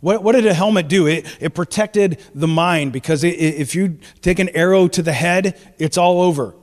What, 0.00 0.22
what 0.22 0.32
did 0.32 0.46
a 0.46 0.52
helmet 0.52 0.88
do? 0.88 1.06
It, 1.06 1.26
it 1.40 1.54
protected 1.54 2.20
the 2.34 2.48
mind 2.48 2.92
because 2.92 3.24
it, 3.24 3.38
if 3.38 3.74
you 3.74 3.98
take 4.20 4.38
an 4.38 4.50
arrow 4.50 4.88
to 4.88 5.02
the 5.02 5.12
head, 5.12 5.58
it's 5.78 5.96
all 5.96 6.20
over. 6.20 6.54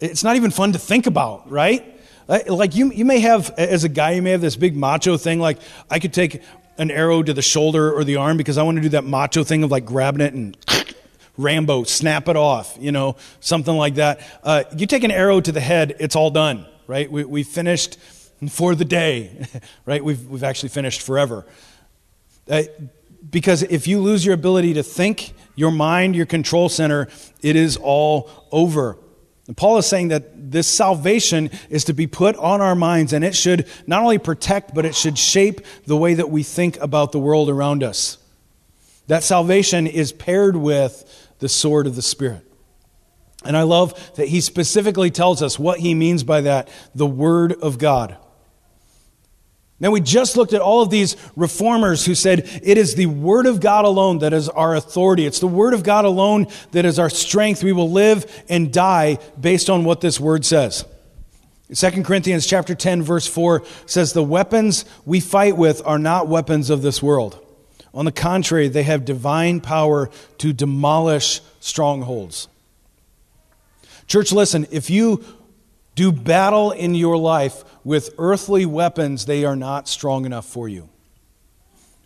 It's 0.00 0.24
not 0.24 0.36
even 0.36 0.50
fun 0.50 0.72
to 0.72 0.78
think 0.78 1.06
about, 1.06 1.50
right? 1.50 2.00
Like 2.28 2.74
you, 2.74 2.92
you 2.92 3.04
may 3.04 3.18
have, 3.20 3.50
as 3.58 3.84
a 3.84 3.88
guy, 3.88 4.12
you 4.12 4.22
may 4.22 4.30
have 4.30 4.40
this 4.40 4.56
big 4.56 4.74
macho 4.74 5.16
thing. 5.16 5.38
Like 5.40 5.58
I 5.90 5.98
could 5.98 6.14
take 6.14 6.42
an 6.78 6.90
arrow 6.90 7.22
to 7.22 7.32
the 7.32 7.42
shoulder 7.42 7.92
or 7.92 8.04
the 8.04 8.16
arm 8.16 8.36
because 8.36 8.58
I 8.58 8.62
want 8.62 8.76
to 8.76 8.82
do 8.82 8.88
that 8.90 9.04
macho 9.04 9.44
thing 9.44 9.62
of 9.62 9.70
like 9.70 9.84
grabbing 9.84 10.20
it 10.20 10.34
and 10.34 10.56
Rambo, 11.36 11.84
snap 11.84 12.28
it 12.28 12.36
off, 12.36 12.76
you 12.80 12.92
know, 12.92 13.16
something 13.40 13.74
like 13.74 13.96
that. 13.96 14.20
Uh, 14.42 14.64
you 14.76 14.86
take 14.86 15.02
an 15.02 15.10
arrow 15.10 15.40
to 15.40 15.50
the 15.50 15.60
head, 15.60 15.96
it's 15.98 16.14
all 16.14 16.30
done, 16.30 16.66
right? 16.86 17.10
We, 17.10 17.24
we 17.24 17.42
finished 17.42 17.98
for 18.48 18.74
the 18.74 18.84
day, 18.84 19.46
right? 19.86 20.04
We've, 20.04 20.24
we've 20.26 20.44
actually 20.44 20.68
finished 20.68 21.02
forever. 21.02 21.44
Uh, 22.48 22.62
because 23.28 23.62
if 23.62 23.88
you 23.88 24.00
lose 24.00 24.24
your 24.24 24.34
ability 24.34 24.74
to 24.74 24.82
think, 24.82 25.34
your 25.56 25.70
mind, 25.70 26.14
your 26.14 26.26
control 26.26 26.68
center, 26.68 27.08
it 27.42 27.56
is 27.56 27.76
all 27.76 28.30
over. 28.52 28.98
And 29.46 29.56
Paul 29.56 29.76
is 29.78 29.86
saying 29.86 30.08
that 30.08 30.50
this 30.50 30.66
salvation 30.66 31.50
is 31.68 31.84
to 31.84 31.92
be 31.92 32.06
put 32.06 32.34
on 32.36 32.60
our 32.60 32.74
minds, 32.74 33.12
and 33.12 33.24
it 33.24 33.34
should 33.34 33.68
not 33.86 34.02
only 34.02 34.18
protect, 34.18 34.74
but 34.74 34.86
it 34.86 34.94
should 34.94 35.18
shape 35.18 35.60
the 35.86 35.96
way 35.96 36.14
that 36.14 36.30
we 36.30 36.42
think 36.42 36.78
about 36.80 37.12
the 37.12 37.18
world 37.18 37.50
around 37.50 37.82
us. 37.82 38.18
That 39.06 39.22
salvation 39.22 39.86
is 39.86 40.12
paired 40.12 40.56
with 40.56 41.28
the 41.40 41.48
sword 41.48 41.86
of 41.86 41.94
the 41.94 42.02
Spirit. 42.02 42.50
And 43.44 43.54
I 43.54 43.62
love 43.62 44.14
that 44.16 44.28
he 44.28 44.40
specifically 44.40 45.10
tells 45.10 45.42
us 45.42 45.58
what 45.58 45.78
he 45.78 45.94
means 45.94 46.24
by 46.24 46.40
that 46.42 46.68
the 46.94 47.06
Word 47.06 47.52
of 47.52 47.76
God. 47.76 48.16
Now, 49.80 49.90
we 49.90 50.00
just 50.00 50.36
looked 50.36 50.52
at 50.52 50.60
all 50.60 50.82
of 50.82 50.90
these 50.90 51.16
reformers 51.34 52.06
who 52.06 52.14
said 52.14 52.48
it 52.62 52.78
is 52.78 52.94
the 52.94 53.06
Word 53.06 53.46
of 53.46 53.60
God 53.60 53.84
alone 53.84 54.20
that 54.20 54.32
is 54.32 54.48
our 54.48 54.74
authority. 54.76 55.26
It's 55.26 55.40
the 55.40 55.48
Word 55.48 55.74
of 55.74 55.82
God 55.82 56.04
alone 56.04 56.46
that 56.70 56.84
is 56.84 56.98
our 56.98 57.10
strength. 57.10 57.64
We 57.64 57.72
will 57.72 57.90
live 57.90 58.44
and 58.48 58.72
die 58.72 59.18
based 59.38 59.68
on 59.68 59.84
what 59.84 60.00
this 60.00 60.20
Word 60.20 60.44
says. 60.44 60.84
2 61.74 62.04
Corinthians 62.04 62.46
chapter 62.46 62.74
10 62.74 63.02
verse 63.02 63.26
4 63.26 63.64
says 63.86 64.12
the 64.12 64.22
weapons 64.22 64.84
we 65.04 65.18
fight 65.18 65.56
with 65.56 65.82
are 65.84 65.98
not 65.98 66.28
weapons 66.28 66.70
of 66.70 66.82
this 66.82 67.02
world. 67.02 67.40
On 67.92 68.04
the 68.04 68.12
contrary, 68.12 68.68
they 68.68 68.82
have 68.82 69.04
divine 69.04 69.60
power 69.60 70.10
to 70.38 70.52
demolish 70.52 71.40
strongholds. 71.60 72.48
Church, 74.06 74.30
listen, 74.30 74.66
if 74.70 74.90
you 74.90 75.24
do 75.94 76.10
battle 76.10 76.70
in 76.72 76.94
your 76.94 77.16
life 77.16 77.64
with 77.84 78.10
earthly 78.18 78.66
weapons, 78.66 79.26
they 79.26 79.44
are 79.44 79.56
not 79.56 79.88
strong 79.88 80.24
enough 80.26 80.46
for 80.46 80.68
you. 80.68 80.88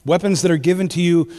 Weapons 0.04 0.42
that 0.42 0.50
are 0.50 0.58
given 0.58 0.88
to 0.88 1.00
you 1.00 1.30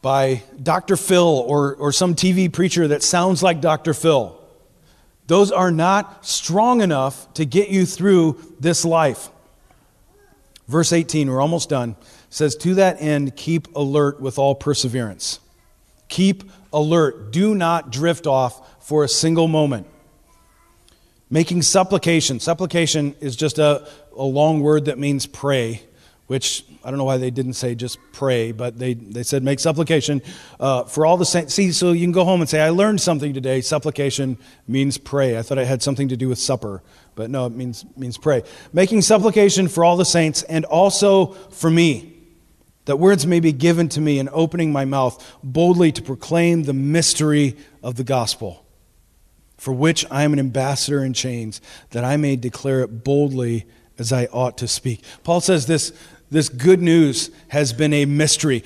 by 0.00 0.42
Dr. 0.62 0.96
Phil 0.96 1.44
or, 1.46 1.74
or 1.74 1.92
some 1.92 2.14
TV 2.14 2.52
preacher 2.52 2.88
that 2.88 3.02
sounds 3.02 3.42
like 3.42 3.60
Dr. 3.60 3.94
Phil. 3.94 4.38
Those 5.26 5.52
are 5.52 5.70
not 5.70 6.24
strong 6.24 6.80
enough 6.80 7.32
to 7.34 7.44
get 7.44 7.68
you 7.68 7.84
through 7.84 8.40
this 8.58 8.84
life. 8.84 9.28
Verse 10.68 10.92
18, 10.92 11.30
we're 11.30 11.40
almost 11.40 11.68
done, 11.68 11.96
says, 12.30 12.56
To 12.56 12.74
that 12.74 13.00
end, 13.00 13.36
keep 13.36 13.74
alert 13.74 14.20
with 14.20 14.38
all 14.38 14.54
perseverance. 14.54 15.40
Keep 16.08 16.44
alert. 16.72 17.30
Do 17.32 17.54
not 17.54 17.90
drift 17.90 18.26
off 18.26 18.86
for 18.86 19.04
a 19.04 19.08
single 19.08 19.48
moment. 19.48 19.86
Making 21.30 21.60
supplication. 21.60 22.40
Supplication 22.40 23.14
is 23.20 23.36
just 23.36 23.58
a, 23.58 23.86
a 24.16 24.22
long 24.22 24.60
word 24.60 24.86
that 24.86 24.98
means 24.98 25.26
pray, 25.26 25.82
which 26.26 26.64
I 26.82 26.90
don't 26.90 26.96
know 26.96 27.04
why 27.04 27.18
they 27.18 27.30
didn't 27.30 27.52
say 27.52 27.74
just 27.74 27.98
pray, 28.12 28.52
but 28.52 28.78
they, 28.78 28.94
they 28.94 29.22
said 29.22 29.42
make 29.42 29.60
supplication 29.60 30.22
uh, 30.58 30.84
for 30.84 31.04
all 31.04 31.18
the 31.18 31.26
saints. 31.26 31.52
See, 31.52 31.72
so 31.72 31.92
you 31.92 32.00
can 32.00 32.12
go 32.12 32.24
home 32.24 32.40
and 32.40 32.48
say, 32.48 32.62
I 32.62 32.70
learned 32.70 33.02
something 33.02 33.34
today. 33.34 33.60
Supplication 33.60 34.38
means 34.66 34.96
pray. 34.96 35.36
I 35.36 35.42
thought 35.42 35.58
it 35.58 35.66
had 35.66 35.82
something 35.82 36.08
to 36.08 36.16
do 36.16 36.30
with 36.30 36.38
supper, 36.38 36.82
but 37.14 37.28
no, 37.28 37.44
it 37.44 37.52
means, 37.52 37.84
means 37.94 38.16
pray. 38.16 38.42
Making 38.72 39.02
supplication 39.02 39.68
for 39.68 39.84
all 39.84 39.98
the 39.98 40.06
saints 40.06 40.44
and 40.44 40.64
also 40.64 41.26
for 41.50 41.70
me, 41.70 42.14
that 42.86 42.96
words 42.96 43.26
may 43.26 43.40
be 43.40 43.52
given 43.52 43.90
to 43.90 44.00
me 44.00 44.18
in 44.18 44.30
opening 44.32 44.72
my 44.72 44.86
mouth 44.86 45.38
boldly 45.42 45.92
to 45.92 46.00
proclaim 46.00 46.62
the 46.62 46.72
mystery 46.72 47.54
of 47.82 47.96
the 47.96 48.04
gospel 48.04 48.64
for 49.58 49.72
which 49.72 50.06
I 50.10 50.22
am 50.22 50.32
an 50.32 50.38
ambassador 50.38 51.04
in 51.04 51.12
chains, 51.12 51.60
that 51.90 52.04
I 52.04 52.16
may 52.16 52.36
declare 52.36 52.80
it 52.80 53.04
boldly 53.04 53.66
as 53.98 54.12
I 54.12 54.26
ought 54.26 54.56
to 54.58 54.68
speak. 54.68 55.02
Paul 55.24 55.40
says 55.40 55.66
this, 55.66 55.92
this 56.30 56.48
good 56.48 56.80
news 56.80 57.30
has 57.48 57.72
been 57.72 57.92
a 57.92 58.04
mystery. 58.04 58.62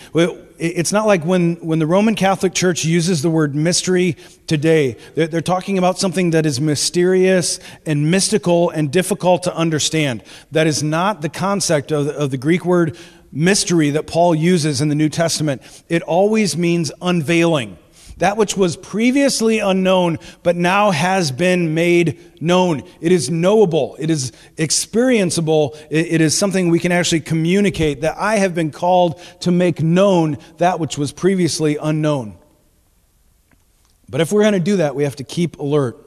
It's 0.58 0.92
not 0.92 1.06
like 1.06 1.24
when, 1.24 1.54
when 1.56 1.78
the 1.78 1.86
Roman 1.86 2.14
Catholic 2.14 2.54
Church 2.54 2.84
uses 2.84 3.22
the 3.22 3.30
word 3.30 3.54
mystery 3.54 4.16
today, 4.46 4.96
they're, 5.14 5.28
they're 5.28 5.40
talking 5.40 5.78
about 5.78 5.98
something 5.98 6.30
that 6.30 6.44
is 6.44 6.60
mysterious 6.60 7.58
and 7.86 8.10
mystical 8.10 8.70
and 8.70 8.90
difficult 8.92 9.44
to 9.44 9.54
understand. 9.56 10.22
That 10.50 10.66
is 10.66 10.82
not 10.82 11.22
the 11.22 11.28
concept 11.28 11.90
of 11.90 12.08
of 12.08 12.30
the 12.30 12.36
Greek 12.36 12.64
word 12.64 12.98
mystery 13.30 13.90
that 13.90 14.06
Paul 14.06 14.34
uses 14.34 14.80
in 14.80 14.88
the 14.88 14.94
New 14.94 15.08
Testament. 15.08 15.62
It 15.88 16.02
always 16.02 16.56
means 16.56 16.92
unveiling 17.00 17.78
that 18.18 18.36
which 18.36 18.56
was 18.56 18.76
previously 18.76 19.58
unknown, 19.58 20.18
but 20.42 20.56
now 20.56 20.90
has 20.90 21.32
been 21.32 21.74
made 21.74 22.20
known. 22.40 22.82
It 23.00 23.12
is 23.12 23.30
knowable. 23.30 23.96
It 23.98 24.10
is 24.10 24.32
experienceable. 24.56 25.76
It 25.90 26.20
is 26.20 26.36
something 26.36 26.68
we 26.68 26.78
can 26.78 26.92
actually 26.92 27.20
communicate 27.20 28.02
that 28.02 28.16
I 28.18 28.36
have 28.36 28.54
been 28.54 28.70
called 28.70 29.20
to 29.40 29.50
make 29.50 29.82
known 29.82 30.38
that 30.58 30.78
which 30.78 30.98
was 30.98 31.12
previously 31.12 31.76
unknown. 31.76 32.38
But 34.08 34.20
if 34.20 34.30
we're 34.30 34.42
going 34.42 34.52
to 34.52 34.60
do 34.60 34.76
that, 34.76 34.94
we 34.94 35.04
have 35.04 35.16
to 35.16 35.24
keep 35.24 35.58
alert 35.58 35.98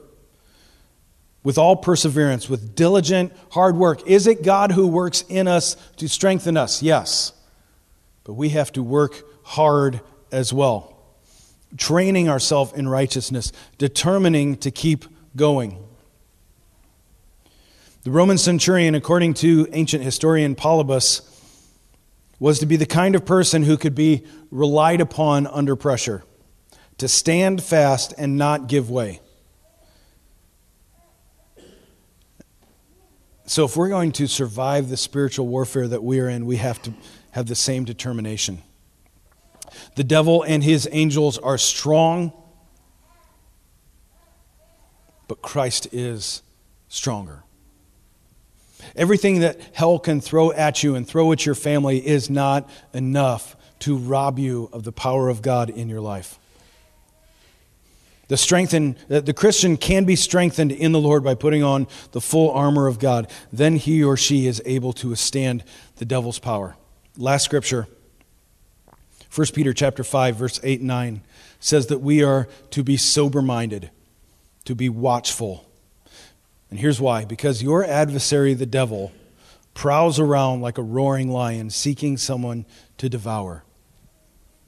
with 1.42 1.58
all 1.58 1.76
perseverance, 1.76 2.48
with 2.48 2.74
diligent 2.74 3.32
hard 3.50 3.76
work. 3.76 4.06
Is 4.06 4.26
it 4.26 4.42
God 4.42 4.72
who 4.72 4.86
works 4.86 5.22
in 5.28 5.48
us 5.48 5.76
to 5.96 6.08
strengthen 6.08 6.56
us? 6.56 6.82
Yes. 6.82 7.32
But 8.24 8.34
we 8.34 8.50
have 8.50 8.72
to 8.72 8.82
work 8.82 9.22
hard 9.44 10.00
as 10.32 10.52
well 10.52 10.95
training 11.76 12.28
ourselves 12.28 12.72
in 12.72 12.88
righteousness, 12.88 13.52
determining 13.78 14.56
to 14.58 14.70
keep 14.70 15.04
going. 15.34 15.82
The 18.02 18.10
Roman 18.10 18.38
centurion, 18.38 18.94
according 18.94 19.34
to 19.34 19.66
ancient 19.72 20.04
historian 20.04 20.54
Polybius, 20.54 21.22
was 22.38 22.60
to 22.60 22.66
be 22.66 22.76
the 22.76 22.86
kind 22.86 23.14
of 23.14 23.24
person 23.24 23.62
who 23.62 23.76
could 23.76 23.94
be 23.94 24.24
relied 24.50 25.00
upon 25.00 25.46
under 25.46 25.74
pressure, 25.74 26.22
to 26.98 27.08
stand 27.08 27.62
fast 27.62 28.14
and 28.16 28.36
not 28.36 28.68
give 28.68 28.90
way. 28.90 29.20
So, 33.48 33.64
if 33.64 33.76
we're 33.76 33.88
going 33.88 34.12
to 34.12 34.26
survive 34.26 34.88
the 34.88 34.96
spiritual 34.96 35.46
warfare 35.46 35.86
that 35.86 36.02
we 36.02 36.18
are 36.20 36.28
in, 36.28 36.46
we 36.46 36.56
have 36.56 36.82
to 36.82 36.92
have 37.30 37.46
the 37.46 37.54
same 37.54 37.84
determination. 37.84 38.62
The 39.96 40.04
devil 40.04 40.42
and 40.42 40.62
his 40.62 40.88
angels 40.92 41.38
are 41.38 41.58
strong, 41.58 42.32
but 45.26 45.42
Christ 45.42 45.88
is 45.92 46.42
stronger. 46.88 47.42
Everything 48.94 49.40
that 49.40 49.58
hell 49.72 49.98
can 49.98 50.20
throw 50.20 50.52
at 50.52 50.82
you 50.82 50.94
and 50.94 51.08
throw 51.08 51.32
at 51.32 51.44
your 51.44 51.54
family 51.54 52.06
is 52.06 52.30
not 52.30 52.68
enough 52.92 53.56
to 53.80 53.96
rob 53.96 54.38
you 54.38 54.68
of 54.72 54.84
the 54.84 54.92
power 54.92 55.28
of 55.30 55.42
God 55.42 55.70
in 55.70 55.88
your 55.88 56.00
life. 56.00 56.38
The, 58.28 58.36
strengthen, 58.36 58.96
uh, 59.10 59.20
the 59.20 59.32
Christian 59.32 59.76
can 59.76 60.04
be 60.04 60.16
strengthened 60.16 60.72
in 60.72 60.92
the 60.92 61.00
Lord 61.00 61.24
by 61.24 61.34
putting 61.34 61.62
on 61.62 61.86
the 62.12 62.20
full 62.20 62.50
armor 62.50 62.86
of 62.86 62.98
God. 62.98 63.30
Then 63.52 63.76
he 63.76 64.02
or 64.02 64.16
she 64.16 64.46
is 64.46 64.60
able 64.66 64.92
to 64.94 65.10
withstand 65.10 65.64
the 65.96 66.04
devil's 66.04 66.38
power. 66.38 66.76
Last 67.16 67.44
scripture 67.44 67.86
1 69.36 69.48
Peter 69.52 69.74
chapter 69.74 70.02
5 70.02 70.36
verse 70.36 70.60
8 70.62 70.78
and 70.80 70.88
9 70.88 71.20
says 71.60 71.88
that 71.88 71.98
we 71.98 72.22
are 72.22 72.48
to 72.70 72.82
be 72.82 72.96
sober-minded, 72.96 73.90
to 74.64 74.74
be 74.74 74.88
watchful. 74.88 75.68
And 76.70 76.78
here's 76.80 77.02
why, 77.02 77.26
because 77.26 77.62
your 77.62 77.84
adversary 77.84 78.54
the 78.54 78.64
devil 78.64 79.12
prowls 79.74 80.18
around 80.18 80.62
like 80.62 80.78
a 80.78 80.82
roaring 80.82 81.30
lion 81.30 81.68
seeking 81.68 82.16
someone 82.16 82.64
to 82.96 83.10
devour. 83.10 83.62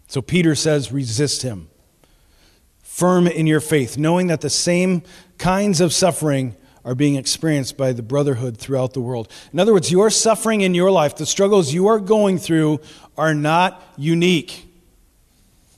So 0.07 0.21
Peter 0.21 0.55
says 0.55 0.93
resist 0.93 1.41
him. 1.41 1.71
Firm 2.83 3.27
in 3.27 3.47
your 3.47 3.61
faith, 3.61 3.97
knowing 3.97 4.27
that 4.27 4.43
the 4.43 4.51
same 4.51 5.03
kinds 5.39 5.81
of 5.81 5.95
suffering 5.95 6.57
are 6.89 6.95
being 6.95 7.17
experienced 7.17 7.77
by 7.77 7.93
the 7.93 8.01
brotherhood 8.01 8.57
throughout 8.57 8.95
the 8.95 9.01
world. 9.01 9.31
In 9.53 9.61
other 9.61 9.75
words, 9.75 9.93
your 9.93 10.09
suffering 10.09 10.63
in 10.63 10.75
your 10.75 10.91
life, 10.91 11.17
the 11.17 11.27
struggles 11.27 11.71
you 11.71 11.89
are 11.89 11.99
going 11.99 12.39
through, 12.39 12.81
are 13.19 13.35
not 13.35 13.83
unique. 13.99 14.67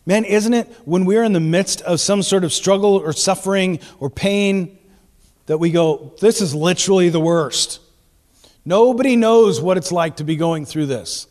Man, 0.07 0.25
isn't 0.25 0.55
it 0.55 0.69
when 0.85 1.07
we're 1.07 1.25
in 1.25 1.33
the 1.33 1.41
midst 1.41 1.81
of 1.81 1.99
some 1.99 2.23
sort 2.23 2.45
of 2.45 2.53
struggle 2.53 2.95
or 2.95 3.13
suffering 3.13 3.81
or 3.99 4.09
pain 4.09 4.79
that 5.47 5.59
we 5.59 5.73
go, 5.73 6.15
this 6.21 6.41
is 6.41 6.55
literally 6.55 7.09
the 7.09 7.19
worst? 7.19 7.81
Nobody 8.65 9.17
knows 9.17 9.61
what 9.61 9.77
it's 9.77 9.91
like 9.91 10.19
to 10.19 10.25
be 10.25 10.37
going 10.37 10.65
through 10.65 10.87
this. 10.87 11.27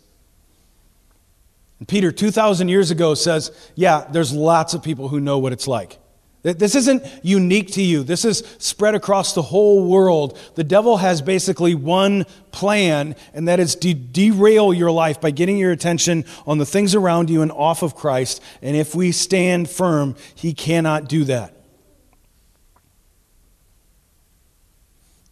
And 1.80 1.88
Peter, 1.88 2.12
2,000 2.12 2.68
years 2.68 2.92
ago, 2.92 3.14
says, 3.14 3.50
yeah, 3.76 4.06
there's 4.12 4.34
lots 4.34 4.74
of 4.74 4.84
people 4.84 5.08
who 5.08 5.22
know 5.22 5.38
what 5.38 5.54
it's 5.54 5.70
like. 5.70 6.00
This 6.42 6.74
isn't 6.74 7.04
unique 7.22 7.72
to 7.74 7.82
you. 7.82 8.02
This 8.04 8.24
is 8.24 8.44
spread 8.60 8.96
across 8.96 9.34
the 9.34 9.42
whole 9.42 9.86
world. 9.86 10.38
The 10.56 10.64
devil 10.64 10.98
has 10.98 11.22
basically 11.22 11.76
one 11.76 12.26
plan, 12.52 13.18
and 13.34 13.50
that 13.50 13.60
is 13.60 13.76
to 13.78 13.94
derail 13.94 14.74
your 14.74 14.90
life 14.90 15.20
by 15.20 15.32
getting 15.32 15.58
your 15.58 15.74
attention 15.74 16.24
on 16.48 16.58
the 16.58 16.66
things 16.66 16.96
around 16.96 17.30
you 17.30 17.42
and 17.42 17.52
off 17.52 17.84
of 17.84 17.94
Christ. 17.94 18.42
And 18.62 18.78
if 18.78 18.96
we 18.96 19.12
stand 19.12 19.70
firm, 19.70 20.16
he 20.34 20.54
cannot 20.54 21.10
do 21.10 21.26
that. 21.26 21.56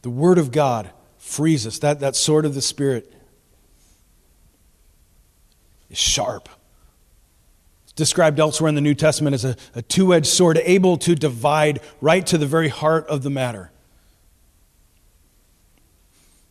The 0.02 0.10
Word 0.10 0.38
of 0.38 0.52
God 0.52 0.92
frees 1.18 1.66
us. 1.66 1.80
That, 1.80 2.02
that 2.02 2.18
sword 2.18 2.46
of 2.46 2.54
the 2.54 2.62
Spirit 2.62 3.14
is 5.90 5.98
sharp 5.98 6.50
described 7.98 8.40
elsewhere 8.40 8.70
in 8.70 8.76
the 8.76 8.82
New 8.82 8.96
Testament 8.96 9.34
as 9.34 9.44
a, 9.44 9.58
a 9.76 9.82
two 9.82 10.14
edged 10.14 10.28
sword, 10.28 10.62
able 10.64 10.96
to 11.00 11.16
divide 11.16 11.82
right 12.00 12.26
to 12.28 12.38
the 12.38 12.46
very 12.46 12.70
heart 12.70 13.06
of 13.08 13.24
the 13.24 13.30
matter. 13.30 13.72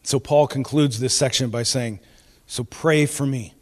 So 0.03 0.20
Paul 0.20 0.47
concludes 0.47 1.01
this 1.01 1.14
section 1.14 1.49
by 1.49 1.62
saying, 1.62 2.01
So 2.47 2.62
pray 2.64 3.07
for 3.07 3.24
me. 3.24 3.55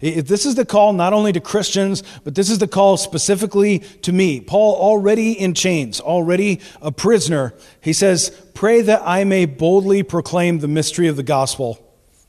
If 0.00 0.26
this 0.26 0.46
is 0.46 0.54
the 0.54 0.64
call 0.64 0.92
not 0.94 1.12
only 1.12 1.32
to 1.32 1.40
Christians, 1.40 2.02
but 2.24 2.34
this 2.34 2.50
is 2.50 2.58
the 2.58 2.66
call 2.66 2.96
specifically 2.96 3.80
to 4.02 4.12
me. 4.12 4.40
Paul, 4.40 4.74
already 4.74 5.32
in 5.32 5.54
chains, 5.54 6.00
already 6.00 6.60
a 6.82 6.90
prisoner, 6.90 7.54
he 7.80 7.92
says, 7.92 8.30
Pray 8.54 8.80
that 8.80 9.02
I 9.04 9.24
may 9.24 9.44
boldly 9.44 10.02
proclaim 10.02 10.58
the 10.58 10.68
mystery 10.68 11.06
of 11.06 11.16
the 11.16 11.22
gospel. 11.22 11.78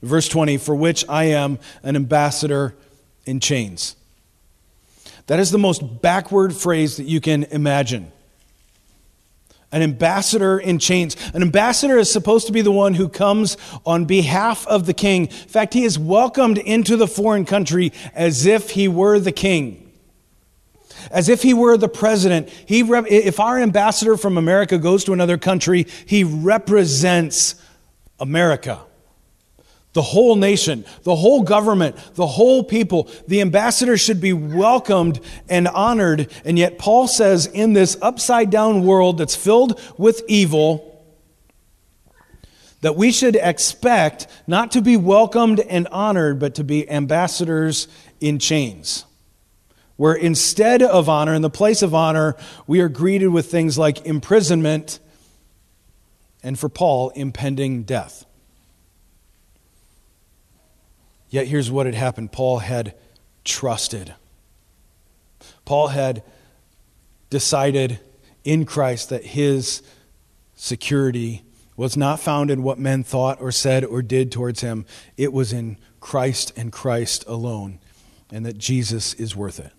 Verse 0.01 0.27
20, 0.27 0.57
for 0.57 0.75
which 0.75 1.05
I 1.09 1.25
am 1.25 1.59
an 1.81 1.95
ambassador 1.95 2.75
in 3.25 3.39
chains. 3.39 3.95
That 5.27 5.39
is 5.39 5.51
the 5.51 5.57
most 5.57 6.01
backward 6.01 6.55
phrase 6.55 6.97
that 6.97 7.05
you 7.05 7.19
can 7.19 7.43
imagine. 7.45 8.11
An 9.71 9.81
ambassador 9.81 10.57
in 10.57 10.79
chains. 10.79 11.17
An 11.33 11.41
ambassador 11.41 11.97
is 11.97 12.11
supposed 12.11 12.47
to 12.47 12.53
be 12.53 12.61
the 12.61 12.71
one 12.71 12.93
who 12.93 13.09
comes 13.09 13.57
on 13.85 14.05
behalf 14.05 14.65
of 14.67 14.85
the 14.85 14.93
king. 14.93 15.25
In 15.25 15.31
fact, 15.31 15.73
he 15.73 15.83
is 15.83 15.97
welcomed 15.99 16.59
into 16.59 16.95
the 16.95 17.07
foreign 17.07 17.43
country 17.43 17.91
as 18.13 18.45
if 18.45 18.69
he 18.69 18.87
were 18.87 19.19
the 19.19 19.31
king. 19.31 19.81
as 21.11 21.29
if 21.29 21.41
he 21.41 21.53
were 21.53 21.77
the 21.77 21.89
president. 21.89 22.49
He 22.49 22.79
if 22.81 23.39
our 23.39 23.59
ambassador 23.59 24.17
from 24.17 24.37
America 24.37 24.77
goes 24.77 25.03
to 25.05 25.13
another 25.13 25.37
country, 25.37 25.87
he 26.05 26.23
represents 26.23 27.55
America. 28.19 28.79
The 29.95 30.01
whole 30.01 30.35
nation, 30.35 30.83
the 31.03 31.15
whole 31.15 31.41
government, 31.41 31.95
the 32.15 32.27
whole 32.27 32.65
people. 32.65 33.09
The 33.29 33.39
ambassador 33.39 33.97
should 33.97 34.19
be 34.19 34.33
welcomed 34.33 35.21
and 35.47 35.69
honored. 35.69 36.29
And 36.43 36.59
yet, 36.59 36.77
Paul 36.77 37.07
says, 37.07 37.45
in 37.45 37.71
this 37.71 37.97
upside 38.01 38.49
down 38.49 38.83
world 38.83 39.17
that's 39.17 39.37
filled 39.37 39.79
with 39.97 40.21
evil, 40.27 41.01
that 42.81 42.97
we 42.97 43.09
should 43.13 43.37
expect 43.37 44.27
not 44.47 44.71
to 44.71 44.81
be 44.81 44.97
welcomed 44.97 45.61
and 45.61 45.87
honored, 45.87 46.39
but 46.39 46.55
to 46.55 46.65
be 46.65 46.89
ambassadors 46.89 47.87
in 48.19 48.37
chains. 48.37 49.05
Where 49.95 50.13
instead 50.13 50.83
of 50.83 51.07
honor, 51.07 51.33
in 51.33 51.41
the 51.41 51.49
place 51.49 51.81
of 51.81 51.95
honor, 51.95 52.35
we 52.67 52.81
are 52.81 52.89
greeted 52.89 53.29
with 53.29 53.49
things 53.49 53.77
like 53.77 54.05
imprisonment 54.05 54.99
and, 56.43 56.59
for 56.59 56.67
Paul, 56.67 57.11
impending 57.11 57.83
death. 57.83 58.24
Yet 61.35 61.47
here's 61.47 61.69
what 61.69 61.85
had 61.85 61.95
happened 61.95 62.31
Paul 62.31 62.59
had 62.59 62.95
trusted. 63.43 64.15
Paul 65.65 65.89
had 65.89 66.23
decided 67.29 67.99
in 68.45 68.63
Christ 68.63 69.09
that 69.09 69.25
his 69.25 69.81
security 70.55 71.43
was 71.75 71.97
not 71.97 72.21
found 72.21 72.51
in 72.51 72.63
what 72.63 72.79
men 72.79 73.03
thought 73.03 73.41
or 73.41 73.51
said 73.51 73.83
or 73.83 74.01
did 74.01 74.31
towards 74.31 74.61
him. 74.61 74.85
It 75.17 75.33
was 75.33 75.51
in 75.51 75.75
Christ 75.99 76.53
and 76.55 76.71
Christ 76.71 77.25
alone, 77.27 77.79
and 78.31 78.45
that 78.45 78.57
Jesus 78.57 79.13
is 79.15 79.35
worth 79.35 79.59
it. 79.59 79.73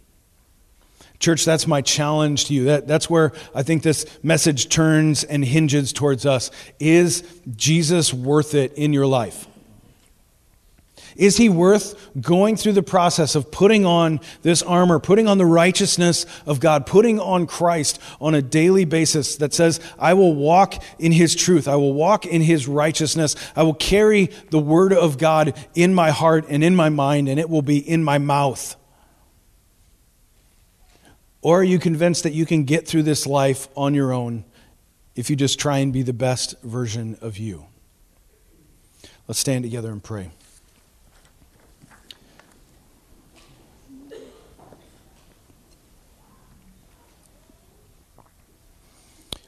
Church, 1.21 1.47
that's 1.47 1.67
my 1.67 1.81
challenge 1.81 2.45
to 2.49 2.53
you. 2.53 2.65
That, 2.67 2.87
that's 2.87 3.09
where 3.09 3.33
I 3.55 3.63
think 3.63 3.83
this 3.83 4.05
message 4.23 4.69
turns 4.69 5.25
and 5.25 5.43
hinges 5.43 5.95
towards 5.95 6.27
us. 6.27 6.51
Is 6.79 7.23
Jesus 7.57 8.13
worth 8.13 8.55
it 8.55 8.75
in 8.75 8.93
your 8.93 9.07
life? 9.07 9.47
Is 11.17 11.37
he 11.37 11.49
worth 11.49 12.11
going 12.21 12.57
through 12.57 12.73
the 12.73 12.83
process 12.83 13.35
of 13.35 13.51
putting 13.51 13.87
on 13.87 14.21
this 14.43 14.63
armor, 14.63 14.99
putting 14.99 15.27
on 15.27 15.39
the 15.39 15.47
righteousness 15.47 16.27
of 16.45 16.61
God, 16.61 16.87
putting 16.87 17.19
on 17.19 17.47
Christ 17.47 18.01
on 18.21 18.35
a 18.35 18.43
daily 18.43 18.85
basis 18.85 19.37
that 19.37 19.55
says, 19.55 19.81
I 19.99 20.15
will 20.15 20.35
walk 20.35 20.83
in 20.99 21.13
his 21.13 21.35
truth, 21.35 21.69
I 21.69 21.77
will 21.77 21.95
walk 21.95 22.27
in 22.27 22.43
his 22.43 22.69
righteousness, 22.69 23.35
I 23.55 23.63
will 23.63 23.75
carry 23.75 24.27
the 24.51 24.59
word 24.59 24.93
of 24.93 25.19
God 25.19 25.57
in 25.75 25.95
my 25.95 26.11
heart 26.11 26.45
and 26.49 26.63
in 26.63 26.77
my 26.77 26.89
mind, 26.89 27.29
and 27.29 27.41
it 27.41 27.49
will 27.49 27.63
be 27.63 27.79
in 27.79 28.05
my 28.05 28.19
mouth? 28.19 28.77
Or 31.41 31.61
are 31.61 31.65
you 31.65 31.79
convinced 31.79 32.25
that 32.25 32.33
you 32.33 32.45
can 32.45 32.65
get 32.65 32.89
through 32.89 33.05
this 33.05 33.27
life 33.27 33.69
on 33.77 33.95
your 33.95 34.13
own 34.13 34.45
if 35.15 35.31
you 35.31 35.37
just 35.37 35.59
try 35.59 35.79
and 35.79 35.93
be 35.93 36.03
the 36.03 36.13
best 36.13 36.61
version 36.63 37.17
of 37.21 37.39
you? 37.39 37.67
Let's 39.29 39.41
stand 39.41 39.65
together 39.65 39.91
and 39.91 40.03
pray. 40.03 40.31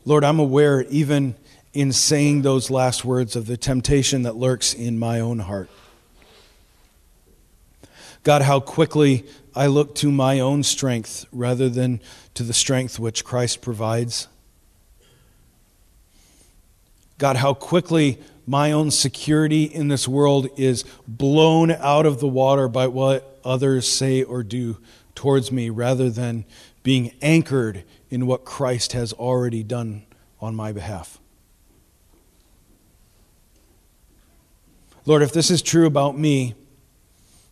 Lord, 0.08 0.24
I'm 0.24 0.38
aware, 0.38 0.84
even 0.84 1.34
in 1.74 1.92
saying 1.92 2.40
those 2.40 2.70
last 2.70 3.04
words, 3.04 3.36
of 3.36 3.44
the 3.44 3.58
temptation 3.58 4.22
that 4.22 4.36
lurks 4.36 4.72
in 4.72 4.98
my 4.98 5.20
own 5.20 5.40
heart. 5.40 5.68
God, 8.24 8.40
how 8.40 8.58
quickly 8.58 9.26
I 9.54 9.66
look 9.66 9.94
to 9.96 10.10
my 10.10 10.40
own 10.40 10.62
strength 10.62 11.26
rather 11.30 11.68
than 11.68 12.00
to 12.32 12.42
the 12.42 12.54
strength 12.54 12.98
which 12.98 13.22
Christ 13.22 13.60
provides. 13.60 14.28
God, 17.18 17.36
how 17.36 17.52
quickly 17.52 18.18
my 18.46 18.72
own 18.72 18.90
security 18.90 19.64
in 19.64 19.88
this 19.88 20.08
world 20.08 20.48
is 20.56 20.86
blown 21.06 21.70
out 21.70 22.06
of 22.06 22.18
the 22.18 22.28
water 22.28 22.66
by 22.66 22.86
what 22.86 23.38
others 23.44 23.86
say 23.86 24.22
or 24.22 24.42
do 24.42 24.78
towards 25.14 25.52
me 25.52 25.68
rather 25.68 26.08
than 26.08 26.46
being 26.88 27.12
anchored 27.20 27.84
in 28.08 28.26
what 28.26 28.46
Christ 28.46 28.94
has 28.94 29.12
already 29.12 29.62
done 29.62 30.06
on 30.40 30.54
my 30.54 30.72
behalf. 30.72 31.18
Lord, 35.04 35.20
if 35.20 35.30
this 35.30 35.50
is 35.50 35.60
true 35.60 35.84
about 35.84 36.18
me, 36.18 36.54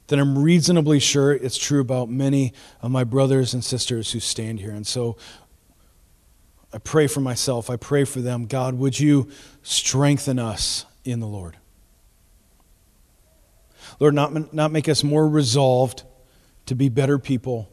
then 0.07 0.21
I'm 0.21 0.39
reasonably 0.39 0.99
sure 1.01 1.35
it's 1.35 1.59
true 1.59 1.83
about 1.83 2.09
many 2.09 2.55
of 2.81 2.91
my 2.91 3.05
brothers 3.05 3.53
and 3.53 3.63
sisters 3.63 4.11
who 4.13 4.21
stand 4.21 4.61
here. 4.61 4.71
And 4.71 4.87
so 4.87 5.19
I 6.73 6.79
pray 6.79 7.07
for 7.07 7.21
myself. 7.21 7.69
I 7.69 7.77
pray 7.77 8.05
for 8.05 8.23
them. 8.23 8.47
God, 8.47 8.79
would 8.79 8.99
you 8.99 9.29
strengthen 9.63 10.39
us 10.39 10.87
in 11.05 11.21
the 11.21 11.27
Lord? 11.27 11.59
Lord, 14.01 14.15
not, 14.15 14.55
not 14.55 14.73
make 14.73 14.89
us 14.89 15.05
more 15.05 15.29
resolved 15.29 16.05
to 16.65 16.75
be 16.75 16.89
better 16.89 17.19
people 17.19 17.69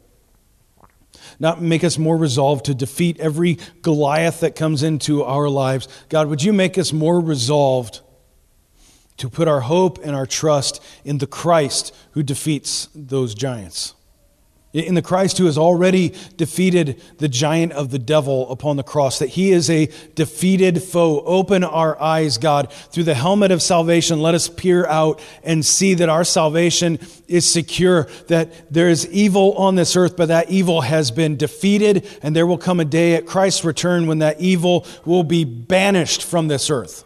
not 1.38 1.62
make 1.62 1.84
us 1.84 1.98
more 1.98 2.16
resolved 2.16 2.66
to 2.66 2.74
defeat 2.74 3.18
every 3.20 3.58
Goliath 3.82 4.40
that 4.40 4.56
comes 4.56 4.82
into 4.82 5.22
our 5.24 5.48
lives. 5.48 5.88
God, 6.08 6.28
would 6.28 6.42
you 6.42 6.52
make 6.52 6.78
us 6.78 6.92
more 6.92 7.20
resolved 7.20 8.00
to 9.16 9.28
put 9.28 9.48
our 9.48 9.60
hope 9.60 9.98
and 10.02 10.14
our 10.14 10.26
trust 10.26 10.82
in 11.04 11.18
the 11.18 11.26
Christ 11.26 11.94
who 12.12 12.22
defeats 12.22 12.88
those 12.94 13.34
giants? 13.34 13.94
In 14.74 14.94
the 14.94 15.02
Christ 15.02 15.38
who 15.38 15.46
has 15.46 15.56
already 15.56 16.12
defeated 16.36 17.00
the 17.18 17.28
giant 17.28 17.72
of 17.72 17.90
the 17.90 17.98
devil 17.98 18.50
upon 18.50 18.76
the 18.76 18.82
cross, 18.82 19.20
that 19.20 19.28
he 19.30 19.52
is 19.52 19.70
a 19.70 19.88
defeated 20.14 20.82
foe. 20.82 21.20
Open 21.20 21.62
our 21.62 22.00
eyes, 22.02 22.38
God. 22.38 22.72
Through 22.72 23.04
the 23.04 23.14
helmet 23.14 23.52
of 23.52 23.62
salvation, 23.62 24.20
let 24.20 24.34
us 24.34 24.48
peer 24.48 24.84
out 24.86 25.22
and 25.44 25.64
see 25.64 25.94
that 25.94 26.08
our 26.08 26.24
salvation 26.24 26.98
is 27.28 27.48
secure, 27.48 28.08
that 28.26 28.72
there 28.72 28.88
is 28.88 29.06
evil 29.08 29.52
on 29.54 29.76
this 29.76 29.96
earth, 29.96 30.16
but 30.16 30.26
that 30.26 30.50
evil 30.50 30.80
has 30.80 31.10
been 31.10 31.36
defeated, 31.36 32.06
and 32.22 32.34
there 32.34 32.46
will 32.46 32.58
come 32.58 32.80
a 32.80 32.84
day 32.84 33.14
at 33.14 33.26
Christ's 33.26 33.64
return 33.64 34.06
when 34.06 34.18
that 34.18 34.40
evil 34.40 34.86
will 35.04 35.24
be 35.24 35.44
banished 35.44 36.22
from 36.22 36.48
this 36.48 36.68
earth. 36.68 37.04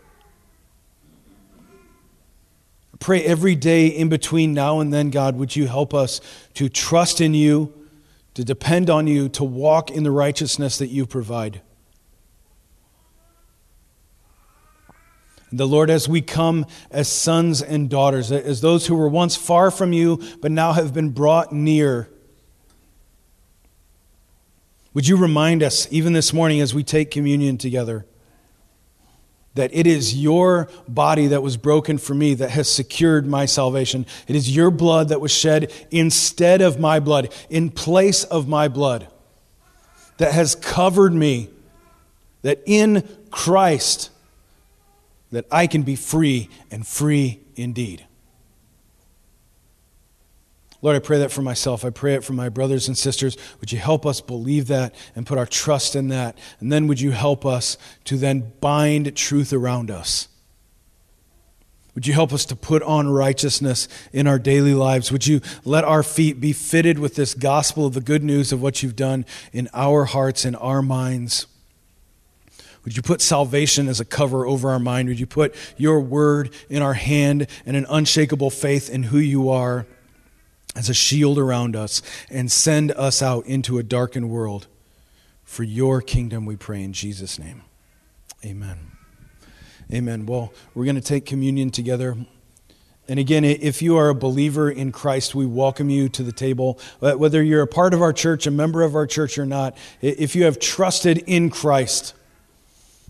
Pray 2.99 3.23
every 3.23 3.55
day 3.55 3.87
in 3.87 4.09
between 4.09 4.53
now 4.53 4.81
and 4.81 4.93
then, 4.93 5.11
God, 5.11 5.37
would 5.37 5.55
you 5.55 5.67
help 5.67 5.95
us 5.95 6.21
to 6.55 6.69
trust 6.69 7.21
in 7.21 7.33
you, 7.35 7.73
to 8.35 8.45
depend 8.45 8.91
on 8.91 9.07
you, 9.07 9.29
to 9.31 9.45
walk 9.45 9.91
in 9.91 10.03
the 10.03 10.11
righteousness 10.11 10.79
that 10.79 10.89
you 10.89 11.07
provide. 11.07 11.63
The 15.51 15.67
Lord, 15.67 15.89
as 15.89 16.09
we 16.09 16.21
come 16.21 16.67
as 16.91 17.09
sons 17.09 17.63
and 17.63 17.89
daughters, 17.89 18.31
as 18.31 18.61
those 18.61 18.87
who 18.87 18.95
were 18.95 19.09
once 19.09 19.35
far 19.35 19.71
from 19.71 19.93
you, 19.93 20.21
but 20.41 20.53
now 20.53 20.73
have 20.73 20.93
been 20.93 21.11
brought 21.11 21.53
near, 21.53 22.11
would 24.93 25.09
you 25.09 25.17
remind 25.17 25.63
us, 25.63 25.89
even 25.91 26.13
this 26.13 26.33
morning 26.33 26.61
as 26.61 26.75
we 26.75 26.83
take 26.83 27.11
communion 27.11 27.57
together, 27.57 28.05
that 29.55 29.71
it 29.75 29.87
is 29.87 30.15
your 30.15 30.69
body 30.87 31.29
that 31.29 31.43
was 31.43 31.57
broken 31.57 31.99
for 31.99 32.15
me 32.15 32.35
that 32.35 32.51
has 32.51 32.71
secured 32.71 33.27
my 33.27 33.45
salvation. 33.45 34.07
It 34.27 34.37
is 34.37 34.55
your 34.55 34.71
blood 34.71 35.09
that 35.09 35.21
was 35.21 35.33
shed 35.33 35.73
instead 35.91 36.61
of 36.61 36.79
my 36.79 37.01
blood, 37.01 37.33
in 37.51 37.71
place 37.71 38.25
of 38.25 38.47
my 38.47 38.69
blood, 38.69 39.09
that 40.19 40.33
has 40.33 40.55
covered 40.55 41.13
me, 41.13 41.51
that 42.43 42.63
in 42.67 43.09
Christ, 43.31 44.11
that 45.31 45.47
I 45.51 45.67
can 45.67 45.83
be 45.83 45.97
free 45.97 46.49
and 46.71 46.87
free 46.87 47.41
indeed. 47.57 48.05
Lord, 50.81 50.95
I 50.95 51.01
pray 51.01 51.19
that 51.19 51.33
for 51.33 51.43
myself. 51.43 51.85
I 51.85 51.91
pray 51.91 52.15
it 52.15 52.23
for 52.23 52.35
my 52.35 52.49
brothers 52.49 52.87
and 52.87 52.97
sisters. 52.97 53.37
Would 53.61 53.73
you 53.73 53.79
help 53.79 54.07
us 54.07 54.21
believe 54.21 54.69
that 54.69 54.95
and 55.17 55.27
put 55.27 55.39
our 55.39 55.47
trust 55.47 55.97
in 55.97 56.09
that? 56.09 56.39
And 56.61 56.71
then 56.71 56.87
would 56.87 57.01
you 57.01 57.11
help 57.11 57.45
us 57.45 57.77
to 58.05 58.17
then 58.17 58.53
bind 58.61 59.17
truth 59.17 59.53
around 59.53 59.91
us? 59.91 60.29
Would 61.97 62.07
you 62.07 62.15
help 62.15 62.33
us 62.33 62.45
to 62.45 62.55
put 62.55 62.85
on 62.85 63.09
righteousness 63.09 63.89
in 64.13 64.29
our 64.29 64.39
daily 64.39 64.73
lives? 64.73 65.11
Would 65.11 65.27
you 65.27 65.41
let 65.65 65.83
our 65.83 66.05
feet 66.05 66.41
be 66.41 66.53
fitted 66.53 67.01
with 67.01 67.17
this 67.17 67.35
gospel 67.35 67.87
of 67.87 67.95
the 67.95 68.01
good 68.01 68.23
news 68.23 68.53
of 68.53 68.63
what 68.63 68.81
you've 68.81 68.95
done 68.95 69.27
in 69.53 69.69
our 69.75 70.05
hearts 70.05 70.45
and 70.45 70.55
our 70.59 70.81
minds? 70.81 71.49
Would 72.85 72.97
you 72.97 73.03
put 73.03 73.21
salvation 73.21 73.89
as 73.89 73.99
a 73.99 74.05
cover 74.05 74.47
over 74.47 74.71
our 74.71 74.79
mind? 74.79 75.09
Would 75.09 75.19
you 75.19 75.27
put 75.27 75.57
your 75.77 75.99
word 75.99 76.55
in 76.71 76.83
our 76.83 76.95
hand 76.95 77.49
and 77.67 77.77
an 77.77 77.85
unshakable 77.91 78.51
faith 78.51 78.89
in 78.89 79.03
who 79.03 79.19
you 79.19 79.51
are? 79.51 79.85
As 80.77 80.89
a 80.89 80.95
shield 80.95 81.39
around 81.39 81.75
us 81.75 82.03
and 82.31 82.51
send 82.51 82.93
us 82.93 83.23
out 83.23 83.47
into 83.47 83.79
a 83.79 83.83
darkened 83.83 84.31
world. 84.31 84.67
For 85.45 85.63
your 85.63 86.03
kingdom, 86.03 86.45
we 86.45 86.57
pray 86.57 86.83
in 86.83 86.93
Jesus' 86.93 87.39
name. 87.39 87.63
Amen. 88.45 88.79
Amen. 89.93 90.27
Well, 90.27 90.53
we're 90.75 90.85
going 90.85 90.97
to 90.97 91.01
take 91.01 91.25
communion 91.25 91.71
together. 91.71 92.17
And 93.09 93.19
again, 93.19 93.43
if 93.43 93.81
you 93.81 93.97
are 93.97 94.11
a 94.11 94.15
believer 94.15 94.71
in 94.71 94.93
Christ, 94.93 95.35
we 95.35 95.47
welcome 95.47 95.89
you 95.89 96.11
to 96.11 96.23
the 96.23 96.33
table. 96.33 96.79
Whether 97.01 97.43
you're 97.43 97.63
a 97.63 97.67
part 97.67 97.95
of 97.95 98.03
our 98.03 98.13
church, 98.13 98.47
a 98.47 98.51
member 98.51 98.83
of 98.83 98.95
our 98.95 99.07
church 99.07 99.39
or 99.39 99.47
not, 99.47 99.75
if 100.03 100.37
you 100.37 100.45
have 100.45 100.59
trusted 100.59 101.25
in 101.27 101.49
Christ, 101.49 102.13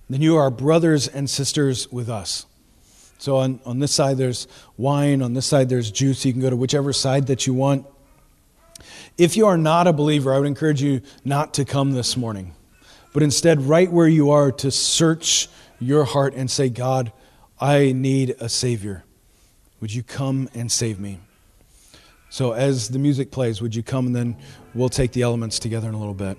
then 0.08 0.22
you 0.22 0.36
are 0.36 0.52
brothers 0.52 1.08
and 1.08 1.28
sisters 1.28 1.90
with 1.90 2.08
us. 2.08 2.46
So 3.18 3.36
on, 3.36 3.60
on 3.66 3.80
this 3.80 3.92
side, 3.92 4.16
there's 4.16 4.46
wine. 4.76 5.22
On 5.22 5.34
this 5.34 5.46
side, 5.46 5.68
there's 5.68 5.90
juice. 5.90 6.24
You 6.24 6.32
can 6.32 6.40
go 6.40 6.50
to 6.50 6.56
whichever 6.56 6.92
side 6.92 7.26
that 7.26 7.46
you 7.46 7.54
want. 7.54 7.86
If 9.16 9.36
you 9.36 9.46
are 9.46 9.58
not 9.58 9.88
a 9.88 9.92
believer, 9.92 10.32
I 10.32 10.38
would 10.38 10.46
encourage 10.46 10.80
you 10.80 11.02
not 11.24 11.54
to 11.54 11.64
come 11.64 11.92
this 11.92 12.16
morning, 12.16 12.54
but 13.12 13.24
instead, 13.24 13.60
right 13.62 13.90
where 13.90 14.06
you 14.06 14.30
are, 14.30 14.52
to 14.52 14.70
search 14.70 15.48
your 15.80 16.04
heart 16.04 16.34
and 16.34 16.48
say, 16.48 16.68
God, 16.68 17.12
I 17.60 17.90
need 17.90 18.36
a 18.38 18.48
Savior. 18.48 19.02
Would 19.80 19.92
you 19.92 20.04
come 20.04 20.48
and 20.54 20.70
save 20.70 21.00
me? 21.00 21.18
So, 22.30 22.52
as 22.52 22.88
the 22.88 22.98
music 22.98 23.30
plays, 23.32 23.60
would 23.60 23.74
you 23.74 23.82
come 23.82 24.06
and 24.06 24.14
then 24.14 24.36
we'll 24.74 24.88
take 24.88 25.12
the 25.12 25.22
elements 25.22 25.58
together 25.58 25.88
in 25.88 25.94
a 25.94 25.98
little 25.98 26.14
bit. 26.14 26.38